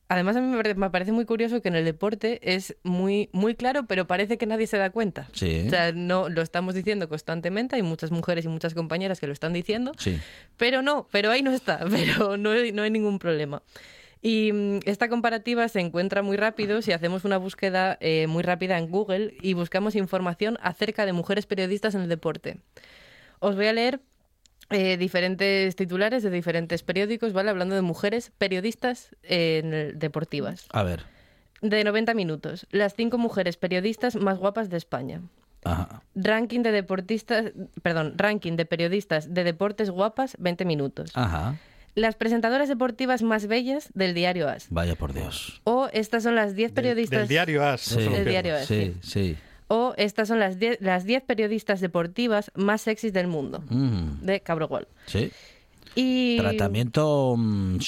además 0.09 0.37
a 0.37 0.41
mí 0.41 0.57
me 0.77 0.91
parece 0.91 1.13
muy 1.13 1.25
curioso 1.25 1.61
que 1.61 1.69
en 1.69 1.77
el 1.77 1.85
deporte 1.85 2.41
es 2.43 2.77
muy 2.83 3.29
muy 3.33 3.55
claro, 3.55 3.87
pero 3.87 4.07
parece 4.07 4.39
que 4.39 4.47
nadie 4.47 4.67
se 4.67 4.79
da 4.79 4.91
cuenta. 4.91 5.29
Sí. 5.33 5.65
O 5.67 5.71
sea, 5.71 5.93
no 5.93 6.29
lo 6.29 6.43
estamos 6.43 6.75
diciendo 6.75 7.09
constantemente, 7.09 7.77
hay 7.77 7.83
muchas 7.83 8.11
mujeres 8.11 8.45
y 8.45 8.49
muchas 8.49 8.75
compañeras 8.75 9.21
que 9.21 9.27
lo 9.27 9.33
están 9.33 9.53
diciendo, 9.53 9.93
sí. 9.99 10.19
pero 10.57 10.83
no, 10.83 11.07
pero 11.13 11.31
ahí 11.31 11.43
no 11.43 11.53
está, 11.53 11.81
pero 11.91 12.37
no 12.37 12.51
hay, 12.51 12.73
no 12.73 12.83
hay 12.83 12.91
ningún 12.91 13.19
problema. 13.19 13.63
Y 14.21 14.53
mm, 14.53 14.81
esta 14.85 15.09
comparativa 15.09 15.69
se 15.69 15.81
encuentra 15.81 16.23
muy 16.23 16.37
rápido 16.37 16.83
si 16.83 16.93
hacemos 16.93 17.25
una 17.25 17.39
búsqueda 17.39 17.99
eh, 18.01 18.27
muy 18.27 18.43
rápida 18.43 18.79
en 18.79 18.91
Google 18.91 19.35
y 19.41 19.55
buscamos 19.55 19.95
información 19.95 20.59
acerca 20.61 21.07
de 21.07 21.13
mujeres 21.13 21.47
periodistas 21.47 21.95
en 21.95 22.03
el 22.03 22.09
deporte. 22.09 22.59
Os 23.41 23.55
voy 23.55 23.67
a 23.67 23.73
leer 23.73 24.01
eh, 24.71 24.97
diferentes 24.97 25.77
titulares 25.77 26.23
de 26.23 26.31
diferentes 26.31 26.83
periódicos, 26.83 27.33
¿vale? 27.33 27.51
Hablando 27.51 27.75
de 27.75 27.83
mujeres 27.83 28.33
periodistas 28.37 29.17
deportivas. 29.23 30.67
A 30.71 30.83
ver. 30.83 31.05
De 31.63 31.83
90 31.83 32.15
minutos. 32.15 32.67
Las 32.71 32.95
cinco 32.95 33.19
mujeres 33.19 33.57
periodistas 33.57 34.17
más 34.17 34.39
guapas 34.39 34.71
de 34.71 34.77
España. 34.77 35.23
Ajá. 35.65 36.03
Ranking 36.15 36.63
de 36.63 36.73
deportistas, 36.73 37.53
perdón, 37.83 38.15
ranking 38.17 38.57
de 38.57 38.65
periodistas 38.65 39.35
de 39.35 39.45
deportes 39.45 39.91
guapas, 39.91 40.37
20 40.39 40.65
minutos. 40.65 41.11
Ajá. 41.15 41.57
Las 41.95 42.15
presentadoras 42.15 42.69
deportivas 42.69 43.23
más 43.23 43.49
bellas 43.49 43.91
del 43.95 44.15
diario 44.15 44.49
As. 44.49 44.69
Vaya 44.71 44.95
por 44.95 45.13
Dios. 45.13 45.61
O 45.65 45.89
estas 45.93 46.23
son 46.23 46.37
las 46.37 46.55
10 46.55 46.73
periodistas. 46.73 47.21
Del, 47.21 47.29
diario 47.29 47.65
As. 47.65 47.81
Sí, 47.81 47.97
del 48.01 48.25
diario 48.25 48.55
As. 48.55 48.67
sí. 48.67 48.95
sí. 49.03 49.37
O 49.69 49.95
estas 49.97 50.29
son 50.29 50.41
las 50.41 50.59
10 50.59 50.79
las 50.81 51.05
diez 51.05 51.23
periodistas 51.23 51.81
deportivas 51.81 52.51
más 52.55 52.81
sexys 52.81 53.13
del 53.13 53.27
mundo, 53.27 53.63
mm. 53.69 54.25
de 54.25 54.41
Cabrogol. 54.41 54.89
Sí. 55.07 55.31
Y... 55.95 56.39
Tratamiento 56.39 57.35
mm, 57.37 57.79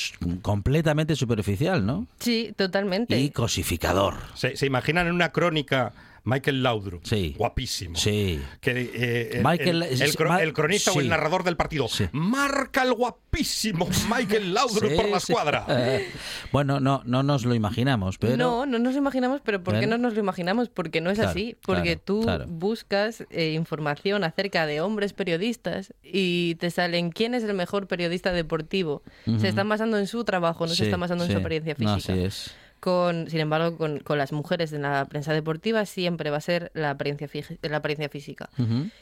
completamente 0.42 1.16
superficial, 1.16 1.84
¿no? 1.86 2.06
Sí, 2.18 2.52
totalmente. 2.56 3.18
Y 3.18 3.30
cosificador. 3.30 4.14
¿Se, 4.34 4.56
¿Se, 4.56 4.66
imaginan 4.66 5.06
en 5.06 5.14
una 5.14 5.30
crónica 5.30 5.92
Michael 6.24 6.62
Laudrup, 6.62 7.04
sí. 7.04 7.34
guapísimo. 7.36 7.96
Sí. 7.96 8.40
Que, 8.60 8.90
eh, 8.94 9.42
Michael, 9.44 9.82
el, 9.82 10.52
cronista 10.52 10.92
o 10.92 11.00
el 11.00 11.08
narrador 11.08 11.44
del 11.44 11.56
partido. 11.56 11.88
Marca 12.12 12.82
el 12.82 12.92
guapísimo 12.92 13.88
Michael 14.14 14.54
Laudrup 14.54 14.96
por 14.96 15.08
la 15.08 15.16
escuadra. 15.18 15.64
Eh, 15.68 16.10
bueno, 16.52 16.80
no, 16.80 17.02
no 17.04 17.22
nos 17.22 17.44
lo 17.44 17.54
imaginamos, 17.54 18.18
pero... 18.18 18.36
No, 18.36 18.66
no 18.66 18.78
nos 18.78 18.94
lo 18.94 18.98
imaginamos, 18.98 19.40
pero 19.44 19.62
¿por 19.62 19.78
qué 19.78 19.86
no 19.86 19.98
nos 19.98 20.14
lo 20.14 20.20
imaginamos? 20.20 20.68
Porque 20.68 21.00
no 21.00 21.10
es 21.10 21.18
así. 21.18 21.56
Porque 21.64 21.96
tú 21.96 22.26
buscas 22.48 23.24
eh, 23.30 23.52
información 23.52 24.24
acerca 24.24 24.66
de 24.66 24.80
hombres 24.80 25.12
periodistas 25.12 25.94
y 26.02 26.56
te 26.56 26.70
salen 26.70 27.10
quién 27.10 27.34
es 27.34 27.44
el 27.44 27.54
mejor 27.54 27.86
periodista 27.86 28.32
deportivo. 28.32 29.02
Se 29.38 29.48
están 29.48 29.68
basando 29.68 29.98
en 29.98 30.06
su 30.06 30.24
trabajo, 30.24 30.66
no 30.66 30.74
se 30.74 30.84
están 30.84 31.00
basando 31.00 31.24
en 31.24 31.32
su 31.32 31.38
apariencia 31.38 31.74
física. 31.74 32.12
así 32.12 32.12
es. 32.24 32.54
Con, 32.80 33.28
sin 33.28 33.40
embargo, 33.40 33.76
con, 33.76 33.98
con, 33.98 34.16
las 34.16 34.32
mujeres 34.32 34.72
en 34.72 34.82
la 34.82 35.04
prensa 35.04 35.34
deportiva 35.34 35.84
siempre 35.84 36.30
va 36.30 36.38
a 36.38 36.40
ser 36.40 36.70
la 36.74 36.90
apariencia, 36.90 37.28
la 37.62 37.76
apariencia 37.76 38.08
física. 38.08 38.48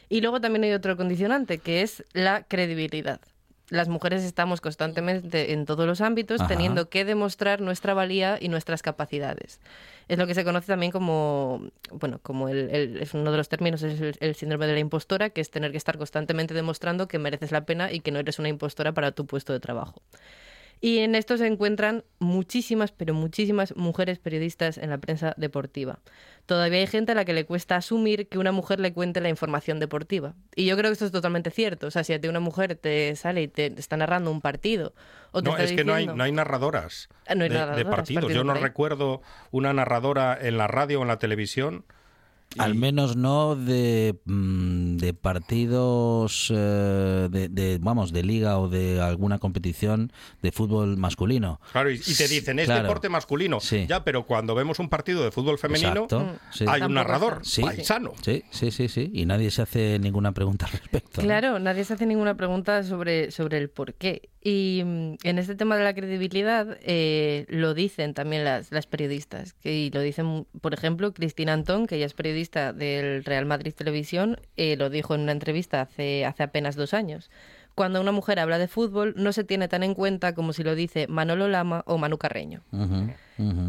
Y 0.08 0.20
luego 0.20 0.40
también 0.40 0.64
hay 0.64 0.72
otro 0.72 0.96
condicionante, 0.96 1.58
que 1.58 1.82
es 1.82 2.04
la 2.12 2.42
credibilidad. 2.42 3.20
Las 3.70 3.88
mujeres 3.88 4.24
estamos 4.24 4.62
constantemente 4.62 5.52
en 5.52 5.66
todos 5.66 5.86
los 5.86 6.00
ámbitos 6.00 6.40
teniendo 6.48 6.88
que 6.88 7.04
demostrar 7.04 7.60
nuestra 7.60 7.92
valía 7.92 8.38
y 8.40 8.48
nuestras 8.48 8.80
capacidades. 8.80 9.60
Es 10.08 10.16
lo 10.16 10.26
que 10.26 10.34
se 10.34 10.42
conoce 10.42 10.68
también 10.68 10.90
como, 10.90 11.68
bueno, 11.92 12.18
como 12.22 12.48
el, 12.48 12.96
es 12.98 13.12
uno 13.12 13.30
de 13.30 13.36
los 13.36 13.50
términos, 13.50 13.82
es 13.82 14.00
el, 14.00 14.16
el, 14.20 14.34
síndrome 14.34 14.66
de 14.66 14.72
la 14.72 14.78
impostora, 14.78 15.28
que 15.28 15.42
es 15.42 15.50
tener 15.50 15.70
que 15.70 15.76
estar 15.76 15.98
constantemente 15.98 16.54
demostrando 16.54 17.08
que 17.08 17.18
mereces 17.18 17.52
la 17.52 17.66
pena 17.66 17.92
y 17.92 18.00
que 18.00 18.10
no 18.10 18.18
eres 18.18 18.38
una 18.38 18.48
impostora 18.48 18.92
para 18.92 19.12
tu 19.12 19.26
puesto 19.26 19.52
de 19.52 19.60
trabajo. 19.60 20.00
Y 20.80 20.98
en 20.98 21.14
esto 21.14 21.36
se 21.36 21.46
encuentran 21.46 22.04
muchísimas, 22.18 22.92
pero 22.92 23.14
muchísimas 23.14 23.74
mujeres 23.76 24.18
periodistas 24.18 24.78
en 24.78 24.90
la 24.90 24.98
prensa 24.98 25.34
deportiva. 25.36 25.98
Todavía 26.46 26.78
hay 26.78 26.86
gente 26.86 27.12
a 27.12 27.14
la 27.14 27.24
que 27.24 27.32
le 27.32 27.44
cuesta 27.44 27.76
asumir 27.76 28.28
que 28.28 28.38
una 28.38 28.52
mujer 28.52 28.80
le 28.80 28.92
cuente 28.92 29.20
la 29.20 29.28
información 29.28 29.80
deportiva. 29.80 30.34
Y 30.54 30.66
yo 30.66 30.76
creo 30.76 30.90
que 30.90 30.94
esto 30.94 31.06
es 31.06 31.12
totalmente 31.12 31.50
cierto. 31.50 31.88
O 31.88 31.90
sea, 31.90 32.04
si 32.04 32.12
a 32.12 32.20
ti 32.20 32.28
una 32.28 32.40
mujer 32.40 32.76
te 32.76 33.14
sale 33.16 33.42
y 33.42 33.48
te 33.48 33.66
está 33.78 33.96
narrando 33.96 34.30
un 34.30 34.40
partido... 34.40 34.94
O 35.32 35.42
no, 35.42 35.58
es 35.58 35.72
que 35.72 35.84
no 35.84 35.92
hay, 35.92 36.06
no 36.06 36.24
hay 36.24 36.32
narradoras, 36.32 37.10
ah, 37.26 37.34
de, 37.34 37.84
partidos. 37.84 38.32
Yo 38.32 38.44
no 38.44 38.54
recuerdo 38.54 39.20
una 39.50 39.74
narradora 39.74 40.38
en 40.40 40.56
la 40.56 40.68
radio 40.68 41.00
o 41.00 41.02
en 41.02 41.08
la 41.08 41.18
televisión 41.18 41.84
al 42.58 42.74
menos 42.74 43.16
no 43.16 43.56
de, 43.56 44.18
mm, 44.24 44.96
de 44.96 45.14
partidos 45.14 46.52
eh, 46.54 47.28
de, 47.30 47.78
vamos 47.80 48.12
de 48.12 48.22
liga 48.22 48.58
o 48.58 48.68
de 48.68 49.00
alguna 49.00 49.38
competición 49.38 50.12
de 50.42 50.52
fútbol 50.52 50.96
masculino. 50.96 51.60
Claro, 51.72 51.90
y, 51.90 51.98
te 51.98 52.28
dicen 52.28 52.58
es 52.58 52.68
deporte 52.68 53.08
masculino. 53.08 53.58
Ya, 53.60 54.04
pero 54.04 54.24
cuando 54.26 54.54
vemos 54.54 54.78
un 54.78 54.88
partido 54.88 55.22
de 55.24 55.30
fútbol 55.30 55.58
femenino 55.58 56.06
hay 56.66 56.82
un 56.82 56.94
narrador 56.94 57.42
paisano. 57.60 58.12
Sí, 58.22 58.44
sí, 58.50 58.70
sí, 58.70 58.88
sí. 58.88 59.10
Y 59.12 59.26
nadie 59.26 59.50
se 59.50 59.62
hace 59.62 59.98
ninguna 59.98 60.32
pregunta 60.32 60.66
al 60.66 60.72
respecto. 60.72 61.20
Claro, 61.20 61.58
nadie 61.58 61.84
se 61.84 61.94
hace 61.94 62.06
ninguna 62.06 62.36
pregunta 62.36 62.82
sobre, 62.82 63.30
sobre 63.30 63.58
el 63.58 63.70
por 63.70 63.94
qué. 63.94 64.30
Y 64.42 64.82
mm, 64.84 65.14
en 65.24 65.38
este 65.38 65.54
tema 65.54 65.76
de 65.76 65.84
la 65.84 65.94
credibilidad 65.94 66.78
eh, 66.80 67.46
lo 67.48 67.74
dicen 67.74 68.14
también 68.14 68.44
las, 68.44 68.72
las 68.72 68.86
periodistas. 68.86 69.54
Que, 69.54 69.74
y 69.74 69.90
lo 69.90 70.00
dicen, 70.00 70.46
por 70.60 70.74
ejemplo, 70.74 71.12
Cristina 71.12 71.52
Antón, 71.52 71.86
que 71.86 71.96
ella 71.96 72.06
es 72.06 72.14
periodista 72.14 72.47
del 72.50 73.24
Real 73.24 73.46
Madrid 73.46 73.72
Televisión, 73.74 74.40
eh, 74.56 74.76
lo 74.76 74.90
dijo 74.90 75.14
en 75.14 75.22
una 75.22 75.32
entrevista 75.32 75.80
hace, 75.80 76.24
hace 76.24 76.42
apenas 76.42 76.76
dos 76.76 76.94
años. 76.94 77.30
Cuando 77.74 78.00
una 78.00 78.10
mujer 78.10 78.40
habla 78.40 78.58
de 78.58 78.66
fútbol 78.66 79.14
no 79.16 79.32
se 79.32 79.44
tiene 79.44 79.68
tan 79.68 79.84
en 79.84 79.94
cuenta 79.94 80.34
como 80.34 80.52
si 80.52 80.64
lo 80.64 80.74
dice 80.74 81.06
Manolo 81.06 81.46
Lama 81.46 81.84
o 81.86 81.96
Manu 81.96 82.18
Carreño. 82.18 82.62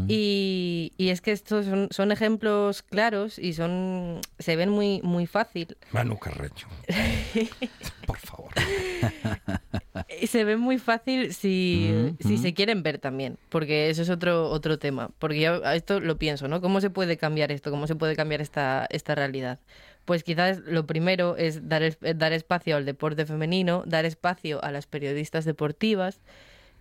Y, 0.08 0.92
y, 0.96 1.10
es 1.10 1.20
que 1.20 1.30
estos 1.30 1.66
son, 1.66 1.86
son, 1.92 2.10
ejemplos 2.10 2.82
claros 2.82 3.38
y 3.38 3.52
son 3.52 4.20
se 4.40 4.56
ven 4.56 4.68
muy 4.68 5.00
muy 5.04 5.28
fácil. 5.28 5.76
Manu 5.92 6.18
Carreño. 6.18 6.66
Por 8.06 8.18
favor. 8.18 8.29
se 10.26 10.44
ve 10.44 10.56
muy 10.56 10.78
fácil 10.78 11.32
si, 11.34 12.14
si 12.20 12.38
se 12.38 12.54
quieren 12.54 12.82
ver 12.82 12.98
también, 12.98 13.38
porque 13.48 13.90
eso 13.90 14.02
es 14.02 14.10
otro 14.10 14.48
otro 14.50 14.78
tema. 14.78 15.10
Porque 15.18 15.40
yo 15.40 15.64
esto 15.72 16.00
lo 16.00 16.18
pienso, 16.18 16.48
¿no? 16.48 16.60
¿Cómo 16.60 16.80
se 16.80 16.90
puede 16.90 17.16
cambiar 17.16 17.52
esto? 17.52 17.70
¿Cómo 17.70 17.86
se 17.86 17.96
puede 17.96 18.16
cambiar 18.16 18.40
esta, 18.40 18.86
esta 18.90 19.14
realidad? 19.14 19.58
Pues 20.04 20.24
quizás 20.24 20.58
lo 20.58 20.86
primero 20.86 21.36
es 21.36 21.68
dar, 21.68 21.96
dar 22.16 22.32
espacio 22.32 22.76
al 22.76 22.84
deporte 22.84 23.26
femenino, 23.26 23.84
dar 23.86 24.04
espacio 24.04 24.62
a 24.64 24.72
las 24.72 24.86
periodistas 24.86 25.44
deportivas 25.44 26.20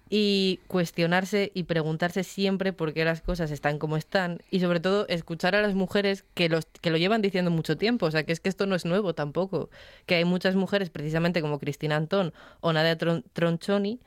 y 0.10 0.60
cuestionarse 0.68 1.52
y 1.54 1.64
preguntarse 1.64 2.24
siempre 2.24 2.74
por 2.74 2.94
qué 2.94 3.06
las 3.06 3.22
cosas 3.22 3.52
están 3.52 3.78
como 3.78 3.96
están 3.96 4.40
y 4.50 4.60
sobre 4.60 4.80
todo 4.80 5.08
escuchar 5.08 5.56
a 5.56 5.62
las 5.62 5.76
mujeres 5.76 6.26
que, 6.34 6.50
los, 6.50 6.66
que 6.66 6.90
lo 6.90 6.98
llevan 6.98 7.22
diciendo 7.22 7.52
mucho 7.52 7.78
tiempo, 7.78 8.08
o 8.08 8.12
sea 8.12 8.24
que 8.24 8.34
es 8.34 8.40
que 8.40 8.50
esto 8.50 8.66
no 8.66 8.76
es 8.76 8.86
nuevo 8.86 9.14
tampoco, 9.14 9.70
que 10.08 10.16
hay 10.16 10.26
muchas 10.26 10.56
mujeres 10.56 10.90
precisamente 10.90 11.42
como 11.42 11.60
Cristina 11.60 11.96
Antón 11.96 12.34
o 12.62 12.74
Nadia 12.74 12.98
Tronchoni 12.98 14.00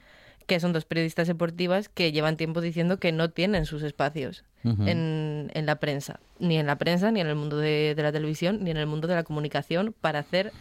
que 0.46 0.59
son 0.59 0.72
dos 0.72 0.84
periodistas 0.84 1.28
deportivas 1.28 1.88
que 1.88 2.11
llevan 2.11 2.36
tiempo 2.36 2.61
diciendo 2.61 2.98
que 2.98 3.12
no 3.12 3.30
tienen 3.30 3.64
sus 3.64 3.84
espacios 3.84 4.44
en, 4.64 5.50
en, 5.55 5.66
la 5.66 5.76
prensa, 5.76 6.18
ni 6.40 6.57
en 6.57 6.66
la 6.66 6.78
prensa, 6.78 7.11
ni 7.12 7.20
en 7.20 7.28
el 7.28 7.36
mundo 7.36 7.59
de, 7.59 7.94
de 7.94 8.03
la 8.03 8.12
televisión, 8.12 8.62
ni 8.62 8.70
en 8.70 8.76
el 8.76 8.86
mundo 8.86 9.07
de 9.09 9.14
la 9.14 9.22
comunicación 9.22 9.94
para 10.00 10.18
hacer 10.18 10.53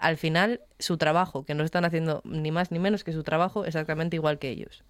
al 0.00 0.16
final 0.16 0.60
su 0.78 0.96
trabajo, 0.96 1.44
que 1.44 1.54
no 1.54 1.62
están 1.64 1.84
haciendo 1.84 2.22
ni 2.24 2.50
más 2.50 2.70
ni 2.70 2.78
menos 2.78 3.04
que 3.04 3.12
su 3.12 3.22
trabajo 3.22 3.64
exactamente 3.64 4.16
igual 4.16 4.38
que 4.38 4.48
ellos. 4.48 4.82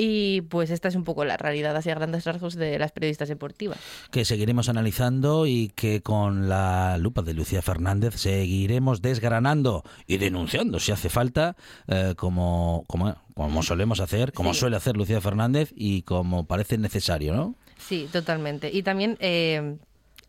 Y 0.00 0.42
pues 0.42 0.70
esta 0.70 0.86
es 0.86 0.94
un 0.94 1.02
poco 1.02 1.24
la 1.24 1.36
realidad 1.36 1.76
hacia 1.76 1.92
grandes 1.96 2.24
rasgos 2.24 2.54
de 2.54 2.78
las 2.78 2.92
periodistas 2.92 3.28
deportivas. 3.28 3.78
Que 4.12 4.24
seguiremos 4.24 4.68
analizando 4.68 5.44
y 5.44 5.72
que 5.74 6.02
con 6.02 6.48
la 6.48 6.98
lupa 6.98 7.22
de 7.22 7.34
Lucía 7.34 7.62
Fernández 7.62 8.14
seguiremos 8.14 9.02
desgranando 9.02 9.82
y 10.06 10.18
denunciando 10.18 10.78
si 10.78 10.92
hace 10.92 11.08
falta, 11.08 11.56
eh, 11.88 12.14
como, 12.16 12.84
como, 12.86 13.16
como, 13.34 13.62
solemos 13.64 13.98
hacer, 13.98 14.32
como 14.32 14.54
suele 14.54 14.76
hacer 14.76 14.96
Lucía 14.96 15.20
Fernández 15.20 15.72
y 15.74 16.02
como 16.02 16.46
parece 16.46 16.78
necesario, 16.78 17.34
¿no? 17.34 17.56
Sí, 17.76 18.08
totalmente. 18.12 18.70
Y 18.72 18.84
también 18.84 19.16
eh, 19.18 19.78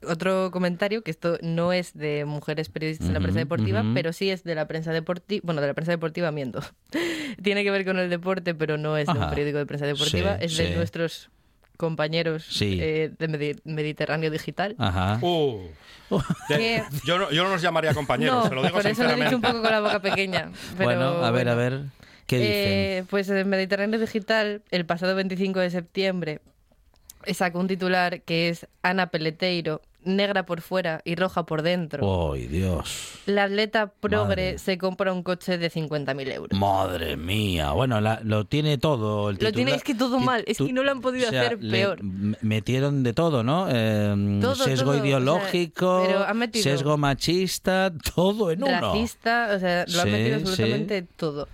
otro 0.08 0.52
comentario, 0.52 1.04
que 1.04 1.12
esto 1.12 1.38
no 1.42 1.74
es 1.74 1.94
de 1.94 2.26
mujeres 2.26 2.70
periodistas 2.70 3.08
en 3.08 3.14
la 3.14 3.20
prensa 3.20 3.40
deportiva, 3.40 3.84
pero 3.94 4.14
sí 4.14 4.30
es 4.30 4.44
de 4.44 4.56
la 4.56 4.68
prensa 4.68 4.92
deportiva, 4.92 5.42
bueno, 5.44 5.62
de 5.62 5.68
la 5.68 5.74
prensa 5.74 5.92
deportiva 5.92 6.32
miento. 6.32 6.62
Tiene 7.44 7.64
que 7.64 7.72
ver 7.72 7.86
con 7.86 8.00
el 8.00 8.10
deporte, 8.10 8.56
pero 8.56 8.78
no 8.78 8.98
es 8.98 9.08
de 9.08 9.14
un 9.14 9.30
periódico 9.30 9.58
de 9.58 9.66
prensa 9.66 9.86
deportiva, 9.86 10.36
es 10.36 10.58
de 10.58 10.76
nuestros 10.76 11.30
compañeros 11.80 12.46
eh, 12.62 13.12
de 13.18 13.56
Mediterráneo 13.64 14.30
Digital. 14.30 14.76
Ajá. 14.78 15.18
Uh. 15.22 15.62
yo, 17.06 17.20
no, 17.20 17.32
yo 17.32 17.44
no 17.44 17.52
los 17.52 17.62
llamaría 17.62 17.94
compañeros, 17.94 18.50
se 18.50 18.56
lo 18.56 18.64
digo 18.64 18.74
por 18.74 18.86
eso 18.86 19.04
lo 19.04 19.12
he 19.12 19.16
dicho 19.16 19.36
un 19.36 19.42
poco 19.42 19.62
con 19.62 19.72
la 19.72 19.80
boca 19.80 20.02
pequeña. 20.02 20.52
bueno, 20.78 21.24
a 21.24 21.32
ver, 21.32 21.48
a 21.48 21.56
ver, 21.56 21.84
¿qué 22.26 22.38
dicen? 22.38 22.54
Eh, 22.54 23.04
pues 23.10 23.30
en 23.30 23.48
Mediterráneo 23.48 24.00
Digital, 24.00 24.62
el 24.72 24.86
pasado 24.86 25.16
25 25.16 25.60
de 25.60 25.70
septiembre, 25.70 26.42
sacó 27.34 27.60
un 27.60 27.68
titular 27.68 28.22
que 28.22 28.50
es 28.50 28.68
Ana 28.82 29.08
Peleteiro, 29.08 29.82
negra 30.04 30.46
por 30.46 30.62
fuera 30.62 31.02
y 31.04 31.16
roja 31.16 31.46
por 31.46 31.62
dentro. 31.62 32.34
¡Ay, 32.34 32.48
Dios! 32.48 33.20
La 33.26 33.44
atleta 33.44 33.92
progre 33.92 34.58
se 34.58 34.78
compra 34.78 35.12
un 35.14 35.24
coche 35.24 35.58
de 35.58 35.70
50.000 35.70 36.34
euros. 36.34 36.60
¡Madre 36.60 37.18
mía! 37.18 37.72
Bueno, 37.72 38.00
lo 38.02 38.46
tiene 38.46 38.78
todo 38.78 39.30
el 39.30 39.38
Lo 39.40 39.52
tiene, 39.52 39.76
es 39.76 39.84
que 39.84 39.96
todo 39.96 40.20
mal, 40.20 40.44
es 40.48 40.58
que 40.58 40.72
no 40.72 40.84
lo 40.84 40.92
han 40.92 41.02
podido 41.02 41.28
hacer 41.28 41.60
peor. 41.60 42.02
Metieron 42.04 43.04
de 43.04 43.14
todo, 43.14 43.44
¿no? 43.44 43.70
Em, 43.70 44.42
sesgo 44.56 44.96
ideológico, 44.96 46.06
sesgo 46.54 46.98
machista, 46.98 47.92
todo 48.16 48.52
en 48.52 48.64
uno. 48.64 48.94
Racista, 48.94 49.52
o 49.56 49.60
sea, 49.60 49.86
lo 49.88 50.02
han 50.02 50.12
metido 50.12 50.36
absolutamente 50.38 51.02
todo. 51.02 51.48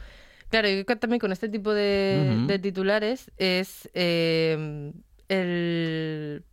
Claro, 0.50 0.70
y 0.70 0.84
también 0.86 1.20
con 1.20 1.32
este 1.32 1.50
tipo 1.50 1.74
de, 1.74 2.60
titulares 2.62 3.32
es 3.38 3.90
em, 3.94 4.94
el 5.28 6.44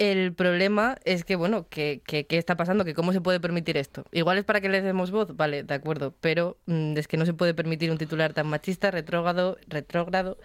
el 0.00 0.32
problema 0.32 0.96
es 1.04 1.24
que, 1.24 1.36
bueno, 1.36 1.68
¿qué 1.68 2.00
que, 2.06 2.26
está 2.30 2.56
pasando? 2.56 2.86
que 2.86 2.94
¿Cómo 2.94 3.12
se 3.12 3.20
puede 3.20 3.38
permitir 3.38 3.76
esto? 3.76 4.04
Igual 4.12 4.38
es 4.38 4.44
para 4.44 4.62
que 4.62 4.70
le 4.70 4.80
demos 4.80 5.10
voz, 5.10 5.36
vale, 5.36 5.62
de 5.62 5.74
acuerdo, 5.74 6.14
pero 6.22 6.56
mm, 6.64 6.96
es 6.96 7.06
que 7.06 7.18
no 7.18 7.26
se 7.26 7.34
puede 7.34 7.52
permitir 7.52 7.90
un 7.90 7.98
titular 7.98 8.32
tan 8.32 8.46
machista, 8.46 8.90
retrógrado, 8.90 9.58
retrógrado 9.68 10.38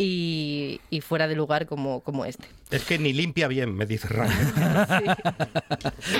y, 0.00 1.00
fuera 1.02 1.26
de 1.26 1.34
lugar 1.34 1.66
como, 1.66 2.00
como 2.00 2.24
este. 2.24 2.46
Es 2.70 2.84
que 2.84 2.98
ni 2.98 3.12
limpia 3.12 3.48
bien, 3.48 3.74
me 3.74 3.86
dice 3.86 4.08
Ryan. 4.08 5.16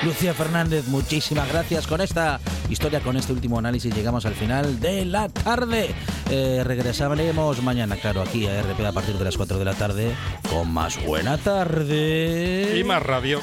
Lucía 0.05 0.35
Fernández, 0.35 0.87
muchísimas 0.89 1.49
gracias 1.49 1.87
con 1.87 2.01
esta 2.01 2.41
historia, 2.69 3.01
con 3.01 3.17
este 3.17 3.33
último 3.33 3.59
análisis. 3.59 3.95
Llegamos 3.95 4.27
al 4.27 4.35
final 4.35 4.81
de 4.81 5.05
la 5.05 5.29
tarde. 5.29 5.91
Eh, 6.31 6.63
regresaremos 6.65 7.63
mañana, 7.63 7.97
claro, 7.97 8.23
aquí 8.23 8.47
a 8.47 8.63
RP 8.63 8.85
a 8.85 8.93
partir 8.93 9.17
de 9.17 9.25
las 9.25 9.37
4 9.37 9.59
de 9.59 9.65
la 9.65 9.75
tarde 9.75 10.13
con 10.51 10.73
más 10.73 11.05
Buena 11.05 11.39
Tarde. 11.39 12.79
Y 12.79 12.85
más 12.85 13.03
radio. 13.03 13.41